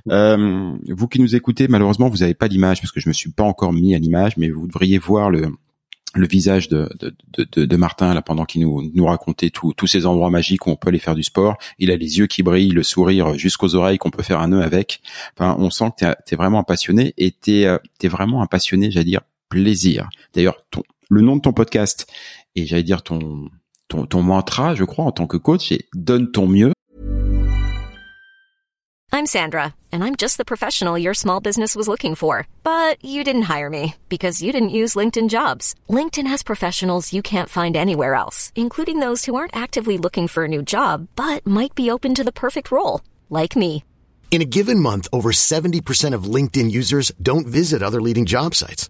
Euh, 0.10 0.74
vous 0.90 1.08
qui 1.08 1.20
nous 1.20 1.36
écoutez, 1.36 1.68
malheureusement, 1.68 2.10
vous 2.10 2.18
n'avez 2.18 2.36
pas 2.36 2.48
l'image 2.48 2.82
parce 2.82 2.92
que 2.92 3.00
je 3.00 3.10
me 3.10 3.14
suis 3.14 3.32
pas 3.32 3.44
encore 3.44 3.74
mis 3.74 3.96
à 3.96 4.00
l'image, 4.00 4.38
mais 4.38 4.50
vous 4.50 4.68
devriez 4.68 4.98
voir 4.98 5.30
le 5.30 5.50
le 6.16 6.28
visage 6.28 6.70
de, 6.70 6.90
de, 7.00 7.16
de, 7.38 7.66
de 7.66 7.76
Martin 7.76 8.14
là 8.14 8.22
pendant 8.22 8.46
qu'il 8.46 8.62
nous, 8.62 8.92
nous 8.94 9.06
racontait 9.06 9.50
tous 9.50 9.88
ces 9.88 10.06
endroits 10.06 10.30
magiques 10.30 10.68
où 10.68 10.70
on 10.70 10.76
peut 10.76 10.90
aller 10.90 11.00
faire 11.00 11.16
du 11.16 11.24
sport. 11.24 11.58
Il 11.80 11.92
a 11.92 11.96
les 11.96 12.20
yeux 12.20 12.28
qui 12.28 12.44
brillent, 12.44 12.72
le 12.72 12.84
sourire 12.84 13.34
jusqu'aux 13.34 13.76
oreilles 13.76 13.98
qu'on 13.98 14.12
peut 14.12 14.24
faire 14.24 14.40
un 14.40 14.50
nœud 14.50 14.62
avec. 14.62 15.02
Enfin, 15.36 15.56
on 15.58 15.70
sent 15.70 15.92
que 16.00 16.06
tu 16.28 16.34
es, 16.34 16.38
vraiment 16.38 16.60
un 16.60 16.64
passionné 16.64 17.14
et 17.18 17.32
tu 17.32 17.62
es, 17.62 17.66
euh, 17.66 17.78
vraiment 18.04 18.44
un 18.44 18.48
passionné, 18.48 18.92
j'allais 18.92 19.06
dire, 19.06 19.22
plaisir. 19.50 20.10
D'ailleurs, 20.36 20.64
ton, 20.70 20.84
le 21.14 21.22
nom 21.22 21.36
de 21.36 21.42
ton 21.42 21.54
podcast 21.54 22.08
et 22.56 22.66
j'allais 22.66 22.84
dire 22.84 23.04
ton, 23.04 23.50
ton, 23.88 24.06
ton 24.06 24.22
mantra, 24.24 24.76
je 24.76 24.84
crois, 24.84 25.06
en 25.06 25.12
tant 25.12 25.28
que 25.28 25.38
coach, 25.38 25.70
c'est 25.70 25.86
donne 25.94 26.32
ton 26.32 26.48
mieux 26.48 26.74
I'm 29.16 29.28
Sandra, 29.28 29.76
and 29.92 30.04
I'm 30.04 30.16
just 30.16 30.40
the 30.40 30.44
professional 30.44 30.98
your 30.98 31.14
small 31.14 31.40
business 31.40 31.76
was 31.76 31.88
looking 31.88 32.16
for. 32.16 32.48
But 32.64 32.98
you 33.06 33.24
didn't 33.24 33.44
hire 33.44 33.70
me 33.70 33.94
because 34.10 34.42
you 34.42 34.52
didn't 34.52 34.78
use 34.82 34.96
LinkedIn 34.96 35.30
jobs. 35.30 35.76
LinkedIn 35.88 36.26
has 36.26 36.42
professionals 36.42 37.14
you 37.14 37.22
can't 37.22 37.48
find 37.48 37.76
anywhere 37.78 38.16
else, 38.16 38.52
including 38.56 39.02
those 39.02 39.26
who 39.26 39.36
aren't 39.36 39.56
actively 39.56 40.00
looking 40.00 40.28
for 40.28 40.46
a 40.46 40.48
new 40.48 40.64
job 40.64 41.08
but 41.16 41.46
might 41.46 41.76
be 41.76 41.92
open 41.92 42.16
to 42.16 42.24
the 42.24 42.32
perfect 42.32 42.72
role, 42.72 43.02
like 43.30 43.56
me. 43.56 43.84
In 44.32 44.42
a 44.42 44.50
given 44.50 44.80
month, 44.80 45.08
over 45.14 45.30
70% 45.32 46.16
of 46.16 46.24
LinkedIn 46.24 46.72
users 46.72 47.12
don't 47.22 47.46
visit 47.46 47.84
other 47.84 48.02
leading 48.02 48.26
job 48.26 48.56
sites. 48.56 48.90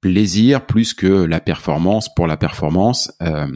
plaisir 0.00 0.66
plus 0.66 0.94
que 0.94 1.06
la 1.06 1.40
performance 1.40 2.12
pour 2.14 2.26
la 2.26 2.36
performance, 2.36 3.12
euh, 3.22 3.46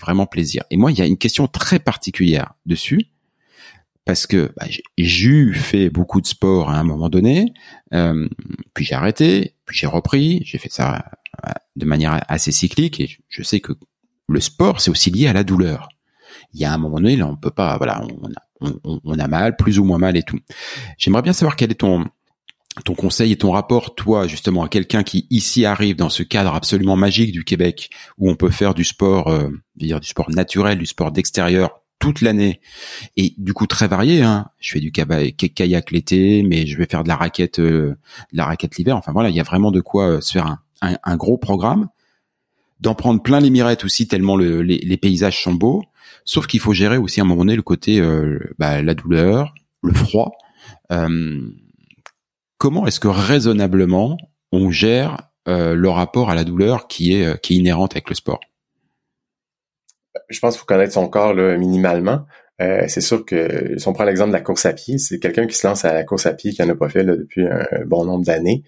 vraiment 0.00 0.26
plaisir. 0.26 0.62
Et 0.70 0.76
moi, 0.76 0.92
il 0.92 0.98
y 0.98 1.02
a 1.02 1.06
une 1.06 1.16
question 1.16 1.46
très 1.46 1.78
particulière 1.78 2.54
dessus 2.66 3.08
parce 4.04 4.26
que 4.26 4.52
bah, 4.56 4.66
j'ai 4.98 5.52
fait 5.52 5.88
beaucoup 5.88 6.20
de 6.20 6.26
sport 6.26 6.70
à 6.70 6.78
un 6.78 6.84
moment 6.84 7.08
donné, 7.08 7.54
euh, 7.94 8.28
puis 8.74 8.84
j'ai 8.84 8.94
arrêté, 8.94 9.54
puis 9.64 9.78
j'ai 9.78 9.86
repris, 9.86 10.42
j'ai 10.44 10.58
fait 10.58 10.70
ça 10.70 11.06
euh, 11.46 11.50
de 11.76 11.86
manière 11.86 12.22
assez 12.28 12.52
cyclique 12.52 13.00
et 13.00 13.16
je 13.28 13.42
sais 13.42 13.60
que 13.60 13.72
le 14.28 14.40
sport 14.40 14.80
c'est 14.80 14.90
aussi 14.90 15.10
lié 15.10 15.26
à 15.26 15.32
la 15.32 15.42
douleur. 15.42 15.88
Il 16.52 16.60
y 16.60 16.64
a 16.66 16.72
un 16.72 16.78
moment 16.78 16.96
donné, 16.96 17.16
là, 17.16 17.26
on 17.26 17.36
peut 17.36 17.50
pas, 17.50 17.76
voilà, 17.78 18.02
on 18.60 19.18
a 19.18 19.28
mal, 19.28 19.56
plus 19.56 19.78
ou 19.78 19.84
moins 19.84 19.98
mal 19.98 20.16
et 20.16 20.22
tout. 20.22 20.38
J'aimerais 20.98 21.22
bien 21.22 21.32
savoir 21.32 21.56
quel 21.56 21.70
est 21.70 21.76
ton 21.76 22.06
ton 22.82 22.94
conseil 22.94 23.32
et 23.32 23.36
ton 23.36 23.52
rapport, 23.52 23.94
toi, 23.94 24.26
justement, 24.26 24.64
à 24.64 24.68
quelqu'un 24.68 25.04
qui 25.04 25.26
ici 25.30 25.64
arrive 25.64 25.96
dans 25.96 26.08
ce 26.08 26.22
cadre 26.22 26.54
absolument 26.54 26.96
magique 26.96 27.32
du 27.32 27.44
Québec, 27.44 27.90
où 28.18 28.28
on 28.30 28.34
peut 28.34 28.50
faire 28.50 28.74
du 28.74 28.84
sport, 28.84 29.28
euh, 29.28 29.48
dire 29.76 30.00
du 30.00 30.08
sport 30.08 30.30
naturel, 30.30 30.78
du 30.78 30.86
sport 30.86 31.12
d'extérieur 31.12 31.80
toute 32.00 32.20
l'année, 32.20 32.60
et 33.16 33.34
du 33.38 33.54
coup 33.54 33.66
très 33.66 33.88
varié. 33.88 34.22
Hein. 34.22 34.48
Je 34.58 34.72
fais 34.72 34.80
du 34.80 34.92
kayak 34.92 35.90
l'été, 35.90 36.42
mais 36.42 36.66
je 36.66 36.76
vais 36.76 36.86
faire 36.86 37.04
de 37.04 37.08
la 37.08 37.16
raquette, 37.16 37.60
euh, 37.60 37.96
de 38.32 38.36
la 38.36 38.44
raquette 38.44 38.76
l'hiver. 38.76 38.96
Enfin 38.96 39.12
voilà, 39.12 39.30
il 39.30 39.36
y 39.36 39.40
a 39.40 39.44
vraiment 39.44 39.70
de 39.70 39.80
quoi 39.80 40.08
euh, 40.08 40.20
se 40.20 40.32
faire 40.32 40.46
un, 40.82 40.98
un, 41.02 41.16
gros 41.16 41.38
programme, 41.38 41.88
d'en 42.80 42.94
prendre 42.94 43.22
plein 43.22 43.40
les 43.40 43.50
mirettes 43.50 43.84
aussi, 43.84 44.06
tellement 44.08 44.36
le, 44.36 44.62
les, 44.62 44.78
les, 44.78 44.96
paysages 44.96 45.42
sont 45.42 45.54
beaux. 45.54 45.82
Sauf 46.24 46.46
qu'il 46.46 46.60
faut 46.60 46.72
gérer 46.72 46.98
aussi 46.98 47.20
à 47.20 47.22
un 47.22 47.26
moment 47.26 47.42
donné 47.42 47.56
le 47.56 47.62
côté, 47.62 48.00
euh, 48.00 48.38
bah, 48.58 48.82
la 48.82 48.94
douleur, 48.94 49.54
le 49.82 49.94
froid. 49.94 50.32
Euh, 50.92 51.40
comment 52.64 52.86
est-ce 52.86 52.98
que 52.98 53.08
raisonnablement 53.08 54.16
on 54.50 54.70
gère 54.70 55.18
euh, 55.48 55.74
le 55.74 55.90
rapport 55.90 56.30
à 56.30 56.34
la 56.34 56.44
douleur 56.44 56.88
qui 56.88 57.14
est, 57.14 57.26
euh, 57.26 57.34
qui 57.34 57.52
est 57.52 57.56
inhérente 57.58 57.92
avec 57.92 58.08
le 58.08 58.14
sport? 58.14 58.40
Je 60.30 60.40
pense 60.40 60.54
qu'il 60.54 60.60
faut 60.60 60.64
connaître 60.64 60.94
son 60.94 61.06
corps 61.06 61.34
là, 61.34 61.58
minimalement. 61.58 62.24
Euh, 62.62 62.84
c'est 62.88 63.02
sûr 63.02 63.26
que 63.26 63.74
si 63.76 63.86
on 63.86 63.92
prend 63.92 64.04
l'exemple 64.04 64.30
de 64.30 64.36
la 64.36 64.40
course 64.40 64.64
à 64.64 64.72
pied, 64.72 64.96
c'est 64.96 65.18
quelqu'un 65.18 65.46
qui 65.46 65.54
se 65.54 65.66
lance 65.66 65.84
à 65.84 65.92
la 65.92 66.04
course 66.04 66.24
à 66.24 66.32
pied 66.32 66.54
qui 66.54 66.62
n'en 66.62 66.70
a 66.70 66.74
pas 66.74 66.88
fait 66.88 67.04
depuis 67.04 67.46
un, 67.46 67.66
bon 67.84 68.06
nombre 68.06 68.24
d'années. 68.24 68.62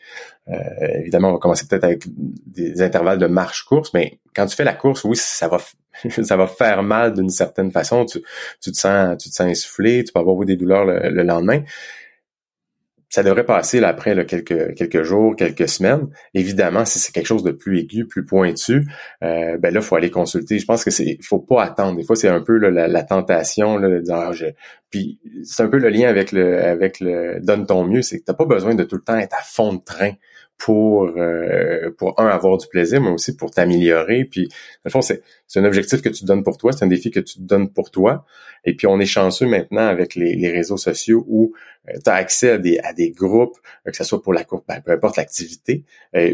Euh, 0.49 0.59
évidemment, 1.01 1.31
on 1.31 1.33
va 1.33 1.39
commencer 1.39 1.67
peut-être 1.67 1.85
avec 1.85 2.05
des 2.07 2.83
intervalles 2.83 3.19
de 3.19 3.27
marche-course, 3.27 3.95
mais 3.95 4.21
quand 4.35 4.45
tu 4.45 4.57
fais 4.57 4.65
la 4.65 4.75
course, 4.75 5.05
oui, 5.05 5.17
ça 5.17 5.49
va 5.49 5.59
ça 6.23 6.37
va 6.37 6.47
faire 6.47 6.83
mal 6.83 7.15
d'une 7.15 7.31
certaine 7.31 7.71
façon. 7.71 8.05
Tu, 8.05 8.19
tu, 8.61 8.73
te 8.73 8.77
sens 8.77 9.17
tu 9.17 9.31
te 9.31 9.35
sens 9.35 9.51
essoufflé, 9.51 10.05
tu 10.05 10.13
peux 10.13 10.21
avoir 10.21 10.45
des 10.45 10.57
douleurs 10.57 10.85
le 10.85 11.23
lendemain 11.23 11.63
ça 13.09 13.23
devrait 13.23 13.45
passer 13.45 13.83
après 13.83 14.27
quelques 14.27 15.03
jours, 15.03 15.37
quelques 15.37 15.69
semaines. 15.69 16.09
Évidemment, 16.35 16.85
si 16.85 16.99
c'est 16.99 17.13
quelque 17.13 17.27
chose 17.27 17.45
de 17.45 17.53
plus 17.53 17.79
aigu, 17.79 18.07
plus 18.07 18.25
pointu, 18.25 18.87
euh, 19.23 19.57
ben 19.59 19.73
là, 19.73 19.81
faut 19.81 19.97
aller 19.97 20.11
consulter. 20.11 20.59
Je 20.59 20.67
pense 20.67 20.85
que 20.85 20.91
c'est, 20.91 21.19
faut 21.23 21.39
pas 21.39 21.63
attendre. 21.63 21.97
Des 21.97 22.05
fois, 22.05 22.17
c'est 22.17 22.29
un 22.29 22.41
peu 22.41 22.59
la, 22.59 23.03
tentation 23.05 23.79
là, 23.79 23.89
de 23.89 24.01
dire, 24.01 24.15
ah, 24.15 24.33
puis 24.91 25.21
c'est 25.45 25.63
un 25.63 25.69
peu 25.69 25.79
le 25.79 25.89
lien 25.89 26.09
avec 26.09 26.33
le 26.33 26.63
avec 26.63 27.01
le 27.01 27.39
donne 27.41 27.67
ton 27.67 27.85
mieux, 27.85 28.03
c'est 28.03 28.19
que 28.19 28.25
t'as 28.25 28.35
pas 28.35 28.45
besoin 28.45 28.75
de 28.75 28.83
tout 28.83 28.97
le 28.97 29.03
temps 29.03 29.17
être 29.17 29.35
à 29.35 29.43
fond 29.43 29.75
de 29.75 29.83
train 29.85 30.13
pour 30.59 31.13
euh, 31.17 31.91
pour 31.99 32.19
un 32.19 32.27
avoir 32.27 32.57
du 32.57 32.67
plaisir, 32.67 33.01
mais 33.01 33.11
aussi 33.11 33.37
pour 33.37 33.51
t'améliorer. 33.51 34.25
Puis, 34.25 34.49
le 34.85 34.91
fond, 34.91 35.03
c'est 35.03 35.23
c'est 35.47 35.61
un 35.61 35.65
objectif 35.65 36.01
que 36.01 36.09
tu 36.09 36.25
donnes 36.25 36.43
pour 36.43 36.57
toi, 36.57 36.73
c'est 36.73 36.85
un 36.85 36.89
défi 36.89 37.11
que 37.11 37.21
tu 37.21 37.37
te 37.37 37.43
donnes 37.43 37.71
pour 37.71 37.91
toi. 37.91 38.25
Et 38.65 38.75
puis, 38.75 38.87
on 38.87 38.99
est 38.99 39.07
chanceux 39.07 39.47
maintenant 39.47 39.87
avec 39.87 40.15
les, 40.15 40.35
les 40.35 40.51
réseaux 40.51 40.79
sociaux 40.79 41.25
où 41.29 41.53
euh, 41.89 41.93
tu 42.03 42.11
as 42.11 42.15
accès 42.15 42.51
à 42.53 42.59
des 42.59 42.79
à 42.79 42.95
des 42.95 43.11
groupes, 43.11 43.57
euh, 43.87 43.91
que 43.91 43.97
ce 43.97 44.05
soit 44.05 44.23
pour 44.23 44.33
la 44.33 44.45
course, 44.45 44.63
ben, 44.67 44.81
peu 44.81 44.93
importe 44.93 45.17
l'activité, 45.19 45.85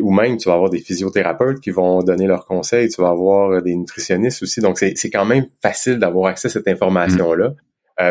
ou 0.00 0.12
même 0.12 0.36
tu 0.36 0.48
vas 0.48 0.54
avoir 0.54 0.70
des 0.70 0.78
physiothérapeutes 0.78 1.60
qui 1.60 1.70
vont 1.70 2.02
donner 2.02 2.26
leurs 2.26 2.46
conseils, 2.46 2.88
tu 2.88 3.02
vas 3.02 3.08
avoir 3.08 3.60
des 3.60 3.74
nutritionnistes 3.74 4.42
aussi. 4.42 4.60
Donc, 4.60 4.78
c'est 4.78 4.96
c'est 4.96 5.10
quand 5.10 5.24
même 5.24 5.46
facile 5.60 5.98
d'avoir 5.98 6.26
accès 6.26 6.46
à 6.46 6.50
cette 6.50 6.68
information 6.68 7.34
là. 7.34 7.54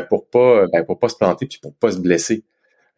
pour 0.10 0.28
pas 0.28 0.68
ben, 0.74 0.84
pour 0.84 1.00
pas 1.00 1.08
se 1.08 1.16
planter 1.16 1.46
puis 1.46 1.60
pour 1.62 1.74
pas 1.74 1.92
se 1.92 2.00
blesser. 2.00 2.44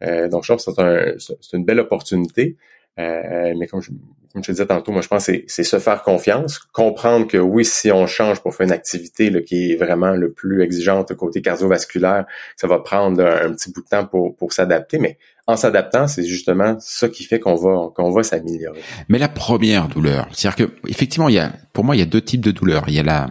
donc 0.02 0.44
je 0.44 0.52
pense 0.52 0.66
que 0.66 0.72
c'est 0.72 0.82
un, 0.82 1.14
c'est 1.18 1.56
une 1.56 1.64
belle 1.64 1.80
opportunité. 1.80 2.56
Euh, 2.98 3.54
mais 3.58 3.66
comme 3.66 3.82
je, 3.82 3.90
comme 4.32 4.42
je 4.42 4.48
te 4.48 4.52
disais 4.52 4.66
tantôt, 4.66 4.92
moi 4.92 5.00
je 5.00 5.08
pense 5.08 5.26
que 5.26 5.32
c'est 5.46 5.64
se 5.64 5.78
faire 5.78 6.02
confiance, 6.02 6.58
comprendre 6.58 7.26
que 7.26 7.38
oui, 7.38 7.64
si 7.64 7.90
on 7.90 8.06
change 8.06 8.40
pour 8.40 8.54
faire 8.54 8.66
une 8.66 8.72
activité 8.72 9.30
là, 9.30 9.40
qui 9.40 9.72
est 9.72 9.76
vraiment 9.76 10.10
le 10.10 10.32
plus 10.32 10.62
exigeante 10.62 11.12
côté 11.14 11.42
cardiovasculaire, 11.42 12.24
ça 12.56 12.66
va 12.66 12.78
prendre 12.78 13.24
un, 13.24 13.52
petit 13.52 13.72
bout 13.72 13.82
de 13.82 13.88
temps 13.88 14.06
pour, 14.06 14.36
pour 14.36 14.52
s'adapter, 14.52 14.98
mais 14.98 15.18
en 15.46 15.56
s'adaptant, 15.56 16.06
c'est 16.06 16.24
justement 16.24 16.76
ça 16.78 17.08
qui 17.08 17.24
fait 17.24 17.40
qu'on 17.40 17.56
va 17.56 17.90
qu'on 17.94 18.10
va 18.10 18.22
s'améliorer. 18.22 18.80
Mais 19.08 19.18
la 19.18 19.28
première 19.28 19.88
douleur, 19.88 20.28
c'est-à-dire 20.32 20.68
que 20.68 20.88
effectivement, 20.88 21.28
il 21.28 21.34
y 21.34 21.38
a 21.38 21.52
pour 21.72 21.84
moi 21.84 21.96
il 21.96 21.98
y 21.98 22.02
a 22.02 22.06
deux 22.06 22.22
types 22.22 22.40
de 22.40 22.50
douleurs. 22.50 22.84
Il 22.88 22.94
y 22.94 23.00
a 23.00 23.02
la 23.02 23.28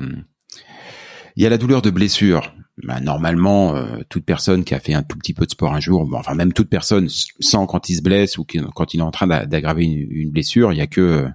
il 1.36 1.44
y 1.44 1.46
a 1.46 1.50
la 1.50 1.58
douleur 1.58 1.82
de 1.82 1.90
blessure 1.90 2.54
bah, 2.82 3.00
normalement, 3.00 3.76
euh, 3.76 4.00
toute 4.10 4.26
personne 4.26 4.64
qui 4.64 4.74
a 4.74 4.80
fait 4.80 4.96
un 4.96 5.04
tout 5.04 5.18
petit 5.18 5.34
peu 5.34 5.46
de 5.46 5.52
sport 5.52 5.74
un 5.74 5.80
jour, 5.80 6.10
enfin 6.14 6.34
même 6.34 6.54
toute 6.54 6.70
personne 6.70 7.08
sans 7.40 7.68
quand 7.68 7.90
il 7.90 7.96
se 7.96 8.02
blesse 8.02 8.40
ou 8.40 8.46
quand 8.74 8.94
il 8.96 9.00
est 9.00 9.04
en 9.04 9.12
train 9.12 9.28
d'aggraver 9.28 9.86
une, 9.86 10.32
blessure, 10.32 10.74
il 10.74 10.78
y 10.78 10.82
a 10.82 10.88
que 10.88 11.02
euh, 11.02 11.30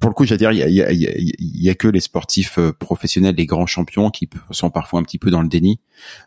pour 0.00 0.10
le 0.10 0.14
coup, 0.14 0.24
j'allais 0.24 0.38
dire, 0.38 0.52
il 0.52 0.58
y 0.58 1.70
a, 1.70 1.74
que 1.74 1.88
les 1.88 2.00
sportifs 2.00 2.58
euh, 2.58 2.72
professionnels, 2.72 3.34
les 3.36 3.44
grands 3.46 3.66
champions, 3.66 4.10
qui 4.10 4.28
sont 4.50 4.70
parfois 4.70 4.98
un 4.98 5.02
petit 5.02 5.18
peu 5.18 5.30
dans 5.30 5.42
le 5.42 5.48
déni. 5.48 5.78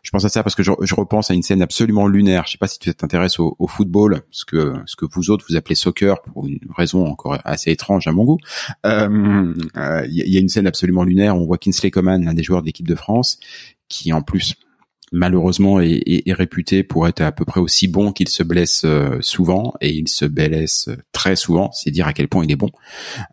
Je 0.02 0.10
pense 0.10 0.24
à 0.24 0.28
ça 0.28 0.44
parce 0.44 0.54
que 0.54 0.62
je, 0.62 0.94
repense 0.94 1.30
à 1.30 1.34
une 1.34 1.42
scène 1.42 1.60
absolument 1.60 2.06
lunaire. 2.06 2.44
Je 2.46 2.52
sais 2.52 2.58
pas 2.58 2.68
si 2.68 2.78
tu 2.78 2.92
t'intéresses 2.94 3.38
au, 3.38 3.56
football, 3.68 4.22
ce 4.30 4.44
que 4.44 4.74
ce 4.86 4.96
que 4.96 5.06
vous 5.10 5.30
autres 5.30 5.44
vous 5.48 5.56
appelez 5.56 5.74
soccer 5.74 6.22
pour 6.22 6.46
une 6.46 6.60
raison 6.76 7.06
encore 7.06 7.38
assez 7.44 7.70
étrange 7.70 8.06
à 8.06 8.12
mon 8.12 8.24
goût. 8.24 8.38
il 8.84 10.08
y, 10.08 10.36
a 10.36 10.40
une 10.40 10.48
scène 10.48 10.66
absolument 10.66 11.02
lunaire. 11.02 11.36
On 11.36 11.44
voit 11.44 11.58
Kinsley 11.58 11.90
Coman, 11.90 12.24
l'un 12.24 12.34
des 12.34 12.44
joueurs 12.44 12.62
de 12.62 12.66
l'équipe 12.66 12.88
de 12.88 12.94
France, 12.94 13.40
qui 13.88 14.12
en 14.12 14.22
plus 14.22 14.54
malheureusement 15.12 15.80
est, 15.80 16.02
est, 16.06 16.32
réputé 16.32 16.82
pour 16.82 17.08
être 17.08 17.20
à 17.20 17.32
peu 17.32 17.44
près 17.44 17.60
aussi 17.60 17.88
bon 17.88 18.12
qu'il 18.12 18.28
se 18.28 18.42
blesse 18.42 18.82
euh, 18.84 19.18
souvent 19.20 19.74
et 19.80 19.90
il 19.90 20.08
se 20.08 20.24
blesse 20.24 20.90
très 21.12 21.36
souvent, 21.36 21.70
c'est 21.72 21.90
dire 21.90 22.06
à 22.06 22.12
quel 22.12 22.28
point 22.28 22.44
il 22.44 22.52
est 22.52 22.56
bon. 22.56 22.70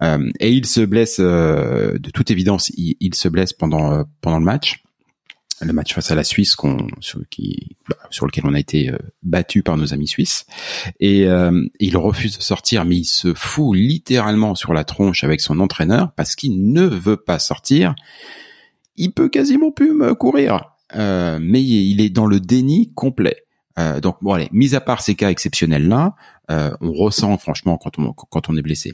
Euh, 0.02 0.30
et 0.40 0.52
il 0.52 0.66
se 0.66 0.82
blesse 0.82 1.18
euh, 1.20 1.98
de 1.98 2.10
toute 2.10 2.32
évidence, 2.32 2.72
il, 2.76 3.16
se 3.16 3.28
blesse 3.28 3.54
pendant 3.54 4.04
pendant 4.22 4.40
le 4.40 4.46
match, 4.46 4.84
le 5.62 5.72
match 5.72 5.94
face 5.94 6.12
à 6.12 6.16
la 6.16 6.24
Suisse 6.24 6.56
qu'on 6.56 6.88
sur, 7.00 7.22
qui, 7.30 7.78
bah, 7.90 7.98
sur 8.10 8.26
lequel 8.26 8.46
on 8.46 8.54
a 8.54 8.60
été 8.60 8.92
battu 9.24 9.64
par 9.64 9.78
nos 9.78 9.94
amis 9.94 10.08
suisses. 10.08 10.46
Et 11.00 11.28
il 11.80 11.98
refuse 11.98 12.38
de 12.38 12.42
sortir 12.42 12.84
mais 12.84 12.98
il 12.98 13.06
se 13.06 13.34
fout 13.34 13.76
littéralement 13.78 14.56
sur 14.56 14.74
la 14.74 14.84
tronche 14.84 15.24
avec 15.24 15.40
son 15.40 15.60
entraîneur 15.60 16.12
parce 16.16 16.36
qu'il 16.36 16.72
ne 16.72 16.84
veut 16.84 17.18
pas 17.18 17.40
sortir 17.40 17.96
il 18.98 19.12
peut 19.12 19.30
quasiment 19.30 19.72
plus 19.72 19.94
me 19.94 20.14
courir, 20.14 20.76
euh, 20.96 21.40
mais 21.42 21.62
il 21.62 22.02
est 22.02 22.10
dans 22.10 22.26
le 22.26 22.40
déni 22.40 22.92
complet. 22.94 23.44
Euh, 23.78 24.00
donc 24.00 24.18
bon 24.22 24.34
allez, 24.34 24.48
mis 24.52 24.76
à 24.76 24.82
part 24.82 25.02
ces 25.02 25.16
cas 25.16 25.30
exceptionnels 25.30 25.88
là, 25.88 26.16
euh, 26.50 26.72
on 26.80 26.94
ressent 26.94 27.38
franchement 27.38 27.78
quand 27.78 28.00
on 28.00 28.14
quand 28.14 28.50
on 28.50 28.56
est 28.56 28.62
blessé. 28.62 28.94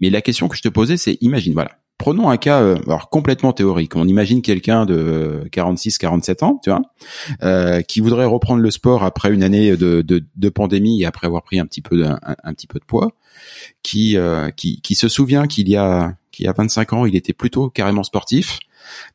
Mais 0.00 0.10
la 0.10 0.22
question 0.22 0.48
que 0.48 0.56
je 0.56 0.62
te 0.62 0.68
posais, 0.68 0.96
c'est 0.96 1.18
imagine 1.20 1.52
voilà, 1.52 1.72
prenons 1.98 2.30
un 2.30 2.38
cas 2.38 2.58
alors 2.58 3.10
complètement 3.10 3.52
théorique. 3.52 3.94
On 3.94 4.08
imagine 4.08 4.40
quelqu'un 4.40 4.86
de 4.86 5.46
46, 5.52 5.98
47 5.98 6.42
ans, 6.42 6.60
tu 6.64 6.70
vois, 6.70 7.82
qui 7.82 8.00
voudrait 8.00 8.24
reprendre 8.24 8.62
le 8.62 8.70
sport 8.70 9.04
après 9.04 9.32
une 9.32 9.42
année 9.42 9.76
de, 9.76 10.00
de, 10.00 10.24
de 10.34 10.48
pandémie 10.48 11.02
et 11.02 11.04
après 11.04 11.26
avoir 11.26 11.42
pris 11.42 11.60
un 11.60 11.66
petit 11.66 11.82
peu 11.82 11.98
de, 11.98 12.04
un, 12.04 12.54
petit 12.54 12.66
peu 12.66 12.78
de 12.78 12.84
poids, 12.84 13.12
qui 13.82 14.16
qui, 14.56 14.80
qui 14.80 14.94
se 14.94 15.08
souvient 15.08 15.46
qu'il 15.46 15.68
y 15.68 15.76
a 15.76 16.16
qu'il 16.32 16.46
y 16.46 16.48
a 16.48 16.52
25 16.52 16.94
ans, 16.94 17.04
il 17.04 17.14
était 17.14 17.34
plutôt 17.34 17.68
carrément 17.68 18.02
sportif 18.02 18.58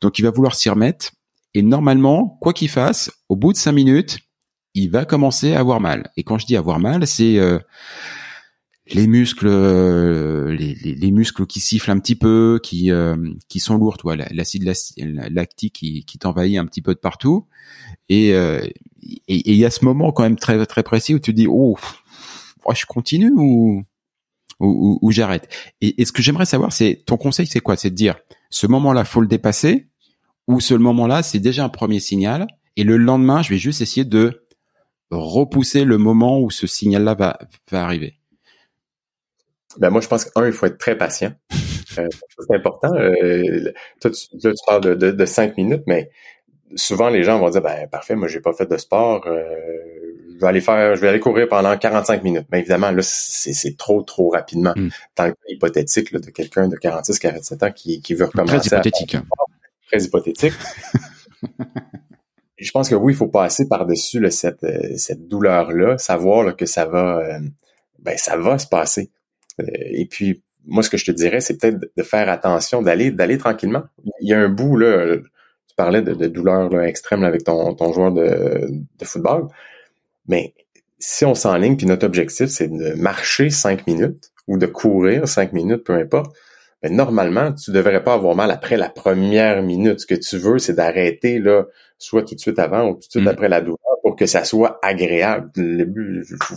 donc 0.02 0.20
il 0.20 0.24
va 0.24 0.32
vouloir 0.32 0.56
s'y 0.56 0.70
remettre. 0.70 1.12
Et 1.54 1.62
normalement, 1.62 2.38
quoi 2.42 2.54
qu'il 2.54 2.70
fasse, 2.70 3.12
au 3.30 3.36
bout 3.36 3.54
de 3.54 3.58
cinq 3.58 3.72
minutes, 3.72 4.20
il 4.78 4.92
va 4.92 5.06
commencer 5.06 5.54
à 5.54 5.60
avoir 5.60 5.80
mal. 5.80 6.12
Et 6.18 6.24
quand 6.24 6.38
je 6.38 6.46
dis 6.46 6.56
avoir 6.56 6.80
mal, 6.80 7.08
c'est 7.08 7.40
euh, 7.40 7.58
les 8.92 9.08
muscles, 9.08 9.48
euh, 9.48 10.56
les, 10.56 11.12
muscles 11.12 11.48
qui 11.48 11.60
sifflent 11.60 11.90
un 11.90 12.00
petit 12.00 12.16
peu, 12.16 12.60
qui 12.62 12.92
euh, 12.92 13.16
qui 13.50 13.60
sont 13.60 13.76
lourds, 13.76 13.98
toi, 13.98 14.16
l'acide 14.16 14.72
lactique 15.32 15.74
qui, 15.74 16.06
qui 16.06 16.20
t'envahit 16.20 16.60
un 16.60 16.66
petit 16.66 16.84
peu 16.84 16.94
de 16.94 17.00
partout. 17.00 17.48
Et 18.08 18.34
il 19.28 19.56
y 19.56 19.66
a 19.66 19.72
ce 19.72 19.84
moment 19.84 20.12
quand 20.12 20.24
même 20.24 20.38
très 20.38 20.64
très 20.68 20.84
précis 20.84 21.16
où 21.16 21.20
tu 21.20 21.34
dis 21.34 21.48
oh, 21.50 21.76
je 22.74 22.86
continue 22.86 23.32
ou 23.36 23.84
ou, 24.60 25.12
j'arrête. 25.12 25.48
Et, 25.82 26.02
et, 26.02 26.06
ce 26.06 26.12
que 26.12 26.24
j'aimerais 26.24 26.48
savoir, 26.48 26.74
c'est 26.74 27.04
ton 27.06 27.16
conseil, 27.16 27.46
c'est 27.46 27.60
quoi? 27.60 27.78
C'est 27.78 27.92
de 27.92 27.96
dire 27.96 28.16
ce 28.50 28.68
moment-là, 28.68 29.06
faut 29.06 29.22
le 29.22 29.28
dépasser, 29.28 29.88
ou 30.48 30.60
ce 30.60 30.74
moment-là, 30.74 31.24
c'est 31.24 31.40
déjà 31.40 31.64
un 31.64 31.70
premier 31.70 32.00
signal, 32.00 32.48
et 32.76 32.84
le 32.84 32.98
lendemain, 32.98 33.42
je 33.42 33.50
vais 33.50 33.58
juste 33.58 33.82
essayer 33.82 34.06
de 34.06 34.48
repousser 35.12 35.84
le 35.84 35.98
moment 35.98 36.40
où 36.40 36.52
ce 36.52 36.68
signal-là 36.68 37.14
va, 37.14 37.40
va 37.72 37.84
arriver. 37.84 38.20
Ben 39.78 39.90
moi, 39.90 40.02
je 40.02 40.08
pense 40.08 40.26
qu'un, 40.26 40.46
il 40.46 40.54
faut 40.54 40.66
être 40.66 40.78
très 40.78 40.98
patient. 40.98 41.34
Euh, 41.98 42.08
c'est 42.38 42.56
important. 42.56 42.94
Euh, 42.94 43.72
toi, 44.00 44.12
tu, 44.12 44.38
tu 44.38 44.54
parles 44.68 44.98
de, 44.98 45.10
de, 45.10 45.26
cinq 45.26 45.58
minutes, 45.58 45.82
mais 45.88 46.12
souvent 46.76 47.10
les 47.10 47.24
gens 47.24 47.40
vont 47.40 47.50
dire 47.50 47.62
ben 47.62 47.88
parfait, 47.88 48.16
moi 48.16 48.28
j'ai 48.28 48.40
pas 48.40 48.54
fait 48.54 48.70
de 48.70 48.78
sport, 48.78 49.26
euh, 49.28 49.44
je 50.38 50.42
vais 50.42 50.48
aller 50.48 50.62
faire, 50.62 50.96
je 50.96 51.02
vais 51.02 51.10
aller 51.10 51.20
courir 51.20 51.48
pendant 51.48 51.76
45 51.76 52.24
minutes. 52.24 52.46
Mais 52.52 52.60
évidemment, 52.60 52.92
là, 52.92 53.02
c'est 53.02 53.76
trop, 53.76 54.04
trop 54.04 54.30
rapidement. 54.30 54.74
Mm. 54.76 54.90
Dans 55.16 55.26
le 55.26 55.32
cas 55.32 55.38
hypothétique 55.48 56.14
de 56.14 56.30
quelqu'un 56.30 56.68
de 56.68 56.76
46, 56.76 57.20
47 57.20 57.64
ans 57.64 57.72
qui, 57.72 58.02
qui 58.02 58.14
veut 58.14 58.26
recommencer. 58.26 58.70
Très 58.70 58.78
hypothétique. 58.78 59.18
très 59.88 60.04
hypothétique. 60.04 60.54
je 62.58 62.72
pense 62.72 62.90
que 62.90 62.96
oui, 62.96 63.14
il 63.14 63.16
faut 63.16 63.28
passer 63.28 63.68
par-dessus 63.68 64.24
cette, 64.30 64.64
euh, 64.64 64.96
cette 64.96 65.28
douleur-là, 65.28 65.98
savoir 65.98 66.56
que 66.56 66.66
ça 66.66 66.86
va 66.86 67.20
euh, 67.20 67.40
ben 68.00 68.18
ça 68.18 68.38
va 68.38 68.60
se 68.60 68.68
passer. 68.68 69.12
Euh, 69.60 69.66
et 69.70 70.06
puis, 70.06 70.44
moi, 70.66 70.84
ce 70.84 70.90
que 70.90 70.98
je 70.98 71.06
te 71.06 71.12
dirais, 71.12 71.40
c'est 71.40 71.58
peut-être 71.58 71.80
de 71.80 72.04
faire 72.04 72.30
attention, 72.30 72.82
d'aller 72.82 73.10
d'aller 73.12 73.38
tranquillement. 73.38 73.84
Il 74.22 74.30
y 74.30 74.34
a 74.34 74.40
un 74.40 74.50
bout, 74.50 74.78
là, 74.78 75.18
parlais 75.78 76.02
de, 76.02 76.14
de 76.14 76.28
douleur 76.28 76.70
là, 76.70 76.88
extrême 76.88 77.24
avec 77.24 77.46
ton, 77.46 77.74
ton 77.74 77.94
joueur 77.94 78.12
de, 78.12 78.68
de 79.00 79.06
football. 79.06 79.48
Mais 80.28 80.54
si 81.00 81.24
on 81.24 81.36
s'enligne, 81.36 81.78
puis 81.78 81.86
notre 81.86 82.06
objectif, 82.06 82.48
c'est 82.48 82.68
de 82.68 82.94
marcher 82.96 83.50
cinq 83.50 83.88
minutes 83.88 84.32
ou 84.48 84.58
de 84.58 84.66
courir 84.66 85.28
cinq 85.28 85.54
minutes, 85.54 85.84
peu 85.84 85.94
importe, 85.94 86.36
ben 86.84 86.94
normalement, 86.96 87.54
tu 87.54 87.72
devrais 87.72 88.04
pas 88.04 88.14
avoir 88.14 88.36
mal 88.36 88.52
après 88.52 88.78
la 88.78 88.90
première 88.90 89.64
minute. 89.64 90.00
Ce 90.02 90.06
que 90.06 90.16
tu 90.16 90.38
veux, 90.38 90.60
c'est 90.60 90.74
d'arrêter 90.74 91.40
là, 91.40 91.66
soit 91.98 92.24
tout 92.24 92.36
de 92.36 92.40
suite 92.40 92.60
avant 92.60 92.90
ou 92.90 92.94
tout 92.94 93.08
de 93.08 93.12
suite 93.12 93.24
mm. 93.24 93.30
après 93.30 93.50
la 93.50 93.62
douleur, 93.62 93.78
pour 94.04 94.16
que 94.16 94.26
ça 94.26 94.44
soit 94.44 94.80
agréable. 94.84 95.50
Le 95.56 95.86
but, 95.86 96.24
faut, 96.44 96.56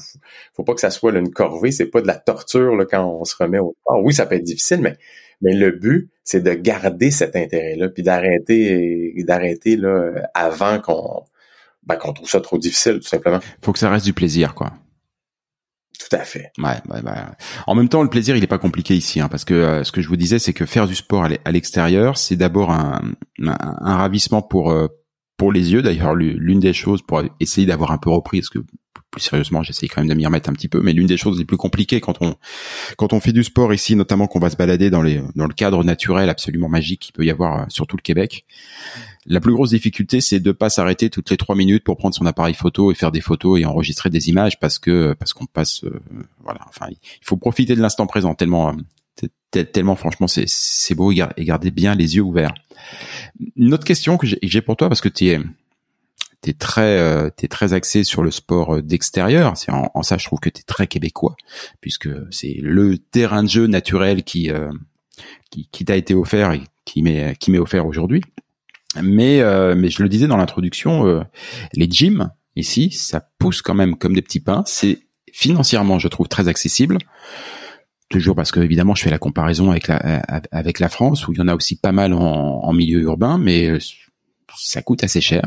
faut 0.55 0.64
pas 0.64 0.75
que 0.75 0.81
ça 0.81 0.91
soit 0.91 1.12
une 1.12 1.33
corvée, 1.33 1.73
c'est 1.73 1.87
pas 1.87 2.03
de 2.03 2.07
la 2.07 2.16
torture 2.16 2.77
là, 2.77 2.85
quand 2.85 3.05
on 3.05 3.25
se 3.25 3.35
remet 3.37 3.59
au 3.59 3.75
sport. 3.81 4.03
Oui, 4.05 4.12
ça 4.12 4.27
peut 4.27 4.35
être 4.35 4.43
difficile, 4.43 4.81
mais 4.83 4.97
mais 5.41 5.55
le 5.55 5.70
but, 5.70 6.11
c'est 6.24 6.43
de 6.43 6.53
garder 6.53 7.11
cet 7.11 7.36
intérêt-là, 7.36 7.88
puis 7.88 8.03
d'arrêter 8.03 9.14
d'arrêter 9.24 9.76
là 9.76 10.28
avant 10.34 10.80
qu'on 10.80 11.24
ben, 11.86 11.97
qu'on 11.97 12.12
trouve 12.12 12.28
ça 12.28 12.41
trop 12.41 12.59
difficile, 12.59 13.01
tout 13.01 13.09
simplement. 13.09 13.41
Faut 13.62 13.72
que 13.72 13.78
ça 13.78 13.91
reste 13.91 14.05
du 14.05 14.12
plaisir, 14.12 14.55
quoi. 14.55 14.72
Tout 15.99 16.16
à 16.16 16.20
fait. 16.20 16.51
Ouais, 16.59 16.76
ouais, 16.88 17.03
ouais. 17.03 17.12
En 17.66 17.74
même 17.74 17.88
temps, 17.88 18.03
le 18.03 18.09
plaisir, 18.09 18.36
il 18.36 18.43
est 18.43 18.49
pas 18.49 18.59
compliqué 18.59 18.95
ici, 18.95 19.20
hein, 19.20 19.28
parce 19.28 19.45
que 19.45 19.55
euh, 19.55 19.84
ce 19.84 19.93
que 19.93 20.01
je 20.01 20.09
vous 20.09 20.16
disais, 20.16 20.38
c'est 20.38 20.53
que 20.53 20.66
faire 20.66 20.86
du 20.86 20.95
sport 20.95 21.28
à 21.45 21.51
l'extérieur, 21.51 22.16
c'est 22.16 22.36
d'abord 22.36 22.70
un, 22.70 23.03
un, 23.38 23.97
ravissement 23.97 24.41
pour 24.41 24.72
euh, 24.72 24.88
pour 25.36 25.53
les 25.53 25.72
yeux. 25.72 25.82
D'ailleurs, 25.82 26.14
l'une 26.14 26.61
des 26.61 26.72
choses 26.72 27.03
pour 27.03 27.22
essayer 27.38 27.66
d'avoir 27.66 27.93
un 27.93 27.99
peu 27.99 28.11
repris, 28.11 28.41
parce 28.41 28.51
que 28.51 28.61
plus 29.11 29.21
sérieusement, 29.21 29.63
j'essaye 29.63 29.89
quand 29.89 30.01
même 30.01 30.09
de 30.09 30.15
m'y 30.15 30.25
remettre 30.25 30.49
un 30.49 30.53
petit 30.53 30.69
peu, 30.69 30.81
mais 30.81 30.93
l'une 30.93 31.07
des 31.07 31.17
choses 31.17 31.39
les 31.39 31.45
plus 31.45 31.57
compliquées 31.57 32.01
quand 32.01 32.23
on 32.23 32.37
quand 32.97 33.13
on 33.13 33.21
fait 33.21 33.33
du 33.33 33.45
sport 33.45 33.73
ici, 33.75 33.97
notamment 33.97 34.27
qu'on 34.27 34.39
va 34.39 34.51
se 34.51 34.57
balader 34.57 34.91
dans 34.91 35.03
les 35.03 35.23
dans 35.35 35.47
le 35.47 35.55
cadre 35.55 35.83
naturel 35.85 36.29
absolument 36.29 36.69
magique 36.69 37.01
qu'il 37.01 37.13
peut 37.13 37.25
y 37.25 37.31
avoir 37.31 37.63
euh, 37.63 37.65
sur 37.69 37.87
tout 37.87 37.97
le 37.97 38.03
Québec, 38.03 38.45
la 39.27 39.41
plus 39.41 39.53
grosse 39.53 39.71
difficulté, 39.71 40.21
c'est 40.21 40.41
de 40.41 40.53
pas 40.53 40.71
s'arrêter 40.71 41.11
toutes 41.11 41.31
les 41.31 41.37
trois 41.37 41.55
minutes 41.55 41.85
pour 41.85 41.97
prendre 41.97 42.15
son 42.15 42.27
appareil 42.27 42.55
photo 42.55 42.91
et 42.91 42.95
faire 42.95 43.13
des 43.13 43.21
photos 43.21 43.61
et 43.61 43.65
enregistrer 43.65 44.11
des 44.11 44.29
images 44.29 44.59
parce 44.59 44.79
que 44.79 45.15
parce 45.19 45.35
qu'on 45.35 45.47
passe, 45.47 45.85
euh, 45.85 46.01
voilà. 46.43 46.61
Enfin, 46.69 46.87
il 46.91 47.25
faut 47.25 47.37
profiter 47.37 47.75
de 47.75 47.83
l'instant 47.83 48.07
présent 48.07 48.35
tellement 48.35 48.71
euh, 48.71 49.65
tellement 49.65 49.97
franchement 49.97 50.29
c'est 50.29 50.45
c'est 50.47 50.95
beau 50.95 51.13
et 51.13 51.45
garder 51.45 51.71
bien 51.71 51.95
les 51.95 52.17
yeux 52.17 52.23
ouverts. 52.23 52.55
Une 53.57 53.75
autre 53.75 53.85
question 53.85 54.17
que 54.17 54.27
j'ai 54.43 54.63
pour 54.63 54.77
toi 54.77 54.89
parce 54.89 55.01
que 55.01 55.09
tu 55.09 55.29
es 55.29 55.41
t'es 56.41 56.53
très 56.53 56.99
euh, 56.99 57.30
t'es 57.30 57.49
très 57.49 57.72
axé 57.72 58.05
sur 58.05 58.22
le 58.22 58.30
sport 58.30 58.82
d'extérieur. 58.82 59.57
C'est 59.57 59.72
en, 59.72 59.91
en, 59.95 60.03
ça 60.03 60.18
je 60.18 60.24
trouve 60.24 60.41
que 60.41 60.49
t'es 60.51 60.62
très 60.62 60.86
québécois 60.86 61.36
puisque 61.80 62.09
c'est 62.30 62.57
le 62.61 62.99
terrain 62.99 63.43
de 63.43 63.49
jeu 63.49 63.66
naturel 63.66 64.24
qui 64.24 64.51
qui, 65.51 65.68
qui 65.70 65.84
t'a 65.84 65.97
été 65.97 66.14
offert 66.14 66.53
et 66.53 66.62
qui 66.84 67.03
m'est 67.03 67.36
qui 67.36 67.51
m'est 67.51 67.59
offert 67.59 67.86
aujourd'hui. 67.86 68.22
Mais, 69.01 69.41
euh, 69.41 69.74
mais 69.76 69.88
je 69.88 70.03
le 70.03 70.09
disais 70.09 70.26
dans 70.26 70.36
l'introduction, 70.36 71.07
euh, 71.07 71.22
les 71.74 71.88
gyms 71.88 72.30
ici, 72.57 72.91
ça 72.91 73.22
pousse 73.38 73.62
quand 73.62 73.74
même 73.74 73.97
comme 73.97 74.14
des 74.14 74.22
petits 74.22 74.41
pains. 74.41 74.64
C'est 74.66 75.01
financièrement, 75.32 75.99
je 75.99 76.09
trouve, 76.09 76.28
très 76.28 76.49
accessible. 76.49 76.99
Toujours 78.09 78.34
parce 78.34 78.51
que 78.51 78.59
évidemment, 78.59 78.97
je 78.97 79.03
fais 79.03 79.11
la 79.11 79.18
comparaison 79.18 79.70
avec 79.70 79.86
la 79.86 79.97
avec 80.51 80.80
la 80.80 80.88
France, 80.88 81.28
où 81.28 81.32
il 81.32 81.38
y 81.38 81.41
en 81.41 81.47
a 81.47 81.55
aussi 81.55 81.76
pas 81.76 81.93
mal 81.93 82.12
en, 82.12 82.20
en 82.20 82.72
milieu 82.72 83.01
urbain, 83.03 83.38
mais 83.38 83.68
euh, 83.68 83.78
ça 84.57 84.82
coûte 84.82 85.05
assez 85.05 85.20
cher. 85.20 85.42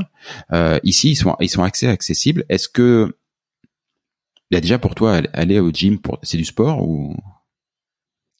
Euh, 0.51 0.79
ici, 0.83 1.11
ils 1.11 1.15
sont 1.15 1.35
ils 1.39 1.49
sont 1.49 1.63
assez 1.63 1.87
accessibles. 1.87 2.45
Est-ce 2.49 2.69
que 2.69 3.15
il 4.51 4.55
y 4.55 4.57
a 4.57 4.61
déjà 4.61 4.77
pour 4.77 4.95
toi 4.95 5.21
aller 5.33 5.59
au 5.59 5.71
gym 5.71 5.99
pour 5.99 6.19
c'est 6.23 6.37
du 6.37 6.45
sport 6.45 6.87
ou? 6.87 7.15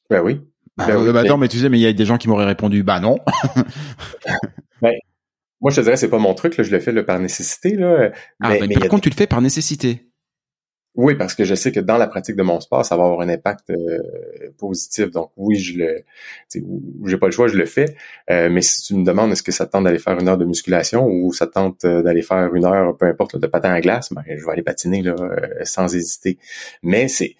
Ben 0.10 0.22
oui. 0.22 0.42
Bah, 0.76 0.88
ben 0.88 0.98
oui, 0.98 1.14
bah, 1.14 1.22
attends, 1.22 1.38
mais 1.38 1.48
tu 1.48 1.60
sais, 1.60 1.70
mais 1.70 1.80
il 1.80 1.82
y 1.82 1.88
a 1.88 1.94
des 1.94 2.06
gens 2.06 2.18
qui 2.18 2.28
m'auraient 2.28 2.46
répondu, 2.46 2.84
bah 2.84 3.00
non. 3.00 3.18
Ben, 4.82 4.92
moi, 5.62 5.72
je 5.72 5.78
te 5.78 5.82
dirais, 5.82 5.96
c'est 5.96 6.10
pas 6.10 6.20
mon 6.20 6.34
truc, 6.34 6.58
là, 6.58 6.64
je 6.66 6.72
le 6.72 6.82
fais 6.82 6.92
là, 6.92 7.04
par 7.04 7.20
nécessité. 7.20 7.76
Là. 7.76 8.12
Ah, 8.42 8.50
mais, 8.50 8.68
mais 8.68 8.76
par 8.76 8.90
contre, 8.90 9.04
tu 9.04 9.10
le 9.10 9.16
fais 9.16 9.28
par 9.28 9.42
nécessité. 9.42 10.12
Oui, 10.96 11.16
parce 11.16 11.34
que 11.34 11.44
je 11.44 11.56
sais 11.56 11.72
que 11.72 11.80
dans 11.80 11.98
la 11.98 12.06
pratique 12.06 12.36
de 12.36 12.44
mon 12.44 12.60
sport, 12.60 12.86
ça 12.86 12.96
va 12.96 13.06
avoir 13.06 13.22
un 13.22 13.30
impact 13.30 13.72
euh, 13.72 13.98
positif. 14.60 15.10
Donc 15.10 15.32
oui, 15.38 15.56
je 15.56 15.80
le, 15.80 16.04
j'ai 17.06 17.18
pas 17.18 17.26
le 17.26 17.32
choix, 17.32 17.48
je 17.48 17.58
le 17.58 17.66
fais. 17.66 17.96
Euh, 18.30 18.50
mais 18.52 18.62
si 18.62 18.84
tu 18.84 18.96
me 18.96 19.04
demandes 19.04 19.32
est-ce 19.32 19.42
que 19.42 19.52
ça 19.52 19.66
tente 19.66 19.86
d'aller 19.86 19.98
faire 19.98 20.20
une 20.20 20.28
heure 20.28 20.38
de 20.38 20.46
musculation 20.46 21.08
ou 21.08 21.34
ça 21.34 21.48
tente 21.48 21.84
euh, 21.86 22.04
d'aller 22.04 22.22
faire 22.22 22.54
une 22.54 22.66
heure, 22.66 22.96
peu 22.96 23.08
importe, 23.08 23.38
de 23.38 23.48
patin 23.48 23.72
à 23.72 23.82
glace, 23.82 24.14
ben, 24.14 24.24
je 24.28 24.46
vais 24.46 24.52
aller 24.52 24.62
patiner 24.62 25.02
là, 25.02 25.16
sans 25.64 25.96
hésiter. 25.96 26.38
Mais 26.84 27.08
c'est 27.08 27.36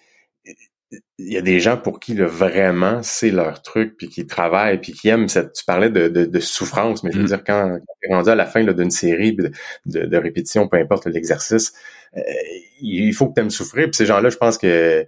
il 1.18 1.32
y 1.32 1.36
a 1.36 1.42
des 1.42 1.60
gens 1.60 1.76
pour 1.76 2.00
qui 2.00 2.14
vraiment 2.14 3.02
c'est 3.02 3.30
leur 3.30 3.62
truc 3.62 3.96
puis 3.96 4.08
qui 4.08 4.26
travaillent 4.26 4.80
puis 4.80 4.92
qui 4.92 5.08
aiment 5.08 5.28
cette 5.28 5.52
tu 5.52 5.64
parlais 5.64 5.90
de, 5.90 6.08
de, 6.08 6.40
souffrance 6.40 7.04
mais 7.04 7.12
je 7.12 7.18
veux 7.18 7.24
mm. 7.24 7.28
dire 7.28 7.44
quand, 7.44 7.68
quand 7.68 7.94
tu 8.02 8.10
es 8.10 8.14
rendu 8.14 8.30
à 8.30 8.34
la 8.34 8.46
fin 8.46 8.64
d'une 8.64 8.90
série 8.90 9.34
de, 9.34 9.52
de, 9.86 10.16
répétitions 10.16 10.68
peu 10.68 10.76
importe 10.76 11.06
l'exercice 11.06 11.72
euh, 12.16 12.20
il 12.80 13.12
faut 13.12 13.28
que 13.28 13.34
tu 13.34 13.40
aimes 13.40 13.50
souffrir 13.50 13.84
puis 13.84 13.94
ces 13.94 14.06
gens-là 14.06 14.28
je 14.28 14.36
pense 14.36 14.58
que 14.58 15.06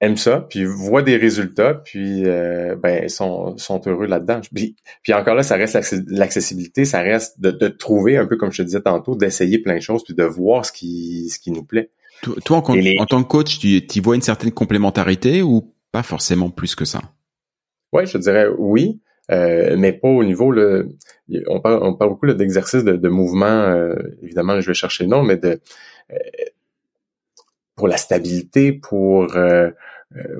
aiment 0.00 0.16
ça 0.16 0.46
puis 0.48 0.64
voient 0.64 1.02
des 1.02 1.16
résultats 1.16 1.74
puis 1.74 2.26
euh, 2.26 2.76
ben 2.76 3.08
sont, 3.08 3.56
sont 3.58 3.80
heureux 3.86 4.06
là-dedans 4.06 4.40
puis, 4.54 4.76
puis 5.02 5.12
encore 5.14 5.34
là 5.34 5.42
ça 5.42 5.56
reste 5.56 5.94
l'accessibilité 6.08 6.84
ça 6.84 7.00
reste 7.00 7.40
de, 7.40 7.50
de 7.50 7.68
trouver 7.68 8.16
un 8.16 8.26
peu 8.26 8.36
comme 8.36 8.52
je 8.52 8.58
te 8.58 8.66
disais 8.66 8.80
tantôt 8.80 9.14
d'essayer 9.14 9.58
plein 9.58 9.76
de 9.76 9.82
choses 9.82 10.04
puis 10.04 10.14
de 10.14 10.24
voir 10.24 10.64
ce 10.64 10.72
qui 10.72 11.28
ce 11.30 11.38
qui 11.38 11.50
nous 11.50 11.64
plaît 11.64 11.90
toi, 12.20 12.58
en, 12.58 13.06
tant 13.06 13.22
que 13.22 13.28
coach, 13.28 13.58
tu, 13.58 14.00
vois 14.00 14.14
une 14.14 14.22
certaine 14.22 14.52
complémentarité 14.52 15.42
ou 15.42 15.72
pas 15.92 16.02
forcément 16.02 16.50
plus 16.50 16.74
que 16.74 16.84
ça? 16.84 17.00
Oui, 17.92 18.06
je 18.06 18.18
dirais 18.18 18.46
oui, 18.58 19.00
euh, 19.30 19.76
mais 19.78 19.92
pas 19.92 20.08
au 20.08 20.24
niveau 20.24 20.50
le. 20.52 20.88
On 21.48 21.60
parle, 21.60 21.80
on 21.82 21.94
parle 21.94 22.10
beaucoup 22.10 22.26
d'exercices 22.32 22.84
de, 22.84 22.96
de, 22.96 23.08
mouvement. 23.08 23.46
Euh, 23.46 23.94
évidemment, 24.22 24.60
je 24.60 24.66
vais 24.66 24.74
chercher 24.74 25.04
le 25.04 25.10
nom, 25.10 25.22
mais 25.22 25.36
de 25.36 25.60
euh, 26.12 26.16
pour 27.76 27.88
la 27.88 27.96
stabilité, 27.96 28.72
pour 28.72 29.28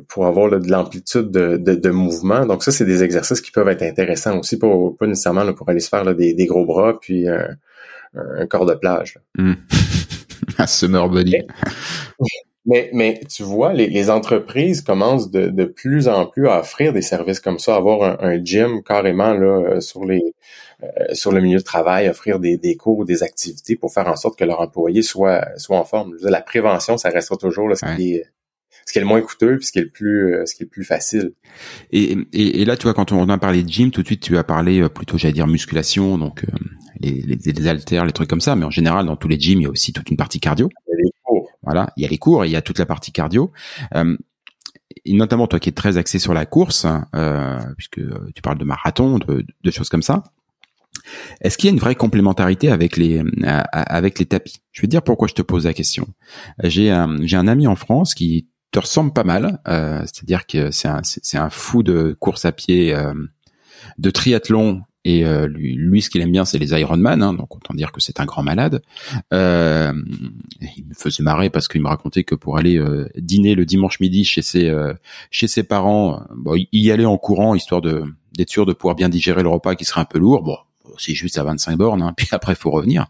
pour 0.08 0.26
avoir 0.26 0.50
de 0.50 0.68
l'amplitude 0.68 1.30
de, 1.30 1.56
de, 1.56 1.90
mouvement. 1.90 2.44
Donc 2.44 2.64
ça, 2.64 2.72
c'est 2.72 2.84
des 2.84 3.04
exercices 3.04 3.40
qui 3.40 3.52
peuvent 3.52 3.68
être 3.68 3.82
intéressants 3.82 4.36
aussi, 4.38 4.58
pas, 4.58 4.68
pas 4.98 5.06
nécessairement 5.06 5.50
pour 5.54 5.68
aller 5.68 5.78
se 5.78 5.88
faire 5.88 6.12
des, 6.14 6.34
des, 6.34 6.46
gros 6.46 6.66
bras 6.66 6.98
puis 7.00 7.26
un 7.28 8.46
corps 8.48 8.66
de 8.66 8.74
plage. 8.74 9.18
un 10.60 10.66
summer 10.66 11.08
body. 11.08 11.36
Mais, 12.66 12.90
mais 12.92 13.20
tu 13.28 13.42
vois, 13.42 13.72
les, 13.72 13.88
les 13.88 14.10
entreprises 14.10 14.82
commencent 14.82 15.30
de, 15.30 15.46
de, 15.48 15.64
plus 15.64 16.08
en 16.08 16.26
plus 16.26 16.46
à 16.46 16.60
offrir 16.60 16.92
des 16.92 17.00
services 17.02 17.40
comme 17.40 17.58
ça, 17.58 17.74
avoir 17.74 18.22
un, 18.22 18.44
gym 18.44 18.82
carrément 18.82 19.32
là 19.32 19.46
euh, 19.46 19.80
sur 19.80 20.04
les 20.04 20.34
euh, 20.82 20.86
sur 21.14 21.32
le 21.32 21.40
milieu 21.40 21.58
de 21.58 21.64
travail, 21.64 22.08
offrir 22.08 22.38
des, 22.38 22.58
des 22.58 22.76
cours 22.76 22.98
ou 22.98 23.04
des 23.04 23.22
activités 23.22 23.76
pour 23.76 23.92
faire 23.92 24.08
en 24.08 24.16
sorte 24.16 24.38
que 24.38 24.44
leurs 24.44 24.60
employés 24.60 25.02
soient 25.02 25.46
soient 25.56 25.78
en 25.78 25.84
forme. 25.84 26.16
la 26.22 26.42
prévention, 26.42 26.98
ça 26.98 27.08
restera 27.08 27.38
toujours 27.38 27.66
là, 27.68 27.76
ce, 27.76 27.96
qui 27.96 28.14
est, 28.16 28.26
ce 28.90 28.92
qui 28.92 28.98
est 28.98 29.02
le 29.02 29.06
moins 29.06 29.20
coûteux 29.20 29.56
puis 29.56 29.66
ce 29.66 29.70
qui 29.70 29.78
est 29.78 29.82
le 29.82 29.88
plus 29.88 30.34
euh, 30.34 30.44
ce 30.46 30.56
qui 30.56 30.64
est 30.64 30.66
le 30.66 30.70
plus 30.70 30.82
facile. 30.82 31.32
Et, 31.92 32.18
et, 32.32 32.60
et, 32.60 32.64
là, 32.64 32.76
tu 32.76 32.82
vois, 32.82 32.94
quand 32.94 33.12
on 33.12 33.28
a 33.28 33.38
parlé 33.38 33.62
de 33.62 33.68
gym, 33.68 33.92
tout 33.92 34.02
de 34.02 34.06
suite, 34.06 34.20
tu 34.20 34.36
as 34.36 34.42
parlé 34.42 34.88
plutôt, 34.88 35.16
j'allais 35.16 35.32
dire 35.32 35.46
musculation, 35.46 36.18
donc 36.18 36.44
les, 36.98 37.22
les, 37.22 37.36
les 37.36 37.68
haltères, 37.68 38.04
les 38.04 38.10
trucs 38.10 38.28
comme 38.28 38.40
ça. 38.40 38.56
Mais 38.56 38.64
en 38.64 38.70
général, 38.70 39.06
dans 39.06 39.14
tous 39.14 39.28
les 39.28 39.38
gyms, 39.38 39.60
il 39.60 39.62
y 39.62 39.66
a 39.66 39.70
aussi 39.70 39.92
toute 39.92 40.10
une 40.10 40.16
partie 40.16 40.40
cardio. 40.40 40.68
Il 40.88 40.90
y 40.90 40.94
a 40.94 41.04
les 41.04 41.10
cours. 41.22 41.50
Voilà, 41.62 41.92
il 41.96 42.02
y 42.02 42.06
a 42.06 42.08
les 42.08 42.18
cours 42.18 42.44
et 42.44 42.48
il 42.48 42.50
y 42.50 42.56
a 42.56 42.62
toute 42.62 42.80
la 42.80 42.86
partie 42.86 43.12
cardio. 43.12 43.52
Euh, 43.94 44.16
et 45.04 45.12
notamment 45.12 45.46
toi 45.46 45.60
qui 45.60 45.68
es 45.68 45.72
très 45.72 45.96
axé 45.96 46.18
sur 46.18 46.34
la 46.34 46.44
course, 46.44 46.84
euh, 47.14 47.58
puisque 47.76 48.00
tu 48.34 48.42
parles 48.42 48.58
de 48.58 48.64
marathon, 48.64 49.18
de, 49.18 49.46
de 49.62 49.70
choses 49.70 49.88
comme 49.88 50.02
ça. 50.02 50.24
Est-ce 51.40 51.56
qu'il 51.56 51.68
y 51.68 51.70
a 51.70 51.74
une 51.74 51.78
vraie 51.78 51.94
complémentarité 51.94 52.70
avec 52.70 52.96
les 52.96 53.22
avec 53.72 54.18
les 54.18 54.26
tapis? 54.26 54.60
Je 54.72 54.82
vais 54.82 54.88
te 54.88 54.90
dire 54.90 55.02
pourquoi 55.02 55.28
je 55.28 55.34
te 55.34 55.42
pose 55.42 55.64
la 55.64 55.72
question. 55.72 56.08
J'ai 56.64 56.90
un 56.90 57.16
j'ai 57.22 57.36
un 57.36 57.46
ami 57.46 57.68
en 57.68 57.76
France 57.76 58.14
qui 58.14 58.48
te 58.70 58.78
ressemble 58.78 59.12
pas 59.12 59.24
mal, 59.24 59.60
euh, 59.68 60.00
c'est-à-dire 60.02 60.46
que 60.46 60.70
c'est 60.70 60.88
un 60.88 61.02
un 61.34 61.50
fou 61.50 61.82
de 61.82 62.16
course 62.18 62.44
à 62.44 62.52
pied, 62.52 62.94
euh, 62.94 63.14
de 63.98 64.10
triathlon 64.10 64.82
et 65.04 65.24
euh, 65.24 65.46
lui, 65.46 65.74
lui, 65.74 66.02
ce 66.02 66.10
qu'il 66.10 66.20
aime 66.20 66.32
bien, 66.32 66.44
c'est 66.44 66.58
les 66.58 66.78
Ironman, 66.78 67.22
hein, 67.22 67.32
donc 67.32 67.56
autant 67.56 67.72
dire 67.72 67.90
que 67.90 68.00
c'est 68.00 68.20
un 68.20 68.26
grand 68.26 68.42
malade. 68.42 68.82
Euh, 69.32 69.92
il 70.76 70.84
me 70.86 70.94
faisait 70.94 71.22
marrer 71.22 71.48
parce 71.48 71.68
qu'il 71.68 71.80
me 71.80 71.88
racontait 71.88 72.22
que 72.22 72.34
pour 72.34 72.58
aller 72.58 72.76
euh, 72.76 73.08
dîner 73.16 73.54
le 73.54 73.64
dimanche 73.64 73.98
midi 74.00 74.24
chez 74.24 74.42
ses 74.42 74.68
euh, 74.68 74.92
chez 75.30 75.48
ses 75.48 75.62
parents, 75.62 76.22
bon, 76.36 76.54
il 76.54 76.82
y 76.82 76.92
allait 76.92 77.06
en 77.06 77.16
courant 77.16 77.54
histoire 77.54 77.80
de 77.80 78.04
d'être 78.34 78.50
sûr 78.50 78.66
de 78.66 78.74
pouvoir 78.74 78.94
bien 78.94 79.08
digérer 79.08 79.42
le 79.42 79.48
repas 79.48 79.74
qui 79.74 79.86
serait 79.86 80.02
un 80.02 80.04
peu 80.04 80.18
lourd. 80.18 80.42
Bon, 80.42 80.58
c'est 80.98 81.14
juste 81.14 81.38
à 81.38 81.44
25 81.44 81.78
bornes, 81.78 82.02
hein, 82.02 82.12
puis 82.16 82.28
après 82.32 82.54
faut 82.54 82.70
revenir. 82.70 83.06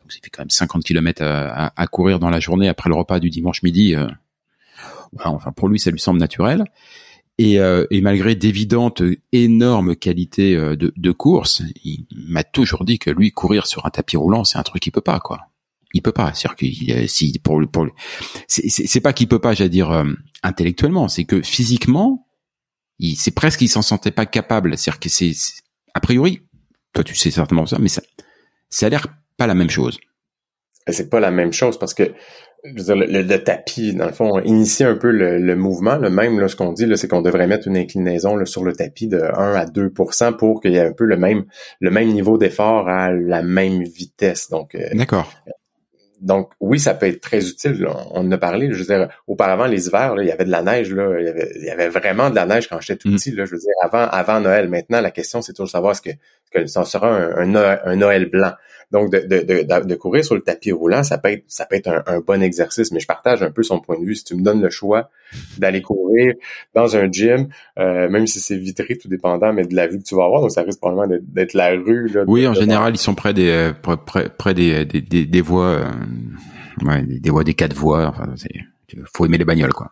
Donc 0.00 0.12
ça 0.12 0.18
fait 0.22 0.30
quand 0.30 0.42
même 0.42 0.50
50 0.50 0.82
km 0.82 1.22
à, 1.22 1.74
à, 1.76 1.86
courir 1.88 2.18
dans 2.20 2.30
la 2.30 2.40
journée 2.40 2.70
après 2.70 2.88
le 2.88 2.96
repas 2.96 3.20
du 3.20 3.28
dimanche 3.28 3.62
midi. 3.62 3.94
Enfin, 5.24 5.52
pour 5.52 5.68
lui, 5.68 5.78
ça 5.78 5.90
lui 5.90 6.00
semble 6.00 6.20
naturel. 6.20 6.64
Et, 7.36 7.58
euh, 7.58 7.84
et, 7.90 8.00
malgré 8.00 8.36
d'évidentes 8.36 9.02
énormes 9.32 9.96
qualités 9.96 10.54
euh, 10.54 10.76
de, 10.76 10.92
de 10.96 11.10
course, 11.10 11.62
il 11.82 12.06
m'a 12.14 12.44
toujours 12.44 12.84
dit 12.84 13.00
que 13.00 13.10
lui 13.10 13.32
courir 13.32 13.66
sur 13.66 13.86
un 13.86 13.90
tapis 13.90 14.16
roulant, 14.16 14.44
c'est 14.44 14.56
un 14.56 14.62
truc 14.62 14.82
qu'il 14.82 14.92
peut 14.92 15.00
pas 15.00 15.18
quoi. 15.18 15.40
Il 15.94 16.02
peut 16.02 16.12
pas, 16.12 16.32
c'est-à-dire 16.32 16.56
qu'il 16.56 17.08
si 17.08 17.38
pour 17.42 17.60
pour 17.70 17.86
c'est 18.48 19.00
pas 19.00 19.12
qu'il 19.12 19.28
peut 19.28 19.40
pas, 19.40 19.54
j'allais 19.54 19.70
dire 19.70 19.90
euh, 19.90 20.04
intellectuellement, 20.42 21.08
c'est 21.08 21.24
que 21.24 21.42
physiquement, 21.42 22.28
il 22.98 23.16
c'est 23.16 23.32
presque 23.32 23.60
qu'il 23.60 23.68
s'en 23.68 23.82
sentait 23.82 24.10
pas 24.12 24.26
capable, 24.26 24.76
c'est-à-dire 24.78 25.00
que 25.00 25.08
c'est 25.08 25.32
a 25.94 26.00
priori, 26.00 26.40
toi 26.92 27.04
tu 27.04 27.14
sais 27.16 27.30
certainement 27.30 27.66
ça, 27.66 27.78
mais 27.80 27.88
ça 27.88 28.02
ça 28.70 28.86
a 28.86 28.88
l'air 28.88 29.06
pas 29.36 29.46
la 29.46 29.54
même 29.54 29.70
chose. 29.70 29.98
C'est 30.88 31.10
pas 31.10 31.20
la 31.20 31.30
même 31.30 31.52
chose 31.52 31.78
parce 31.78 31.94
que 31.94 32.12
le, 32.64 33.36
tapis, 33.36 33.94
dans 33.94 34.06
le 34.06 34.12
fond, 34.12 34.40
initie 34.40 34.84
un 34.84 34.96
peu 34.96 35.10
le, 35.10 35.56
mouvement. 35.56 35.96
Le 35.96 36.10
même, 36.10 36.40
là, 36.40 36.48
ce 36.48 36.56
qu'on 36.56 36.72
dit, 36.72 36.86
c'est 36.96 37.08
qu'on 37.08 37.22
devrait 37.22 37.46
mettre 37.46 37.68
une 37.68 37.76
inclinaison 37.76 38.36
là, 38.36 38.46
sur 38.46 38.64
le 38.64 38.72
tapis 38.72 39.06
de 39.06 39.18
1 39.18 39.54
à 39.54 39.64
2% 39.66 40.36
pour 40.36 40.60
qu'il 40.60 40.72
y 40.72 40.76
ait 40.76 40.86
un 40.86 40.92
peu 40.92 41.04
le 41.04 41.16
même 41.16 41.44
le 41.80 41.90
même 41.90 42.08
niveau 42.08 42.38
d'effort 42.38 42.88
à 42.88 43.12
la 43.12 43.42
même 43.42 43.82
vitesse. 43.82 44.48
Donc, 44.48 44.74
euh, 44.74 44.88
d'accord. 44.94 45.30
Donc 46.20 46.52
oui, 46.58 46.80
ça 46.80 46.94
peut 46.94 47.06
être 47.06 47.20
très 47.20 47.46
utile. 47.46 47.86
On 48.12 48.20
en 48.20 48.32
a 48.32 48.38
parlé. 48.38 48.72
Je 48.72 48.78
veux 48.78 48.84
dire, 48.84 49.08
auparavant 49.26 49.66
les 49.66 49.88
hivers, 49.88 50.14
il 50.18 50.26
y 50.26 50.30
avait 50.30 50.46
de 50.46 50.50
la 50.50 50.62
neige. 50.62 50.90
Là, 50.90 51.20
il, 51.20 51.64
y 51.64 51.70
avait, 51.70 51.90
vraiment 51.90 52.30
de 52.30 52.34
la 52.34 52.46
neige 52.46 52.66
quand 52.68 52.80
j'étais 52.80 52.96
tout 52.96 53.08
mm. 53.08 53.16
petit. 53.16 53.30
Là, 53.32 53.44
je 53.44 53.50
veux 53.50 53.58
dire, 53.58 53.74
avant, 53.82 54.06
avant 54.08 54.40
Noël. 54.40 54.68
Maintenant, 54.70 55.02
la 55.02 55.10
question 55.10 55.42
c'est 55.42 55.52
toujours 55.52 55.66
de 55.66 55.72
savoir 55.72 55.92
est-ce 55.92 56.00
que, 56.00 56.10
que 56.54 56.66
ça 56.66 56.84
sera 56.84 57.08
un, 57.08 57.54
un, 57.54 57.96
Noël 57.96 58.30
blanc. 58.30 58.52
Donc, 58.92 59.10
de, 59.10 59.20
de, 59.20 59.40
de, 59.42 59.86
de, 59.86 59.94
courir 59.96 60.24
sur 60.24 60.34
le 60.36 60.42
tapis 60.42 60.70
roulant, 60.70 61.02
ça 61.02 61.18
peut 61.18 61.30
être, 61.30 61.44
ça 61.48 61.66
peut 61.66 61.74
être 61.74 62.04
un, 62.06 62.20
bon 62.20 62.42
exercice, 62.42 62.92
mais 62.92 63.00
je 63.00 63.06
partage 63.06 63.42
un 63.42 63.50
peu 63.50 63.62
son 63.62 63.80
point 63.80 63.98
de 63.98 64.04
vue. 64.04 64.14
Si 64.14 64.24
tu 64.24 64.36
me 64.36 64.42
donnes 64.42 64.62
le 64.62 64.70
choix 64.70 65.10
d'aller 65.58 65.82
courir 65.82 66.34
dans 66.74 66.96
un 66.96 67.10
gym, 67.10 67.48
euh, 67.78 68.08
même 68.08 68.26
si 68.26 68.38
c'est 68.38 68.56
vitré, 68.56 68.96
tout 68.96 69.08
dépendant, 69.08 69.52
mais 69.52 69.64
de 69.64 69.74
la 69.74 69.88
vue 69.88 69.98
que 69.98 70.04
tu 70.04 70.14
vas 70.14 70.24
avoir, 70.24 70.42
donc 70.42 70.52
ça 70.52 70.62
risque 70.62 70.78
probablement 70.78 71.18
d'être 71.22 71.54
la 71.54 71.70
rue. 71.70 72.08
Là, 72.08 72.24
oui, 72.28 72.46
en 72.46 72.54
général, 72.54 72.94
ils 72.94 72.98
sont 72.98 73.14
près 73.14 73.34
des 73.34 73.50
euh, 73.50 73.72
près, 74.06 74.54
des, 74.54 74.84
des, 74.84 75.26
des, 75.26 75.40
voies, 75.40 75.80
euh, 75.80 75.90
ouais, 76.84 77.02
des 77.02 77.30
voies, 77.30 77.42
des 77.42 77.54
quatre 77.54 77.74
voies. 77.74 78.06
Enfin, 78.06 78.32
faut 79.12 79.26
aimer 79.26 79.38
les 79.38 79.44
bagnoles, 79.44 79.72
quoi. 79.72 79.90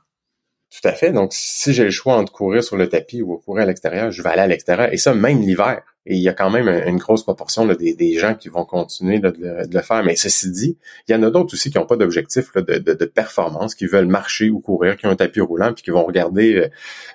Tout 0.73 0.89
à 0.89 0.93
fait. 0.93 1.13
Donc, 1.13 1.33
si 1.35 1.75
j'ai 1.75 1.85
le 1.85 1.91
choix 1.91 2.17
entre 2.17 2.33
courir 2.33 2.65
sur 2.65 2.79
le 2.79 2.89
tapis 2.89 3.21
ou 3.21 3.37
courir 3.37 3.65
à 3.65 3.67
l'extérieur, 3.67 4.11
je 4.11 4.23
vais 4.23 4.31
aller 4.31 4.41
à 4.41 4.47
l'extérieur. 4.47 4.91
Et 4.91 4.97
ça, 4.97 5.13
même 5.13 5.41
l'hiver. 5.41 5.83
Et 6.07 6.17
il 6.17 6.23
y 6.23 6.31
a 6.31 6.33
quand 6.33 6.49
même 6.51 6.67
une 6.67 6.97
grosse 6.97 7.23
proportion 7.25 7.67
des, 7.67 8.19
gens 8.19 8.35
qui 8.35 8.49
vont 8.49 8.65
continuer 8.65 9.19
de, 9.19 9.33
le, 9.39 9.83
faire. 9.83 10.03
Mais 10.03 10.17
ceci 10.17 10.51
dit, 10.51 10.79
il 11.07 11.13
y 11.13 11.15
en 11.15 11.23
a 11.25 11.31
d'autres 11.31 11.53
aussi 11.53 11.71
qui 11.71 11.79
n'ont 11.79 11.85
pas 11.85 11.97
d'objectif 11.97 12.55
de, 12.55 12.79
de, 12.79 13.05
performance, 13.05 13.75
qui 13.75 13.87
veulent 13.87 14.07
marcher 14.07 14.49
ou 14.49 14.61
courir, 14.61 14.97
qui 14.97 15.07
ont 15.07 15.11
un 15.11 15.17
tapis 15.17 15.43
roulant, 15.43 15.75
puis 15.75 15.85
qui 15.85 15.91
vont 15.91 16.05
regarder 16.05 16.57
euh, 16.57 16.69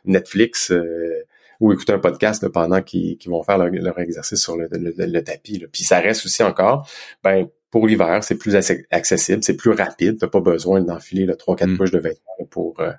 Netflix 0.06 0.72
euh, 0.72 1.26
ou 1.60 1.74
écouter 1.74 1.94
un 1.94 2.00
podcast 2.00 2.48
pendant 2.50 2.84
qu'ils 2.84 3.18
vont 3.26 3.42
faire 3.42 3.58
leur, 3.58 4.00
exercice 4.00 4.40
sur 4.40 4.56
le, 4.56 5.20
tapis. 5.22 5.66
Puis 5.72 5.84
ça 5.84 6.00
reste 6.00 6.26
aussi 6.28 6.44
encore, 6.44 6.88
ben 7.24 7.48
pour 7.72 7.88
l'hiver, 7.88 8.24
c'est 8.24 8.38
plus 8.38 8.56
accessible, 8.56 9.44
c'est 9.44 9.58
plus 9.58 9.72
rapide. 9.72 10.18
T'as 10.20 10.28
pas 10.28 10.40
besoin 10.40 10.80
d'enfiler 10.82 11.26
le 11.26 11.34
3-4 11.34 11.66
mm. 11.66 11.90
de 11.90 11.98
vêtements 11.98 12.46
pour 12.50 12.80
euh, 12.80 12.92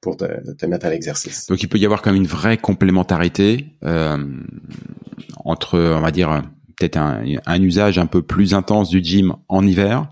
pour 0.00 0.16
te, 0.16 0.66
mettre 0.66 0.86
à 0.86 0.90
l'exercice. 0.90 1.46
Donc 1.46 1.62
il 1.62 1.68
peut 1.68 1.78
y 1.78 1.84
avoir 1.84 2.02
comme 2.02 2.14
une 2.14 2.26
vraie 2.26 2.56
complémentarité 2.56 3.66
euh, 3.84 4.16
entre, 5.44 5.78
on 5.78 6.00
va 6.00 6.10
dire, 6.10 6.42
peut-être 6.76 6.96
un, 6.96 7.24
un, 7.46 7.62
usage 7.62 7.98
un 7.98 8.06
peu 8.06 8.22
plus 8.22 8.54
intense 8.54 8.88
du 8.90 9.02
gym 9.02 9.34
en 9.48 9.66
hiver, 9.66 10.08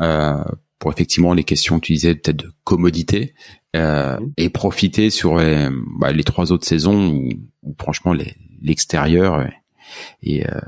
euh, 0.00 0.44
pour 0.78 0.92
effectivement 0.92 1.32
les 1.32 1.44
questions 1.44 1.80
que 1.80 1.86
tu 1.86 1.94
disais 1.94 2.14
peut-être 2.14 2.36
de 2.36 2.52
commodité, 2.64 3.34
euh, 3.74 4.18
mmh. 4.18 4.32
et 4.36 4.48
profiter 4.50 5.10
sur 5.10 5.38
les, 5.38 5.68
bah, 5.98 6.12
les 6.12 6.24
trois 6.24 6.52
autres 6.52 6.66
saisons 6.66 7.08
où, 7.08 7.30
où 7.62 7.74
franchement 7.80 8.14
l'extérieur 8.60 9.46
et, 10.22 10.46
euh, 10.46 10.60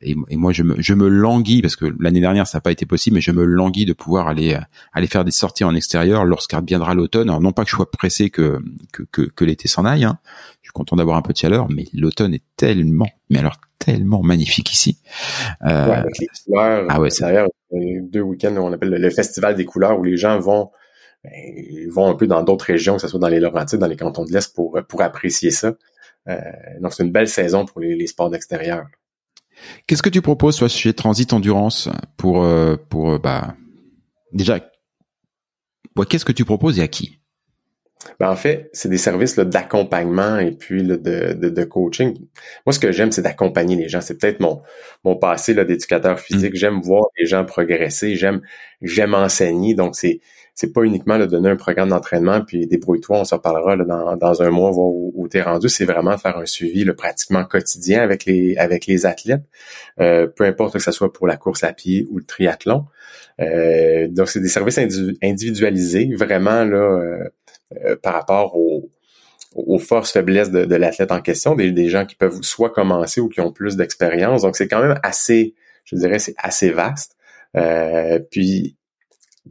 et, 0.00 0.14
et, 0.28 0.36
moi 0.36 0.52
je 0.52 0.62
me, 0.62 0.80
je 0.80 0.94
me 0.94 1.08
languis 1.08 1.62
parce 1.62 1.76
que 1.76 1.86
l'année 2.00 2.20
dernière 2.20 2.46
ça 2.46 2.58
n'a 2.58 2.62
pas 2.62 2.72
été 2.72 2.86
possible, 2.86 3.14
mais 3.14 3.20
je 3.20 3.30
me 3.30 3.44
languis 3.44 3.84
de 3.84 3.92
pouvoir 3.92 4.28
aller 4.28 4.58
aller 4.92 5.06
faire 5.06 5.24
des 5.24 5.30
sorties 5.30 5.64
en 5.64 5.74
extérieur 5.74 6.24
lorsqu'viendra 6.24 6.94
l'automne. 6.94 7.28
Alors 7.28 7.40
non 7.40 7.52
pas 7.52 7.64
que 7.64 7.70
je 7.70 7.76
sois 7.76 7.90
pressé 7.90 8.30
que 8.30 8.60
que, 8.92 9.02
que, 9.10 9.22
que 9.22 9.44
l'été 9.44 9.68
s'en 9.68 9.84
aille, 9.84 10.04
hein. 10.04 10.18
je 10.62 10.68
suis 10.68 10.72
content 10.72 10.96
d'avoir 10.96 11.16
un 11.16 11.22
peu 11.22 11.32
de 11.32 11.38
chaleur, 11.38 11.68
mais 11.70 11.84
l'automne 11.92 12.34
est 12.34 12.44
tellement, 12.56 13.08
mais 13.30 13.38
alors 13.38 13.56
tellement 13.78 14.22
magnifique 14.22 14.72
ici. 14.72 14.98
Euh, 15.62 15.88
ouais, 15.88 15.96
avec 15.96 16.18
les 16.18 16.26
couleurs, 16.46 16.86
ah 16.88 17.00
ouais, 17.00 17.10
c'est 17.10 17.24
deux 18.02 18.20
week-ends 18.20 18.54
on 18.56 18.72
appelle 18.72 18.90
le, 18.90 19.10
festival 19.10 19.56
des 19.56 19.64
couleurs 19.64 19.98
où 19.98 20.04
les 20.04 20.16
gens 20.16 20.38
vont 20.38 20.70
ben, 21.24 21.32
ils 21.34 21.90
vont 21.90 22.08
un 22.08 22.14
peu 22.14 22.26
dans 22.26 22.42
d'autres 22.42 22.66
régions, 22.66 22.96
que 22.96 23.02
ce 23.02 23.08
soit 23.08 23.18
dans 23.18 23.28
les 23.28 23.40
Laurentides, 23.40 23.78
dans 23.80 23.86
les 23.86 23.96
cantons 23.96 24.24
de 24.24 24.32
l'Est, 24.32 24.54
pour, 24.54 24.78
pour 24.86 25.00
apprécier 25.00 25.50
ça. 25.50 25.72
Euh, 26.28 26.38
donc, 26.80 26.92
c'est 26.92 27.02
une 27.02 27.12
belle 27.12 27.28
saison 27.28 27.64
pour 27.64 27.80
les, 27.80 28.06
sports 28.06 28.30
d'extérieur. 28.30 28.86
Qu'est-ce 29.86 30.02
que 30.02 30.08
tu 30.08 30.22
proposes 30.22 30.56
toi, 30.56 30.68
chez 30.68 30.92
Transit 30.92 31.32
Endurance 31.32 31.88
pour 32.16 32.42
euh, 32.42 32.76
pour 32.88 33.12
euh, 33.12 33.18
bah 33.18 33.54
déjà 34.32 34.58
qu'est-ce 36.08 36.24
que 36.24 36.32
tu 36.32 36.44
proposes 36.44 36.80
et 36.80 36.82
à 36.82 36.88
qui? 36.88 37.20
Ben 38.20 38.30
en 38.30 38.36
fait, 38.36 38.68
c'est 38.72 38.88
des 38.88 38.98
services 38.98 39.38
d'accompagnement 39.38 40.38
et 40.38 40.52
puis 40.52 40.82
de, 40.82 40.96
de, 40.96 41.64
coaching. 41.64 42.14
Moi, 42.66 42.72
ce 42.72 42.78
que 42.78 42.92
j'aime, 42.92 43.12
c'est 43.12 43.22
d'accompagner 43.22 43.76
les 43.76 43.88
gens. 43.88 44.00
C'est 44.00 44.18
peut-être 44.18 44.40
mon, 44.40 44.62
mon 45.04 45.16
passé 45.16 45.54
d'éducateur 45.54 46.20
physique. 46.20 46.52
Mm. 46.52 46.56
J'aime 46.56 46.80
voir 46.80 47.04
les 47.18 47.26
gens 47.26 47.44
progresser. 47.44 48.14
J'aime 48.16 48.42
j'aime 48.82 49.14
enseigner. 49.14 49.74
Donc, 49.74 49.96
c'est 49.96 50.20
c'est 50.54 50.72
pas 50.72 50.82
uniquement 50.82 51.18
de 51.18 51.26
donner 51.26 51.48
un 51.50 51.56
programme 51.56 51.88
d'entraînement 51.88 52.40
puis 52.42 52.66
débrouille-toi, 52.66 53.20
on 53.20 53.24
s'en 53.24 53.38
parlera 53.38 53.76
dans, 53.76 54.16
dans 54.16 54.42
un 54.42 54.50
mois, 54.50 54.70
voir 54.70 54.88
où, 54.88 55.28
tu 55.30 55.38
es 55.38 55.42
rendu. 55.42 55.68
C'est 55.68 55.84
vraiment 55.84 56.16
faire 56.16 56.38
un 56.38 56.46
suivi 56.46 56.84
le 56.84 56.94
pratiquement 56.94 57.44
quotidien 57.44 58.02
avec 58.02 58.24
les 58.24 58.56
avec 58.56 58.86
les 58.86 59.06
athlètes, 59.06 59.42
euh, 60.00 60.26
peu 60.26 60.44
importe 60.44 60.74
que 60.74 60.78
ce 60.78 60.92
soit 60.92 61.12
pour 61.12 61.26
la 61.26 61.36
course 61.36 61.64
à 61.64 61.72
pied 61.72 62.06
ou 62.10 62.18
le 62.18 62.24
triathlon. 62.24 62.86
Euh, 63.40 64.06
donc, 64.08 64.28
c'est 64.28 64.40
des 64.40 64.48
services 64.48 64.78
individualisés, 65.22 66.10
vraiment 66.14 66.64
là 66.64 66.76
euh, 66.76 67.28
euh, 67.84 67.96
par 67.96 68.14
rapport 68.14 68.56
aux, 68.56 68.90
aux 69.54 69.78
forces 69.78 70.12
faiblesses 70.12 70.50
de, 70.50 70.64
de 70.64 70.74
l'athlète 70.76 71.10
en 71.10 71.20
question, 71.20 71.54
des, 71.54 71.72
des 71.72 71.88
gens 71.88 72.06
qui 72.06 72.14
peuvent 72.14 72.42
soit 72.42 72.70
commencer 72.70 73.20
ou 73.20 73.28
qui 73.28 73.40
ont 73.40 73.52
plus 73.52 73.76
d'expérience. 73.76 74.42
Donc, 74.42 74.56
c'est 74.56 74.68
quand 74.68 74.80
même 74.80 74.98
assez, 75.02 75.54
je 75.84 75.96
dirais, 75.96 76.18
c'est 76.18 76.34
assez 76.38 76.70
vaste. 76.70 77.16
Euh, 77.56 78.18
puis 78.30 78.76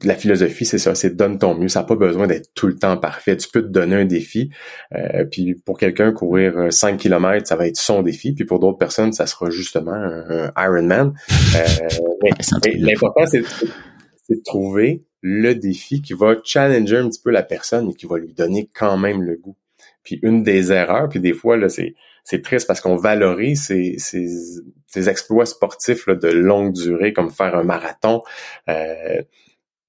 la 0.01 0.15
philosophie, 0.15 0.65
c'est 0.65 0.79
ça, 0.79 0.95
c'est 0.95 1.15
donne 1.15 1.37
ton 1.37 1.55
mieux. 1.55 1.67
Ça 1.67 1.81
n'a 1.81 1.85
pas 1.85 1.95
besoin 1.95 2.25
d'être 2.25 2.53
tout 2.55 2.67
le 2.67 2.75
temps 2.75 2.97
parfait. 2.97 3.37
Tu 3.37 3.47
peux 3.49 3.61
te 3.61 3.67
donner 3.67 3.95
un 3.95 4.05
défi. 4.05 4.49
Euh, 4.95 5.25
puis 5.25 5.53
pour 5.53 5.77
quelqu'un, 5.77 6.11
courir 6.11 6.71
5 6.71 6.97
km, 6.97 7.45
ça 7.45 7.55
va 7.55 7.67
être 7.67 7.77
son 7.77 8.01
défi. 8.01 8.33
Puis 8.33 8.45
pour 8.45 8.59
d'autres 8.59 8.79
personnes, 8.79 9.13
ça 9.13 9.27
sera 9.27 9.49
justement 9.51 9.93
un, 9.93 10.51
Ironman. 10.57 11.13
Euh, 11.55 12.29
L'important, 12.79 13.25
c'est 13.27 13.41
de 13.41 14.41
trouver 14.43 15.03
le 15.21 15.53
défi 15.53 16.01
qui 16.01 16.13
va 16.13 16.35
challenger 16.43 16.97
un 16.97 17.09
petit 17.09 17.21
peu 17.23 17.31
la 17.31 17.43
personne 17.43 17.89
et 17.89 17.93
qui 17.93 18.05
va 18.05 18.17
lui 18.17 18.33
donner 18.33 18.69
quand 18.73 18.97
même 18.97 19.21
le 19.21 19.37
goût. 19.37 19.55
Puis 20.03 20.19
une 20.21 20.43
des 20.43 20.71
erreurs, 20.71 21.07
puis 21.07 21.19
des 21.19 21.33
fois, 21.33 21.55
là, 21.55 21.69
c'est, 21.69 21.95
c'est 22.25 22.41
triste 22.41 22.67
parce 22.67 22.81
qu'on 22.81 22.97
valorise 22.97 23.63
ces, 23.63 23.95
ces, 23.97 25.09
exploits 25.09 25.45
sportifs 25.45 26.07
là, 26.07 26.15
de 26.15 26.27
longue 26.27 26.73
durée, 26.73 27.13
comme 27.13 27.29
faire 27.29 27.55
un 27.55 27.63
marathon. 27.63 28.21
Euh, 28.69 29.21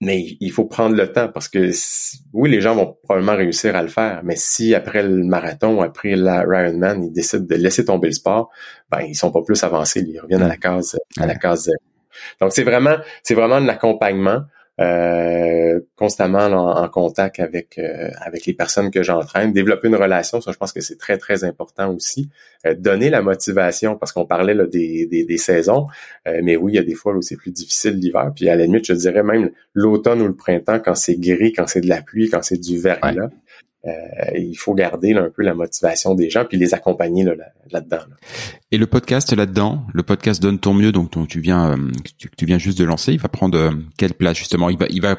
mais 0.04 0.36
il 0.40 0.52
faut 0.52 0.66
prendre 0.66 0.94
le 0.94 1.10
temps 1.10 1.28
parce 1.28 1.48
que 1.48 1.70
oui, 2.32 2.50
les 2.50 2.60
gens 2.60 2.74
vont 2.74 2.96
probablement 3.02 3.36
réussir 3.36 3.74
à 3.74 3.82
le 3.82 3.88
faire, 3.88 4.20
mais 4.22 4.36
si 4.36 4.74
après 4.74 5.02
le 5.02 5.24
marathon, 5.24 5.80
après 5.80 6.14
la 6.14 6.44
Man, 6.72 7.02
ils 7.04 7.12
décident 7.12 7.44
de 7.44 7.54
laisser 7.54 7.84
tomber 7.84 8.08
le 8.08 8.14
sport, 8.14 8.50
ben 8.90 9.00
ils 9.00 9.14
sont 9.14 9.32
pas 9.32 9.42
plus 9.42 9.62
avancés, 9.64 10.04
ils 10.06 10.20
reviennent 10.20 10.42
à 10.42 10.48
la 10.48 10.56
case 10.56 10.98
à 11.18 11.26
la 11.26 11.34
case 11.34 11.70
Donc 12.40 12.52
c'est 12.52 12.64
vraiment 12.64 12.96
c'est 13.22 13.34
vraiment 13.34 13.60
de 13.60 13.66
l'accompagnement. 13.66 14.42
Euh, 14.80 15.78
constamment 15.94 16.46
en, 16.46 16.88
contact 16.88 17.38
avec 17.38 17.78
euh, 17.78 18.10
avec 18.20 18.44
les 18.44 18.54
personnes 18.54 18.90
que 18.90 19.04
j'entraîne, 19.04 19.52
développer 19.52 19.86
une 19.86 19.94
relation, 19.94 20.40
ça 20.40 20.50
je 20.50 20.56
pense 20.56 20.72
que 20.72 20.80
c'est 20.80 20.98
très 20.98 21.16
très 21.16 21.44
important 21.44 21.94
aussi. 21.94 22.28
Euh, 22.66 22.74
donner 22.74 23.08
la 23.08 23.22
motivation 23.22 23.96
parce 23.96 24.10
qu'on 24.10 24.26
parlait 24.26 24.54
là, 24.54 24.66
des, 24.66 25.06
des, 25.06 25.24
des 25.24 25.36
saisons, 25.36 25.86
mais 26.42 26.56
oui 26.56 26.72
il 26.72 26.74
y 26.74 26.78
a 26.78 26.82
des 26.82 26.94
fois 26.94 27.14
où 27.14 27.22
c'est 27.22 27.36
plus 27.36 27.52
difficile 27.52 28.00
l'hiver, 28.00 28.32
puis 28.34 28.48
à 28.48 28.56
la 28.56 28.64
limite 28.64 28.84
je 28.84 28.94
dirais 28.94 29.22
même 29.22 29.50
l'automne 29.74 30.20
ou 30.22 30.26
le 30.26 30.34
printemps 30.34 30.80
quand 30.80 30.96
c'est 30.96 31.20
gris, 31.20 31.52
quand 31.52 31.68
c'est 31.68 31.80
de 31.80 31.88
la 31.88 32.02
pluie, 32.02 32.28
quand 32.28 32.42
c'est 32.42 32.60
du 32.60 32.76
verglas. 32.76 33.30
Euh, 33.86 33.90
il 34.34 34.56
faut 34.56 34.72
garder 34.72 35.12
un 35.12 35.28
peu 35.28 35.42
la 35.42 35.52
motivation 35.52 36.14
des 36.14 36.30
gens 36.30 36.46
puis 36.46 36.56
les 36.56 36.72
accompagner 36.72 37.24
là-dedans. 37.70 37.98
Et 38.70 38.78
le 38.78 38.86
podcast 38.86 39.34
là-dedans, 39.34 39.84
le 39.92 40.02
podcast 40.02 40.40
donne 40.40 40.58
ton 40.58 40.72
mieux, 40.72 40.90
donc, 40.90 41.10
tu 41.28 41.40
viens, 41.40 41.72
euh, 41.72 41.90
tu, 42.36 42.46
viens 42.46 42.58
juste 42.58 42.78
de 42.78 42.84
lancer, 42.84 43.12
il 43.12 43.20
va 43.20 43.28
prendre 43.28 43.58
euh, 43.58 43.72
quelle 43.98 44.14
place 44.14 44.38
justement? 44.38 44.70
Il 44.70 44.78
va, 44.78 44.86
il 44.88 45.02
va 45.02 45.18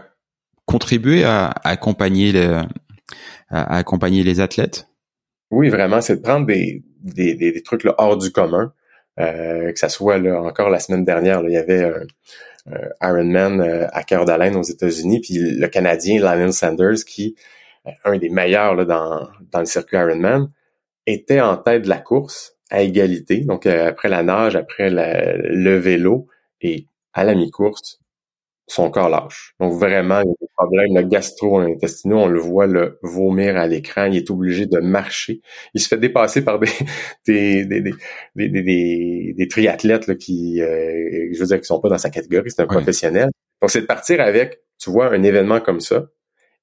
contribuer 0.66 1.24
à, 1.24 1.54
accompagner 1.64 2.32
les, 2.32 2.62
à, 3.50 3.78
accompagner 3.78 4.24
les 4.24 4.40
athlètes? 4.40 4.88
Oui, 5.52 5.70
vraiment, 5.70 6.02
c'est 6.02 6.16
de 6.16 6.22
prendre 6.22 6.48
des, 6.48 6.84
des, 7.04 7.36
des, 7.36 7.62
trucs 7.62 7.84
là, 7.84 7.94
hors 8.00 8.18
du 8.18 8.32
commun. 8.32 8.74
Euh, 9.18 9.72
que 9.72 9.80
ça 9.80 9.88
soit 9.90 10.18
là, 10.18 10.42
encore 10.42 10.70
la 10.70 10.80
semaine 10.80 11.06
dernière, 11.06 11.42
il 11.44 11.54
y 11.54 11.58
avait 11.58 11.84
un, 11.84 12.02
Ironman 13.00 13.62
à 13.94 14.02
cœur 14.02 14.26
d'Alain 14.26 14.56
aux 14.56 14.64
États-Unis, 14.64 15.22
puis 15.22 15.36
le 15.38 15.68
Canadien 15.68 16.20
Lionel 16.20 16.52
Sanders 16.52 17.06
qui 17.06 17.36
un 18.04 18.18
des 18.18 18.30
meilleurs 18.30 18.76
là, 18.76 18.86
dans, 18.86 19.28
dans 19.52 19.60
le 19.60 19.66
circuit 19.66 19.98
Ironman, 19.98 20.52
était 21.06 21.42
en 21.42 21.58
tête 21.58 21.84
de 21.84 21.90
la 21.90 22.00
course 22.00 22.58
à 22.70 22.82
égalité. 22.82 23.42
Donc 23.42 23.66
euh, 23.66 23.88
après 23.88 24.10
la 24.10 24.24
nage, 24.24 24.56
après 24.56 24.90
le 24.90 25.78
vélo 25.78 26.28
et 26.62 26.88
à 27.14 27.24
la 27.24 27.36
mi-course, 27.36 28.00
son 28.68 28.90
corps 28.90 29.10
lâche. 29.10 29.54
Donc 29.60 29.74
vraiment, 29.74 30.22
il 30.22 30.28
y 30.28 30.32
a 30.32 30.36
des 30.42 30.48
problèmes 30.56 31.10
gastro-intestinaux, 31.10 32.18
on 32.18 32.28
le 32.28 32.40
voit 32.40 32.66
le 32.66 33.00
vomir 33.04 33.58
à 33.58 33.68
l'écran, 33.68 34.06
il 34.06 34.18
est 34.18 34.30
obligé 34.32 34.66
de 34.66 34.80
marcher. 34.80 35.42
Il 35.74 35.82
se 35.82 35.88
fait 35.88 35.98
dépasser 35.98 36.44
par 36.44 36.60
des 36.60 36.68
des, 37.28 37.66
des, 37.66 37.92
des, 38.36 38.50
des, 38.50 39.34
des 39.38 39.48
triathlètes 39.48 40.08
là, 40.08 40.16
qui, 40.16 40.62
euh, 40.62 41.30
je 41.32 41.40
veux 41.40 41.46
dire, 41.46 41.60
qui 41.60 41.66
sont 41.66 41.80
pas 41.80 41.90
dans 41.90 41.98
sa 41.98 42.10
catégorie, 42.10 42.50
c'est 42.50 42.62
un 42.62 42.68
professionnel. 42.68 43.30
Donc 43.62 43.70
c'est 43.70 43.82
de 43.82 43.86
partir 43.86 44.20
avec, 44.20 44.62
tu 44.80 44.90
vois, 44.90 45.14
un 45.14 45.24
événement 45.24 45.60
comme 45.62 45.80
ça, 45.80 46.08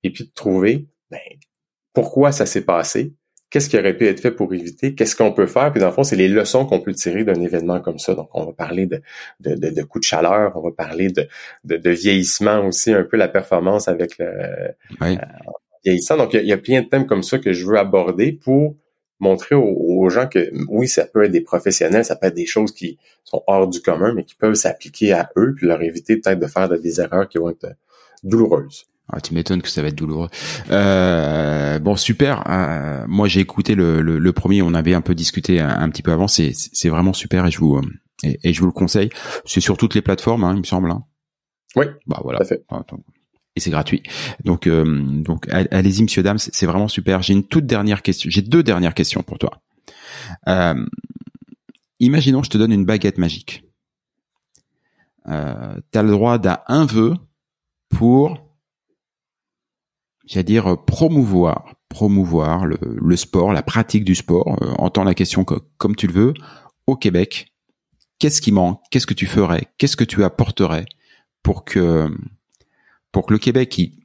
et 0.03 0.11
puis 0.11 0.25
de 0.25 0.33
trouver 0.35 0.89
ben, 1.13 1.39
pourquoi 1.93 2.33
ça 2.33 2.47
s'est 2.47 2.65
passé, 2.65 3.13
qu'est-ce 3.51 3.69
qui 3.69 3.79
aurait 3.79 3.97
pu 3.97 4.07
être 4.07 4.19
fait 4.19 4.31
pour 4.31 4.53
éviter, 4.55 4.95
qu'est-ce 4.95 5.15
qu'on 5.15 5.33
peut 5.33 5.47
faire, 5.47 5.71
puis 5.71 5.81
dans 5.81 5.89
le 5.89 5.93
fond, 5.93 6.03
c'est 6.03 6.17
les 6.17 6.29
leçons 6.29 6.65
qu'on 6.65 6.81
peut 6.81 6.95
tirer 6.95 7.23
d'un 7.23 7.41
événement 7.41 7.81
comme 7.81 7.99
ça. 7.99 8.15
Donc, 8.15 8.31
on 8.33 8.47
va 8.47 8.53
parler 8.53 8.87
de, 8.87 9.03
de, 9.41 9.55
de, 9.55 9.69
de 9.69 9.83
coups 9.83 10.01
de 10.01 10.07
chaleur, 10.07 10.53
on 10.57 10.63
va 10.63 10.71
parler 10.73 11.09
de, 11.09 11.29
de, 11.65 11.91
vieillissement 11.91 12.67
aussi, 12.67 12.93
un 12.93 13.05
peu 13.05 13.19
la 13.19 13.29
performance 13.29 13.89
avec 13.89 14.17
le 14.19 14.27
euh, 14.27 15.17
vieillissant. 15.85 16.17
Donc, 16.17 16.33
il 16.33 16.47
y, 16.47 16.53
a, 16.53 16.59
plein 16.59 16.81
de 16.81 16.89
thèmes 16.89 17.07
comme 17.07 17.23
ça 17.23 17.39
que 17.39 17.53
je 17.53 17.67
veux 17.67 17.77
aborder 17.77 18.33
pour 18.33 18.75
montrer 19.21 19.55
aux, 19.55 20.09
gens 20.09 20.27
que 20.27 20.51
oui, 20.69 20.89
ça 20.89 21.05
peut 21.05 21.25
être 21.25 21.31
des 21.31 21.43
professionnels, 21.43 22.05
ça 22.05 22.17
peut 22.17 22.27
être 22.27 22.35
des 22.35 22.47
choses 22.47 22.73
qui 22.73 22.99
sont 23.23 23.45
hors 23.47 23.69
du 23.69 23.81
commun, 23.81 24.15
mais 24.15 24.25
qui 24.25 24.35
peuvent 24.35 24.55
s'appliquer 24.55 25.13
à 25.13 25.31
eux, 25.37 25.55
puis 25.55 25.67
leur 25.67 25.81
éviter 25.83 26.17
peut-être 26.17 26.41
de 26.41 26.47
faire 26.47 26.69
des 26.69 27.01
erreurs 27.01 27.29
qui 27.29 27.39
vont 27.39 27.51
être 27.51 27.69
douloureuses. 28.25 28.87
Ah, 29.13 29.21
tu 29.21 29.35
m'étonnes 29.35 29.61
que 29.61 29.69
ça 29.69 29.83
va 29.83 29.89
être 29.89 29.95
douloureux. 29.95 30.29
Euh, 30.71 31.79
bon, 31.79 31.97
super. 31.97 32.45
Euh, 32.49 33.05
moi, 33.07 33.29
j'ai 33.29 33.41
écouté 33.41 33.75
le, 33.75 34.01
le, 34.01 34.33
premier. 34.33 34.63
On 34.63 34.73
avait 34.73 34.95
un 34.95 35.03
peu 35.03 35.15
discuté 35.15 35.61
un, 35.61 35.89
petit 35.91 36.03
peu 36.03 36.13
avant. 36.13 36.29
C'est, 36.29 36.53
c'est 36.55 36.89
vraiment 36.89 37.13
super 37.13 37.45
et 37.45 37.51
je 37.51 37.59
vous 37.59 37.79
et, 38.23 38.53
je 38.53 38.61
vous 38.61 38.67
le 38.67 38.73
conseille. 38.73 39.11
C'est 39.45 39.61
sur 39.61 39.77
toutes 39.77 39.95
les 39.95 40.03
plateformes, 40.03 40.45
hein, 40.45 40.53
il 40.55 40.61
me 40.61 40.65
semble. 40.65 40.91
Hein. 40.91 41.05
Oui. 41.77 41.87
Bah 42.07 42.21
voilà. 42.23 42.45
Fait. 42.45 42.65
Et 43.55 43.61
c'est 43.61 43.71
gratuit. 43.71 44.03
Donc 44.45 44.67
euh, 44.67 44.85
donc 44.85 45.47
allez-y, 45.51 46.03
monsieur 46.03 46.23
dame. 46.23 46.39
C'est 46.39 46.67
vraiment 46.67 46.89
super. 46.89 47.23
J'ai 47.23 47.35
une 47.35 47.47
toute 47.47 47.67
dernière 47.67 48.03
question. 48.03 48.31
J'ai 48.31 48.43
deux 48.43 48.63
dernières 48.63 48.95
questions 48.95 49.23
pour 49.23 49.39
toi. 49.39 49.61
Euh, 50.49 50.87
imaginons, 52.01 52.43
je 52.43 52.51
te 52.51 52.59
donne 52.59 52.73
une 52.73 52.85
baguette 52.85 53.19
magique. 53.19 53.65
Euh, 55.29 55.77
tu 55.93 55.99
as 55.99 56.03
le 56.03 56.11
droit 56.11 56.39
d'un 56.39 56.59
un 56.67 56.87
vœu 56.87 57.15
pour 57.91 58.52
j'allais 60.33 60.45
dire 60.45 60.77
promouvoir, 60.87 61.75
promouvoir 61.89 62.67
le, 62.67 62.79
le, 62.83 63.17
sport, 63.17 63.53
la 63.53 63.63
pratique 63.63 64.05
du 64.05 64.15
sport, 64.15 64.59
euh, 64.63 64.73
entends 64.79 65.05
la 65.05 65.15
question 65.15 65.45
comme 65.45 65.95
tu 65.95 66.07
le 66.07 66.13
veux, 66.13 66.35
au 66.87 66.97
Québec. 66.97 67.53
Qu'est-ce 68.19 68.41
qui 68.41 68.53
manque 68.53 68.81
Qu'est-ce 68.91 69.07
que 69.07 69.15
tu 69.15 69.27
ferais 69.27 69.67
Qu'est-ce 69.79 69.97
que 69.97 70.05
tu 70.05 70.25
apporterais 70.25 70.87
pour 71.43 71.65
que 71.65 72.09
pour 73.11 73.27
que 73.27 73.35
le 73.35 73.39
Québec, 73.39 73.69
qui 73.69 74.03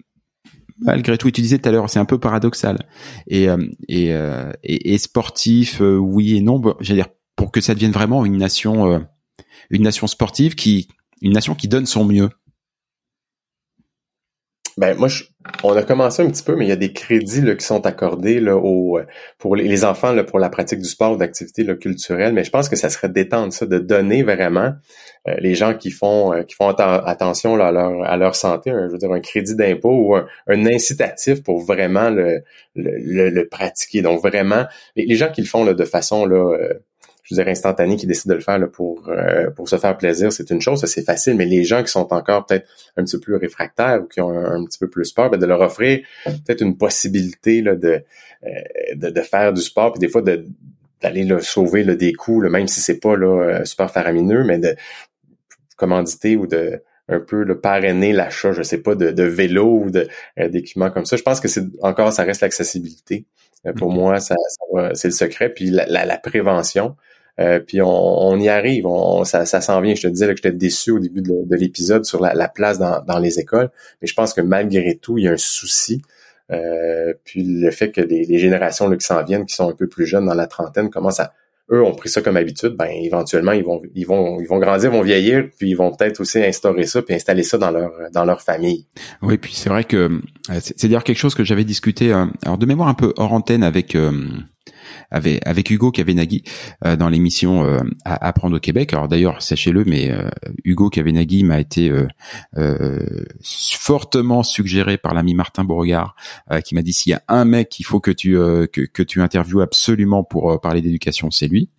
malgré 0.79 1.17
tout, 1.17 1.31
tu 1.31 1.41
disais 1.41 1.59
tout 1.59 1.69
à 1.69 1.71
l'heure, 1.71 1.89
c'est 1.89 1.99
un 1.99 2.05
peu 2.05 2.19
paradoxal 2.19 2.87
et 3.27 3.49
euh, 3.49 3.57
et, 3.87 4.13
euh, 4.13 4.51
et, 4.63 4.97
sportif, 4.97 5.81
euh, 5.81 5.97
oui 5.97 6.35
et 6.35 6.41
non. 6.41 6.61
J'allais 6.79 7.03
dire 7.03 7.13
pour 7.35 7.51
que 7.51 7.61
ça 7.61 7.73
devienne 7.73 7.91
vraiment 7.91 8.25
une 8.25 8.37
nation, 8.37 9.05
une 9.69 9.83
nation 9.83 10.07
sportive 10.07 10.55
qui, 10.55 10.87
une 11.21 11.33
nation 11.33 11.55
qui 11.55 11.67
donne 11.67 11.85
son 11.85 12.03
mieux. 12.03 12.29
Ben 14.77 14.95
moi, 14.95 15.07
on 15.63 15.75
a 15.75 15.81
commencé 15.81 16.21
un 16.21 16.29
petit 16.29 16.43
peu, 16.43 16.55
mais 16.55 16.65
il 16.65 16.69
y 16.69 16.73
a 16.73 16.75
des 16.75 16.93
crédits 16.93 17.41
là, 17.41 17.55
qui 17.55 17.65
sont 17.65 17.87
accordés 17.87 18.39
là, 18.39 18.55
aux, 18.55 18.99
pour 19.39 19.55
les 19.55 19.83
enfants 19.85 20.11
là, 20.11 20.23
pour 20.23 20.37
la 20.37 20.49
pratique 20.49 20.79
du 20.79 20.87
sport 20.87 21.13
ou 21.13 21.17
d'activités 21.17 21.65
culturelles. 21.79 22.33
Mais 22.33 22.43
je 22.43 22.51
pense 22.51 22.69
que 22.69 22.75
ça 22.75 22.89
serait 22.89 23.09
d'étendre 23.09 23.51
ça, 23.51 23.65
de 23.65 23.79
donner 23.79 24.21
vraiment 24.21 24.73
euh, 25.27 25.35
les 25.39 25.55
gens 25.55 25.73
qui 25.73 25.89
font 25.89 26.31
euh, 26.31 26.43
qui 26.43 26.53
font 26.53 26.69
attention 26.69 27.55
là, 27.55 27.67
à 27.67 27.71
leur 27.71 28.03
à 28.03 28.17
leur 28.17 28.35
santé, 28.35 28.69
un, 28.69 28.87
je 28.87 28.91
veux 28.91 28.99
dire 28.99 29.11
un 29.11 29.19
crédit 29.19 29.55
d'impôt 29.55 29.91
ou 29.91 30.15
un, 30.15 30.27
incitatif 30.47 31.41
pour 31.41 31.59
vraiment 31.59 32.11
le, 32.11 32.43
le, 32.75 33.43
pratiquer. 33.49 34.03
Donc 34.03 34.21
vraiment, 34.21 34.65
les, 34.95 35.15
gens 35.15 35.29
qui 35.29 35.41
le 35.41 35.47
font 35.47 35.63
là, 35.63 35.73
de 35.73 35.85
façon 35.85 36.25
là, 36.25 36.53
euh, 36.53 36.73
je 37.27 37.35
veux 37.35 37.43
dire, 37.43 37.51
instantané 37.51 37.97
qui 37.97 38.07
décident 38.07 38.33
de 38.33 38.37
le 38.37 38.43
faire 38.43 38.57
là, 38.57 38.67
pour, 38.67 39.09
euh, 39.09 39.49
pour 39.51 39.67
se 39.67 39.77
faire 39.77 39.97
plaisir, 39.97 40.31
c'est 40.31 40.49
une 40.49 40.61
chose, 40.61 40.79
ça 40.79 40.87
c'est 40.87 41.03
facile, 41.03 41.35
mais 41.35 41.45
les 41.45 41.65
gens 41.65 41.83
qui 41.83 41.91
sont 41.91 42.13
encore 42.13 42.45
peut-être 42.45 42.67
un 42.95 43.03
petit 43.03 43.17
peu 43.17 43.21
plus 43.21 43.35
réfractaires 43.35 44.01
ou 44.01 44.07
qui 44.07 44.21
ont 44.21 44.29
un, 44.29 44.63
petit 44.63 44.79
peu 44.79 44.89
plus 44.89 45.11
peur, 45.11 45.29
ben, 45.29 45.37
de 45.37 45.45
leur 45.45 45.59
offrir 45.59 45.99
peut-être 46.23 46.61
une 46.61 46.77
possibilité 46.77 47.61
là, 47.61 47.75
de, 47.75 48.01
euh, 48.45 48.49
de, 48.95 49.09
de, 49.09 49.21
faire 49.21 49.51
du 49.51 49.61
sport, 49.61 49.91
puis 49.91 49.99
des 49.99 50.07
fois 50.07 50.21
de 50.21 50.45
d'aller 51.01 51.27
sauver 51.41 51.83
là, 51.83 51.93
des 51.93 52.13
coups, 52.13 52.49
même 52.49 52.67
si 52.67 52.81
c'est 52.81 52.99
pas 52.99 53.15
là, 53.15 53.27
euh, 53.27 53.65
super 53.65 53.91
faramineux, 53.91 54.43
mais 54.43 54.57
de 54.57 54.75
commanditer 55.75 56.37
ou 56.37 56.47
de 56.47 56.81
un 57.09 57.19
peu 57.19 57.43
le 57.43 57.59
parrainer 57.59 58.13
l'achat, 58.13 58.51
je 58.51 58.63
sais 58.63 58.79
pas, 58.79 58.95
de, 58.95 59.11
de 59.11 59.23
vélo 59.23 59.83
ou 59.85 59.91
d'équipements 60.49 60.89
comme 60.89 61.05
ça. 61.05 61.15
Je 61.15 61.21
pense 61.21 61.39
que 61.39 61.47
c'est 61.47 61.63
encore 61.81 62.11
ça 62.11 62.23
reste 62.23 62.41
l'accessibilité. 62.41 63.25
Pour 63.77 63.91
moi, 63.91 64.19
ça, 64.19 64.35
ça 64.49 64.89
c'est 64.93 65.07
le 65.09 65.13
secret. 65.13 65.49
Puis 65.49 65.69
la, 65.69 65.85
la, 65.85 66.05
la 66.05 66.17
prévention. 66.17 66.95
Euh, 67.39 67.59
puis 67.59 67.81
on, 67.81 68.39
y 68.39 68.49
arrive, 68.49 68.87
ça, 69.23 69.45
ça 69.45 69.61
s'en 69.61 69.79
vient. 69.81 69.93
Je 69.93 70.01
te 70.01 70.07
disais 70.07 70.27
que 70.27 70.35
j'étais 70.35 70.51
déçu 70.51 70.91
au 70.91 70.99
début 70.99 71.21
de, 71.21 71.55
l'épisode 71.55 72.05
sur 72.05 72.21
la, 72.21 72.47
place 72.49 72.79
dans, 72.79 73.19
les 73.19 73.39
écoles, 73.39 73.69
mais 74.01 74.07
je 74.07 74.13
pense 74.13 74.33
que 74.33 74.41
malgré 74.41 74.97
tout, 74.97 75.17
il 75.17 75.25
y 75.25 75.27
a 75.27 75.31
un 75.31 75.37
souci. 75.37 76.01
Euh, 76.51 77.13
puis 77.25 77.43
le 77.43 77.69
fait 77.71 77.91
que 77.91 78.01
les, 78.01 78.39
générations 78.39 78.89
qui 78.95 79.05
s'en 79.05 79.23
viennent, 79.23 79.45
qui 79.45 79.53
sont 79.53 79.69
un 79.69 79.75
peu 79.75 79.87
plus 79.87 80.05
jeunes 80.05 80.25
dans 80.25 80.33
la 80.33 80.47
trentaine, 80.47 80.89
commencent 80.89 81.19
à 81.19 81.33
eux 81.69 81.83
ont 81.83 81.93
pris 81.93 82.07
ça 82.07 82.21
comme 82.21 82.37
habitude, 82.37 82.77
ben 82.77 82.85
éventuellement 82.85 83.51
ils 83.51 83.63
vont 83.63 83.81
ils 83.93 84.07
vont 84.07 84.39
ils 84.39 84.47
vont 84.47 84.57
grandir, 84.57 84.89
vont 84.89 85.01
vieillir, 85.01 85.49
puis 85.59 85.71
ils 85.71 85.73
vont 85.73 85.93
peut-être 85.93 86.21
aussi 86.21 86.41
instaurer 86.41 86.85
ça 86.85 87.01
puis 87.01 87.13
installer 87.13 87.43
ça 87.43 87.57
dans 87.57 87.71
leur 87.71 87.91
dans 88.13 88.23
leur 88.23 88.41
famille. 88.41 88.87
Oui, 89.21 89.37
puis 89.37 89.53
c'est 89.53 89.67
vrai 89.67 89.83
que 89.83 89.97
euh, 90.49 90.59
c'est 90.61 90.87
dire 90.87 91.03
quelque 91.03 91.17
chose 91.17 91.35
que 91.35 91.43
j'avais 91.43 91.65
discuté 91.65 92.13
alors 92.13 92.57
de 92.57 92.65
mémoire 92.65 92.87
un 92.87 92.93
peu 92.93 93.13
hors 93.17 93.33
antenne 93.33 93.63
avec 93.63 93.97
avec, 95.11 95.45
avec 95.45 95.69
Hugo 95.69 95.91
Kavenaghi 95.91 96.43
euh, 96.85 96.95
dans 96.95 97.09
l'émission 97.09 97.65
euh, 97.65 97.79
Apprendre 98.05 98.57
au 98.57 98.59
Québec. 98.59 98.93
Alors 98.93 99.07
d'ailleurs, 99.07 99.41
sachez-le, 99.41 99.85
mais 99.85 100.11
euh, 100.11 100.29
Hugo 100.63 100.89
Kavenaghi 100.89 101.43
m'a 101.43 101.59
été 101.59 101.91
fortement 103.41 104.43
suggéré 104.43 104.97
par 104.97 105.13
l'ami 105.13 105.33
Martin 105.33 105.63
Beauregard, 105.63 106.15
qui 106.63 106.75
m'a 106.75 106.81
dit 106.81 106.93
s'il 106.93 107.11
y 107.11 107.13
a 107.13 107.23
un 107.27 107.45
mec 107.45 107.69
qu'il 107.69 107.85
faut 107.85 107.99
que 107.99 108.11
tu 108.11 108.33
que, 108.33 108.81
que 108.81 109.03
tu 109.03 109.21
interviewes 109.21 109.61
absolument 109.61 110.23
pour 110.23 110.59
parler 110.61 110.81
d'éducation, 110.81 111.31
c'est 111.31 111.47
lui. 111.47 111.69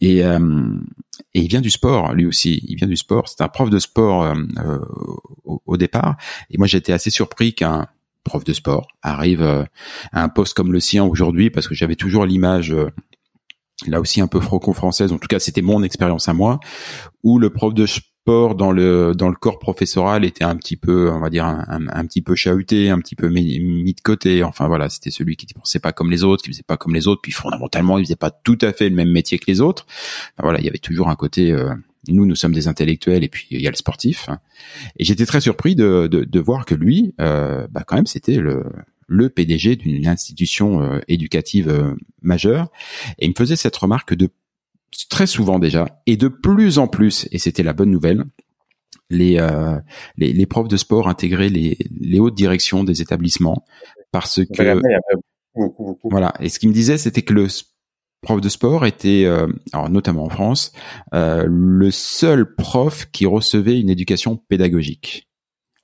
Et, 0.00 0.18
et 0.18 1.40
il 1.40 1.48
vient 1.48 1.60
du 1.60 1.70
sport, 1.70 2.14
lui 2.14 2.26
aussi. 2.26 2.62
Il 2.66 2.76
vient 2.76 2.88
du 2.88 2.96
sport. 2.96 3.28
C'est 3.28 3.42
un 3.42 3.48
prof 3.48 3.70
de 3.70 3.78
sport 3.78 4.34
au, 5.44 5.62
au, 5.66 5.76
départ. 5.76 6.16
Et 6.50 6.58
moi, 6.58 6.66
j'étais 6.66 6.92
assez 6.92 7.10
surpris 7.10 7.54
qu'un 7.54 7.86
prof 8.24 8.44
de 8.44 8.52
sport, 8.52 8.88
arrive 9.02 9.42
euh, 9.42 9.64
à 10.12 10.22
un 10.22 10.28
poste 10.28 10.54
comme 10.54 10.72
le 10.72 10.80
sien 10.80 11.04
aujourd'hui, 11.04 11.50
parce 11.50 11.68
que 11.68 11.74
j'avais 11.74 11.96
toujours 11.96 12.26
l'image 12.26 12.72
euh, 12.72 12.90
là 13.86 14.00
aussi 14.00 14.20
un 14.20 14.26
peu 14.26 14.40
franco-française, 14.40 15.12
en 15.12 15.18
tout 15.18 15.28
cas 15.28 15.38
c'était 15.38 15.62
mon 15.62 15.82
expérience 15.82 16.28
à 16.28 16.32
moi, 16.32 16.60
où 17.22 17.38
le 17.38 17.50
prof 17.50 17.74
de 17.74 17.86
sport 17.86 18.54
dans 18.54 18.72
le 18.72 19.12
dans 19.14 19.28
le 19.28 19.34
corps 19.34 19.58
professoral 19.58 20.24
était 20.24 20.44
un 20.44 20.56
petit 20.56 20.76
peu, 20.76 21.10
on 21.10 21.20
va 21.20 21.28
dire 21.28 21.44
un, 21.44 21.66
un, 21.68 22.06
petit 22.06 22.22
peu 22.22 22.34
chahuté, 22.34 22.88
un 22.88 22.98
petit 22.98 23.16
peu 23.16 23.28
mis, 23.28 23.92
de 23.94 24.00
côté. 24.00 24.42
Enfin 24.42 24.66
voilà, 24.66 24.88
c'était 24.88 25.10
celui 25.10 25.36
qui 25.36 25.46
ne 25.46 25.60
pensait 25.60 25.78
pas 25.78 25.92
comme 25.92 26.10
les 26.10 26.24
autres, 26.24 26.42
qui 26.42 26.50
faisait 26.50 26.62
pas 26.62 26.78
comme 26.78 26.94
les 26.94 27.06
autres, 27.06 27.20
puis 27.20 27.32
fondamentalement 27.32 27.98
il 27.98 28.04
faisait 28.06 28.16
pas 28.16 28.30
tout 28.30 28.58
à 28.62 28.72
fait 28.72 28.88
le 28.88 28.96
même 28.96 29.10
métier 29.10 29.38
que 29.38 29.44
les 29.46 29.60
autres. 29.60 29.86
voilà, 30.38 30.58
il 30.60 30.64
y 30.64 30.68
avait 30.68 30.78
toujours 30.78 31.10
un 31.10 31.16
côté 31.16 31.52
euh, 31.52 31.74
nous, 32.08 32.26
nous 32.26 32.34
sommes 32.34 32.52
des 32.52 32.68
intellectuels 32.68 33.24
et 33.24 33.28
puis 33.28 33.46
il 33.50 33.60
y 33.60 33.66
a 33.66 33.70
le 33.70 33.76
sportif. 33.76 34.28
Et 34.98 35.04
j'étais 35.04 35.26
très 35.26 35.40
surpris 35.40 35.74
de, 35.74 36.06
de, 36.06 36.24
de, 36.24 36.40
voir 36.40 36.64
que 36.64 36.74
lui, 36.74 37.14
euh, 37.20 37.66
bah 37.70 37.84
quand 37.86 37.96
même, 37.96 38.06
c'était 38.06 38.36
le, 38.36 38.64
le 39.06 39.28
PDG 39.28 39.76
d'une 39.76 40.06
institution 40.06 40.82
euh, 40.82 41.00
éducative 41.08 41.68
euh, 41.68 41.94
majeure. 42.22 42.70
Et 43.18 43.26
il 43.26 43.30
me 43.30 43.34
faisait 43.36 43.56
cette 43.56 43.76
remarque 43.76 44.14
de 44.14 44.28
très 45.10 45.26
souvent 45.26 45.58
déjà, 45.58 46.02
et 46.06 46.16
de 46.16 46.28
plus 46.28 46.78
en 46.78 46.86
plus, 46.86 47.26
et 47.32 47.38
c'était 47.38 47.64
la 47.64 47.72
bonne 47.72 47.90
nouvelle, 47.90 48.24
les, 49.10 49.38
euh, 49.38 49.76
les, 50.16 50.32
les, 50.32 50.46
profs 50.46 50.68
de 50.68 50.76
sport 50.76 51.08
intégraient 51.08 51.48
les, 51.48 51.76
les 52.00 52.20
hautes 52.20 52.36
directions 52.36 52.84
des 52.84 53.02
établissements 53.02 53.64
parce 54.12 54.40
que... 54.44 54.80
Voilà. 56.04 56.34
Et 56.40 56.48
ce 56.48 56.58
qu'il 56.58 56.68
me 56.68 56.74
disait, 56.74 56.98
c'était 56.98 57.22
que 57.22 57.32
le 57.32 57.46
prof 58.24 58.40
de 58.40 58.48
sport 58.48 58.84
était, 58.84 59.24
euh, 59.24 59.46
alors 59.72 59.88
notamment 59.88 60.24
en 60.24 60.28
France, 60.28 60.72
euh, 61.14 61.44
le 61.46 61.90
seul 61.92 62.56
prof 62.56 63.06
qui 63.12 63.26
recevait 63.26 63.78
une 63.78 63.90
éducation 63.90 64.36
pédagogique. 64.36 65.28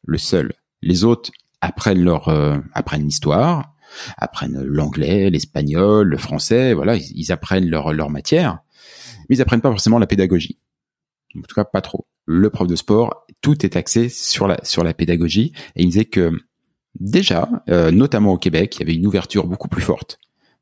Le 0.05 0.19
seul. 0.19 0.53
Les 0.83 1.05
autres 1.05 1.31
apprennent 1.61 2.03
leur 2.03 2.29
euh, 2.29 2.59
apprennent 2.73 3.05
l'histoire, 3.05 3.75
apprennent 4.17 4.61
l'anglais, 4.63 5.31
l'espagnol, 5.31 6.09
le 6.09 6.17
français, 6.17 6.75
voilà, 6.75 6.97
ils, 6.97 7.31
apprennent 7.31 7.69
leur 7.69 7.93
leur 7.93 8.11
matière, 8.11 8.59
mais 9.29 9.37
ils 9.37 9.43
apprennent 9.43 9.61
pas 9.61 9.71
forcément 9.71 9.99
la 9.99 10.07
pédagogie. 10.07 10.59
En 11.37 11.43
tout 11.43 11.55
cas, 11.55 11.65
pas 11.65 11.81
trop. 11.81 12.07
Le 12.25 12.51
prof 12.51 12.67
de 12.67 12.77
sport, 12.77 13.27
tout 13.41 13.65
est 13.65 13.77
axé 13.77 14.09
sur 14.09 14.49
la 14.49 14.59
sur 14.65 14.83
la 14.83 14.95
pédagogie, 14.95 15.53
et 15.77 15.83
il 15.83 15.87
disait 15.87 16.07
que 16.07 16.33
déjà, 16.99 17.49
notamment 17.93 18.33
au 18.33 18.39
Québec, 18.39 18.77
il 18.77 18.81
y 18.81 18.83
avait 18.83 18.95
une 18.95 19.07
ouverture 19.07 19.47
beaucoup 19.47 19.69
plus 19.69 19.83
forte 19.83 20.19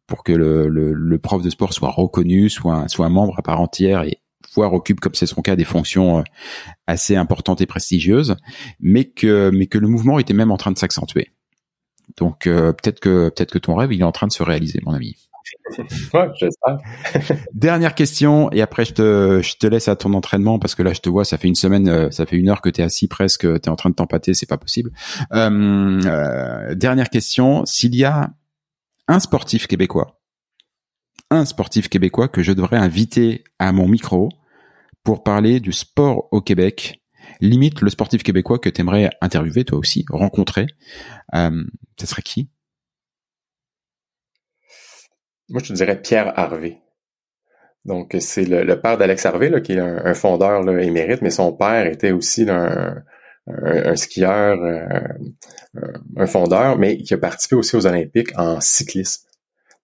pour 0.09 0.25
que 0.25 0.33
le, 0.33 0.69
le, 0.69 0.93
le, 0.93 1.19
prof 1.19 1.43
de 1.43 1.51
sport 1.51 1.73
soit 1.73 1.91
reconnu, 1.91 2.51
soit, 2.51 2.89
soit 2.89 3.07
un 3.07 3.11
membre 3.11 3.39
à 3.39 3.43
part 3.43 3.61
entière 3.61 4.03
et 4.03 4.19
voire 4.55 4.73
occupe, 4.73 4.99
comme 4.99 5.15
c'est 5.15 5.27
son 5.27 5.43
cas, 5.43 5.55
des 5.55 5.65
fonctions 5.65 6.19
euh, 6.19 6.23
assez 6.89 7.15
importantes 7.15 7.61
et 7.61 7.67
prestigieuses, 7.67 8.35
mais 8.81 9.05
que, 9.05 9.51
mais 9.53 9.67
que 9.67 9.79
le 9.79 9.87
mouvement 9.87 10.19
était 10.19 10.35
même 10.35 10.51
en 10.51 10.57
train 10.57 10.73
de 10.73 10.79
s'accentuer. 10.79 11.31
Donc 12.17 12.47
euh, 12.47 12.73
peut-être 12.73 13.01
que 13.01 13.29
peut-être 13.29 13.53
que 13.53 13.59
ton 13.59 13.75
rêve 13.75 13.93
il 13.93 14.01
est 14.01 14.05
en 14.05 14.13
train 14.13 14.27
de 14.27 14.33
se 14.33 14.43
réaliser, 14.43 14.81
mon 14.83 14.93
ami. 14.93 15.17
ouais. 16.15 16.29
Dernière 17.55 17.95
question 17.95 18.51
et 18.53 18.61
après 18.61 18.85
je 18.85 18.95
te 18.95 19.41
je 19.43 19.57
te 19.57 19.67
laisse 19.67 19.89
à 19.89 19.97
ton 19.97 20.15
entraînement 20.15 20.59
parce 20.59 20.75
que 20.75 20.83
là 20.83 20.93
je 20.93 21.01
te 21.01 21.09
vois 21.09 21.25
ça 21.25 21.39
fait 21.39 21.49
une 21.49 21.55
semaine 21.55 21.89
euh, 21.89 22.11
ça 22.11 22.27
fait 22.27 22.37
une 22.37 22.49
heure 22.49 22.61
que 22.61 22.69
tu 22.69 22.81
es 22.81 22.85
assis 22.85 23.09
presque 23.09 23.43
tu 23.43 23.67
es 23.67 23.69
en 23.69 23.77
train 23.77 23.91
de 23.91 23.95
t'empâter 23.95 24.35
c'est 24.35 24.49
pas 24.49 24.59
possible. 24.59 24.91
Euh, 25.33 26.75
dernière 26.75 27.11
question 27.11 27.65
s'il 27.67 27.95
y 27.95 28.05
a 28.05 28.31
un 29.09 29.21
sportif 29.21 29.67
québécois, 29.67 30.21
un 31.31 31.45
sportif 31.45 31.89
québécois 31.89 32.29
que 32.29 32.43
je 32.43 32.53
devrais 32.53 32.77
inviter 32.77 33.43
à 33.59 33.73
mon 33.73 33.89
micro 33.89 34.29
pour 35.03 35.23
parler 35.23 35.61
du 35.61 35.73
sport 35.73 36.29
au 36.31 36.41
Québec. 36.41 37.03
Limite 37.41 37.81
le 37.81 37.91
sportif 37.91 38.23
québécois 38.23 38.59
que 38.59 38.69
tu 38.69 38.81
aimerais 38.81 39.11
interviewer 39.21 39.65
toi 39.65 39.79
aussi, 39.79 40.05
rencontrer. 40.11 40.67
Euh, 41.35 41.65
ça 41.99 42.07
serait 42.07 42.23
qui? 42.23 42.51
Moi, 45.49 45.63
je 45.63 45.69
te 45.69 45.73
dirais 45.73 46.01
Pierre 46.01 46.39
Harvey. 46.39 46.79
Donc, 47.85 48.15
c'est 48.21 48.45
le, 48.45 48.81
père 48.81 48.99
d'Alex 48.99 49.25
Harvey, 49.25 49.49
là, 49.49 49.61
qui 49.61 49.73
est 49.73 49.79
un, 49.79 50.15
fondeur 50.15 50.63
là, 50.63 50.83
émérite, 50.83 51.23
mais 51.23 51.31
son 51.31 51.53
père 51.55 51.87
était 51.87 52.13
aussi 52.13 52.49
un, 52.49 53.03
un, 53.49 53.97
skieur, 53.97 54.63
euh, 54.63 54.99
un, 56.17 56.27
fondeur, 56.27 56.79
mais 56.79 56.99
qui 56.99 57.15
a 57.15 57.19
participé 57.19 57.57
aussi 57.57 57.77
aux 57.77 57.87
Olympiques 57.87 58.31
en 58.37 58.61
cyclisme. 58.61 59.27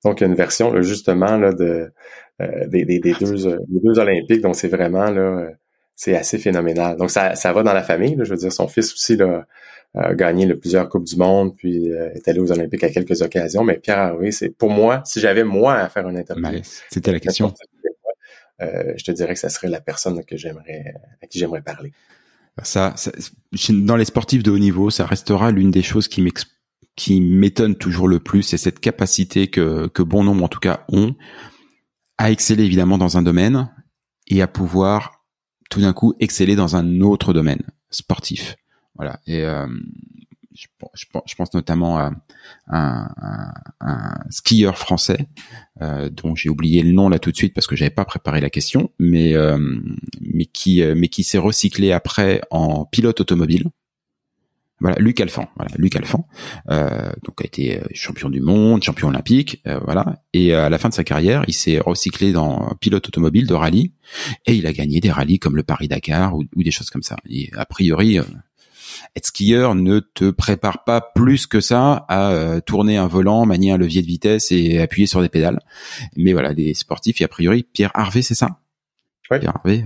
Donc, 0.04 0.20
il 0.20 0.24
y 0.24 0.26
a 0.26 0.28
une 0.28 0.34
version 0.34 0.80
justement 0.82 1.36
là, 1.36 1.52
de, 1.52 1.90
euh, 2.40 2.66
des, 2.66 2.84
des, 2.84 3.00
des, 3.00 3.14
deux, 3.14 3.46
euh, 3.46 3.58
des 3.68 3.80
deux 3.82 3.98
Olympiques, 3.98 4.42
donc 4.42 4.56
c'est 4.56 4.68
vraiment 4.68 5.10
là, 5.10 5.48
c'est 5.96 6.14
assez 6.16 6.38
phénoménal. 6.38 6.96
Donc, 6.96 7.10
ça, 7.10 7.34
ça 7.36 7.52
va 7.52 7.62
dans 7.62 7.72
la 7.72 7.82
famille. 7.82 8.16
Là, 8.16 8.24
je 8.24 8.30
veux 8.30 8.36
dire, 8.36 8.52
son 8.52 8.68
fils 8.68 8.92
aussi 8.92 9.16
là, 9.16 9.46
a 9.94 10.14
gagné 10.14 10.52
plusieurs 10.54 10.88
Coupes 10.88 11.04
du 11.04 11.16
Monde, 11.16 11.56
puis 11.56 11.88
est 11.88 12.26
allé 12.28 12.40
aux 12.40 12.50
Olympiques 12.50 12.84
à 12.84 12.90
quelques 12.90 13.22
occasions. 13.22 13.64
Mais 13.64 13.78
Pierre 13.78 13.98
Harvey, 13.98 14.30
c'est 14.30 14.50
pour 14.50 14.70
moi, 14.70 15.02
si 15.04 15.20
j'avais 15.20 15.44
moi 15.44 15.74
à 15.76 15.88
faire 15.88 16.06
un 16.06 16.16
interview, 16.16 16.60
c'était 16.90 17.12
la 17.12 17.20
question. 17.20 17.54
je 18.60 19.04
te 19.04 19.12
dirais 19.12 19.34
que 19.34 19.40
ça 19.40 19.48
serait 19.48 19.68
la 19.68 19.80
personne 19.80 20.22
que 20.24 20.36
j'aimerais 20.36 20.94
à 21.22 21.26
qui 21.26 21.38
j'aimerais 21.38 21.62
parler. 21.62 21.92
Ça, 22.62 22.94
dans 23.68 23.96
les 23.96 24.04
sportifs 24.04 24.42
de 24.42 24.50
haut 24.50 24.58
niveau, 24.58 24.90
ça 24.90 25.06
restera 25.06 25.50
l'une 25.50 25.70
des 25.70 25.82
choses 25.82 26.08
qui 26.08 26.22
qui 26.96 27.20
m'étonne 27.20 27.74
toujours 27.74 28.06
le 28.06 28.20
plus, 28.20 28.42
c'est 28.42 28.56
cette 28.56 28.78
capacité 28.78 29.48
que, 29.48 29.88
que 29.88 30.02
bon 30.02 30.22
nombre 30.22 30.44
en 30.44 30.48
tout 30.48 30.60
cas 30.60 30.84
ont 30.88 31.16
à 32.18 32.30
exceller 32.30 32.64
évidemment 32.64 32.98
dans 32.98 33.16
un 33.16 33.22
domaine 33.22 33.68
et 34.28 34.42
à 34.42 34.46
pouvoir 34.46 35.24
tout 35.70 35.80
d'un 35.80 35.92
coup 35.92 36.14
exceller 36.20 36.54
dans 36.54 36.76
un 36.76 37.00
autre 37.00 37.32
domaine 37.32 37.62
sportif. 37.90 38.56
Voilà. 38.94 39.20
Et 39.26 39.42
euh, 39.42 39.66
je, 40.54 41.34
pense 41.36 41.54
notamment 41.54 41.98
à 41.98 42.12
un, 43.80 44.14
skieur 44.30 44.78
français 44.78 45.26
euh, 45.82 46.08
dont 46.08 46.34
j'ai 46.34 46.48
oublié 46.48 46.82
le 46.82 46.92
nom 46.92 47.08
là 47.08 47.18
tout 47.18 47.30
de 47.30 47.36
suite 47.36 47.54
parce 47.54 47.66
que 47.66 47.76
j'avais 47.76 47.90
pas 47.90 48.04
préparé 48.04 48.40
la 48.40 48.50
question, 48.50 48.90
mais 48.98 49.34
euh, 49.34 49.58
mais 50.20 50.46
qui 50.46 50.82
euh, 50.82 50.94
mais 50.96 51.08
qui 51.08 51.24
s'est 51.24 51.38
recyclé 51.38 51.92
après 51.92 52.40
en 52.50 52.84
pilote 52.84 53.20
automobile. 53.20 53.64
Voilà, 54.80 54.96
Luc 54.98 55.20
Alphand. 55.20 55.48
Luc 55.78 55.94
donc 55.94 57.40
a 57.40 57.44
été 57.44 57.80
champion 57.94 58.28
du 58.28 58.40
monde, 58.40 58.82
champion 58.82 59.08
olympique, 59.08 59.62
voilà. 59.84 60.20
Et 60.34 60.52
à 60.52 60.68
la 60.68 60.78
fin 60.78 60.90
de 60.90 60.94
sa 60.94 61.04
carrière, 61.04 61.44
il 61.46 61.54
s'est 61.54 61.78
recyclé 61.78 62.32
dans 62.32 62.74
pilote 62.80 63.06
automobile 63.06 63.46
de 63.46 63.54
rallye 63.54 63.92
et 64.44 64.54
il 64.54 64.66
a 64.66 64.72
gagné 64.72 65.00
des 65.00 65.10
rallyes 65.10 65.38
comme 65.38 65.56
le 65.56 65.62
Paris 65.62 65.88
Dakar 65.88 66.36
ou, 66.36 66.44
des 66.56 66.72
choses 66.72 66.90
comme 66.90 67.04
ça. 67.04 67.16
A 67.56 67.64
priori, 67.64 68.18
être 69.16 69.26
skieur 69.26 69.74
ne 69.74 70.00
te 70.00 70.30
prépare 70.30 70.84
pas 70.84 71.00
plus 71.00 71.46
que 71.46 71.60
ça 71.60 72.04
à 72.08 72.30
euh, 72.30 72.60
tourner 72.60 72.96
un 72.96 73.06
volant, 73.06 73.46
manier 73.46 73.72
un 73.72 73.76
levier 73.76 74.02
de 74.02 74.06
vitesse 74.06 74.52
et 74.52 74.80
appuyer 74.80 75.06
sur 75.06 75.20
des 75.22 75.28
pédales. 75.28 75.60
Mais 76.16 76.32
voilà, 76.32 76.52
les 76.52 76.74
sportifs, 76.74 77.20
et 77.20 77.24
a 77.24 77.28
priori, 77.28 77.62
Pierre 77.62 77.92
Harvey, 77.94 78.22
c'est 78.22 78.34
ça? 78.34 78.60
Oui. 79.30 79.38
Pierre 79.38 79.56
Harvey, 79.56 79.84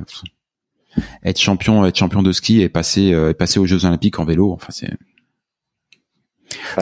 être 1.25 1.41
champion, 1.41 1.85
être 1.87 1.97
champion 1.97 2.23
de 2.23 2.33
ski 2.33 2.63
et 2.63 2.69
passer, 2.69 3.13
euh, 3.13 3.33
passer 3.33 3.61
aux 3.61 3.67
Jeux 3.67 3.85
Olympiques 3.85 4.19
en 4.19 4.25
vélo, 4.25 4.53
enfin 4.53 4.71
c'est. 4.71 4.91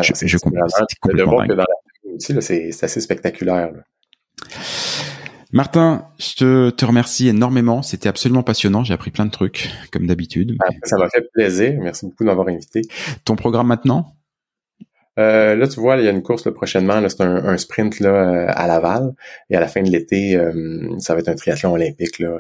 je, 0.03 0.27
je 0.27 0.39
comprends. 0.39 0.61
Le 1.05 1.25
que 1.49 1.53
dans 1.53 1.57
la 1.57 2.15
aussi, 2.15 2.73
c'est 2.73 2.85
assez 2.85 3.01
spectaculaire. 3.01 3.73
Là. 3.73 3.83
Martin, 5.53 6.09
je 6.19 6.71
te, 6.71 6.85
remercie 6.85 7.29
énormément. 7.29 7.83
C'était 7.83 8.09
absolument 8.09 8.43
passionnant. 8.43 8.85
J'ai 8.85 8.95
appris 8.95 9.11
plein 9.11 9.27
de 9.27 9.31
trucs, 9.31 9.71
comme 9.93 10.07
d'habitude. 10.07 10.57
Ah, 10.61 10.71
ça 10.83 10.97
m'a 10.97 11.09
fait 11.09 11.29
plaisir. 11.33 11.75
Merci 11.81 12.07
beaucoup 12.07 12.25
de 12.25 12.27
m'avoir 12.29 12.49
invité. 12.49 12.83
Ton 13.25 13.37
programme 13.37 13.69
maintenant? 13.69 14.17
Euh, 15.19 15.55
là, 15.55 15.67
tu 15.67 15.81
vois, 15.81 15.97
il 15.97 16.05
y 16.05 16.09
a 16.09 16.11
une 16.11 16.23
course 16.23 16.51
prochainement. 16.53 17.01
c'est 17.09 17.23
un, 17.23 17.57
sprint 17.57 18.01
là, 18.01 18.09
euh, 18.09 18.47
à 18.49 18.67
Laval. 18.67 19.15
Et 19.49 19.57
à 19.57 19.61
la 19.61 19.69
fin 19.69 19.83
de 19.83 19.91
l'été, 19.91 20.37
euh, 20.37 20.91
ça 20.99 21.15
va 21.15 21.21
être 21.21 21.29
un 21.29 21.37
triathlon 21.37 21.73
olympique 21.73 22.19
là, 22.19 22.39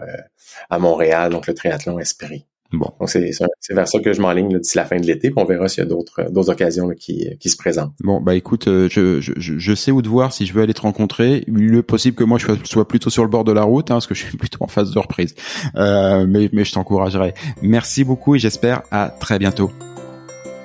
à 0.68 0.78
Montréal, 0.78 1.30
donc 1.30 1.46
le 1.46 1.54
triathlon 1.54 1.98
Esprit. 1.98 2.44
Bon. 2.72 2.90
Donc 2.98 3.08
c'est 3.08 3.30
vers 3.70 3.88
ça 3.88 3.98
que 4.00 4.12
je 4.12 4.20
m'enligne 4.20 4.58
d'ici 4.58 4.76
la 4.76 4.84
fin 4.84 4.96
de 4.96 5.06
l'été, 5.06 5.30
puis 5.30 5.42
on 5.42 5.44
verra 5.44 5.68
s'il 5.68 5.82
y 5.82 5.86
a 5.86 5.88
d'autres 5.88 6.30
d'autres 6.30 6.50
occasions 6.50 6.90
qui, 6.90 7.28
qui 7.38 7.48
se 7.48 7.56
présentent. 7.56 7.92
Bon 8.00 8.20
bah 8.20 8.34
écoute, 8.34 8.68
euh, 8.68 8.88
je, 8.90 9.20
je, 9.20 9.32
je 9.36 9.74
sais 9.74 9.90
où 9.90 10.02
te 10.02 10.08
voir 10.08 10.32
si 10.32 10.46
je 10.46 10.52
veux 10.52 10.62
aller 10.62 10.74
te 10.74 10.82
rencontrer. 10.82 11.44
Il 11.46 11.74
est 11.74 11.82
possible 11.82 12.16
que 12.16 12.24
moi 12.24 12.38
je 12.38 12.46
sois 12.64 12.88
plutôt 12.88 13.10
sur 13.10 13.22
le 13.22 13.30
bord 13.30 13.44
de 13.44 13.52
la 13.52 13.62
route, 13.62 13.90
hein, 13.90 13.94
parce 13.94 14.06
que 14.06 14.14
je 14.14 14.24
suis 14.24 14.36
plutôt 14.38 14.62
en 14.62 14.68
phase 14.68 14.92
de 14.92 14.98
reprise. 14.98 15.34
Euh, 15.76 16.26
mais 16.28 16.48
mais 16.52 16.64
je 16.64 16.72
t'encouragerai. 16.72 17.34
Merci 17.62 18.04
beaucoup 18.04 18.34
et 18.34 18.38
j'espère 18.38 18.82
à 18.90 19.08
très 19.08 19.38
bientôt. 19.38 19.70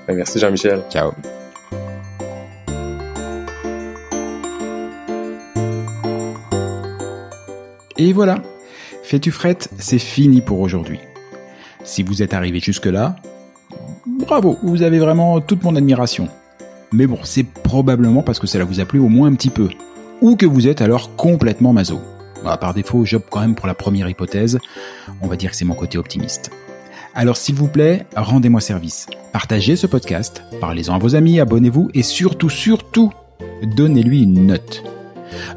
Ben, 0.08 0.16
merci 0.16 0.40
Jean-Michel. 0.40 0.82
Ciao. 0.90 1.12
Et 7.98 8.14
voilà, 8.14 8.42
fais-tu 9.04 9.30
frette, 9.30 9.70
c'est 9.78 10.00
fini 10.00 10.42
pour 10.42 10.60
aujourd'hui. 10.60 10.98
Si 11.84 12.04
vous 12.04 12.22
êtes 12.22 12.34
arrivé 12.34 12.60
jusque-là, 12.60 13.16
bravo, 14.06 14.58
vous 14.64 14.82
avez 14.82 15.00
vraiment 15.00 15.42
toute 15.42 15.64
mon 15.64 15.76
admiration. 15.76 16.28
Mais 16.92 17.08
bon, 17.08 17.20
c'est 17.24 17.44
probablement 17.44 18.22
parce 18.22 18.40
que 18.40 18.48
cela 18.48 18.66
vous 18.66 18.80
a 18.80 18.86
plu 18.86 19.00
au 19.00 19.08
moins 19.08 19.30
un 19.30 19.36
petit 19.36 19.50
peu. 19.50 19.70
Ou 20.22 20.36
que 20.36 20.46
vous 20.46 20.68
êtes 20.68 20.82
alors 20.82 21.16
complètement 21.16 21.74
maso. 21.74 22.00
Bah, 22.44 22.58
par 22.58 22.74
défaut, 22.74 23.06
j'opte 23.06 23.30
quand 23.30 23.42
même 23.42 23.56
pour 23.56 23.68
la 23.68 23.74
première 23.74 24.10
hypothèse. 24.10 24.60
On 25.22 25.28
va 25.28 25.36
dire 25.36 25.52
que 25.52 25.58
c'est 25.58 25.66
mon 25.66 25.74
côté 25.74 25.98
optimiste. 25.98 26.52
Alors 27.14 27.38
s'il 27.38 27.56
vous 27.56 27.68
plaît, 27.68 28.06
rendez-moi 28.16 28.62
service. 28.62 29.08
Partagez 29.34 29.76
ce 29.76 29.88
podcast, 29.88 30.44
parlez-en 30.62 30.96
à 30.96 30.98
vos 30.98 31.16
amis, 31.16 31.42
abonnez-vous 31.42 31.90
et 31.94 32.04
surtout, 32.04 32.50
surtout, 32.50 33.12
donnez-lui 33.76 34.24
une 34.24 34.48
note. 34.48 34.84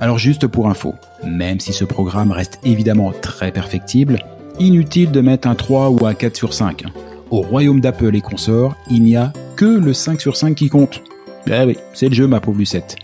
Alors 0.01 0.19
juste 0.19 0.49
pour 0.49 0.69
info, 0.69 0.95
même 1.25 1.61
si 1.61 1.73
ce 1.73 1.85
programme 1.85 2.33
reste 2.33 2.59
évidemment 2.65 3.13
très 3.13 3.53
perfectible, 3.53 4.19
Inutile 4.61 5.11
de 5.11 5.21
mettre 5.21 5.49
un 5.49 5.55
3 5.55 5.91
ou 5.91 6.07
un 6.07 6.15
4 6.15 6.37
sur 6.37 6.55
5. 6.55 6.85
Au 7.31 7.41
royaume 7.41 7.81
d'Apple 7.81 8.15
et 8.15 8.21
consorts, 8.21 8.77
il 8.89 9.03
n'y 9.03 9.17
a 9.17 9.33
que 9.57 9.65
le 9.65 9.93
5 9.93 10.21
sur 10.21 10.37
5 10.37 10.55
qui 10.55 10.69
compte. 10.69 11.03
Eh 11.47 11.65
oui, 11.65 11.77
c'est 11.93 12.09
le 12.09 12.15
jeu 12.15 12.27
ma 12.29 12.41
pauvre 12.41 12.59
Lucette. 12.59 12.97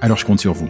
Alors 0.00 0.16
je 0.16 0.24
compte 0.24 0.40
sur 0.40 0.52
vous. 0.52 0.68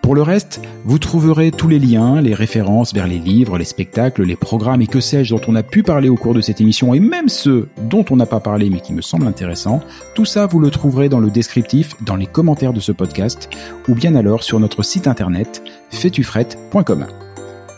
Pour 0.00 0.14
le 0.14 0.22
reste, 0.22 0.60
vous 0.84 0.98
trouverez 0.98 1.50
tous 1.50 1.68
les 1.68 1.78
liens, 1.78 2.20
les 2.20 2.34
références 2.34 2.92
vers 2.92 3.06
les 3.06 3.18
livres, 3.18 3.56
les 3.56 3.64
spectacles, 3.64 4.22
les 4.22 4.36
programmes 4.36 4.82
et 4.82 4.86
que 4.86 5.00
sais-je 5.00 5.34
dont 5.34 5.40
on 5.48 5.54
a 5.54 5.62
pu 5.62 5.82
parler 5.82 6.10
au 6.10 6.16
cours 6.16 6.34
de 6.34 6.42
cette 6.42 6.60
émission 6.60 6.92
et 6.92 7.00
même 7.00 7.28
ceux 7.28 7.68
dont 7.88 8.04
on 8.10 8.16
n'a 8.16 8.26
pas 8.26 8.40
parlé 8.40 8.68
mais 8.68 8.80
qui 8.80 8.92
me 8.92 9.00
semblent 9.00 9.26
intéressants. 9.26 9.80
Tout 10.14 10.26
ça, 10.26 10.46
vous 10.46 10.60
le 10.60 10.70
trouverez 10.70 11.08
dans 11.08 11.20
le 11.20 11.30
descriptif, 11.30 11.94
dans 12.02 12.16
les 12.16 12.26
commentaires 12.26 12.74
de 12.74 12.80
ce 12.80 12.92
podcast 12.92 13.48
ou 13.88 13.94
bien 13.94 14.14
alors 14.14 14.42
sur 14.42 14.60
notre 14.60 14.82
site 14.82 15.06
internet 15.06 15.62
fetufret.com. 15.90 17.06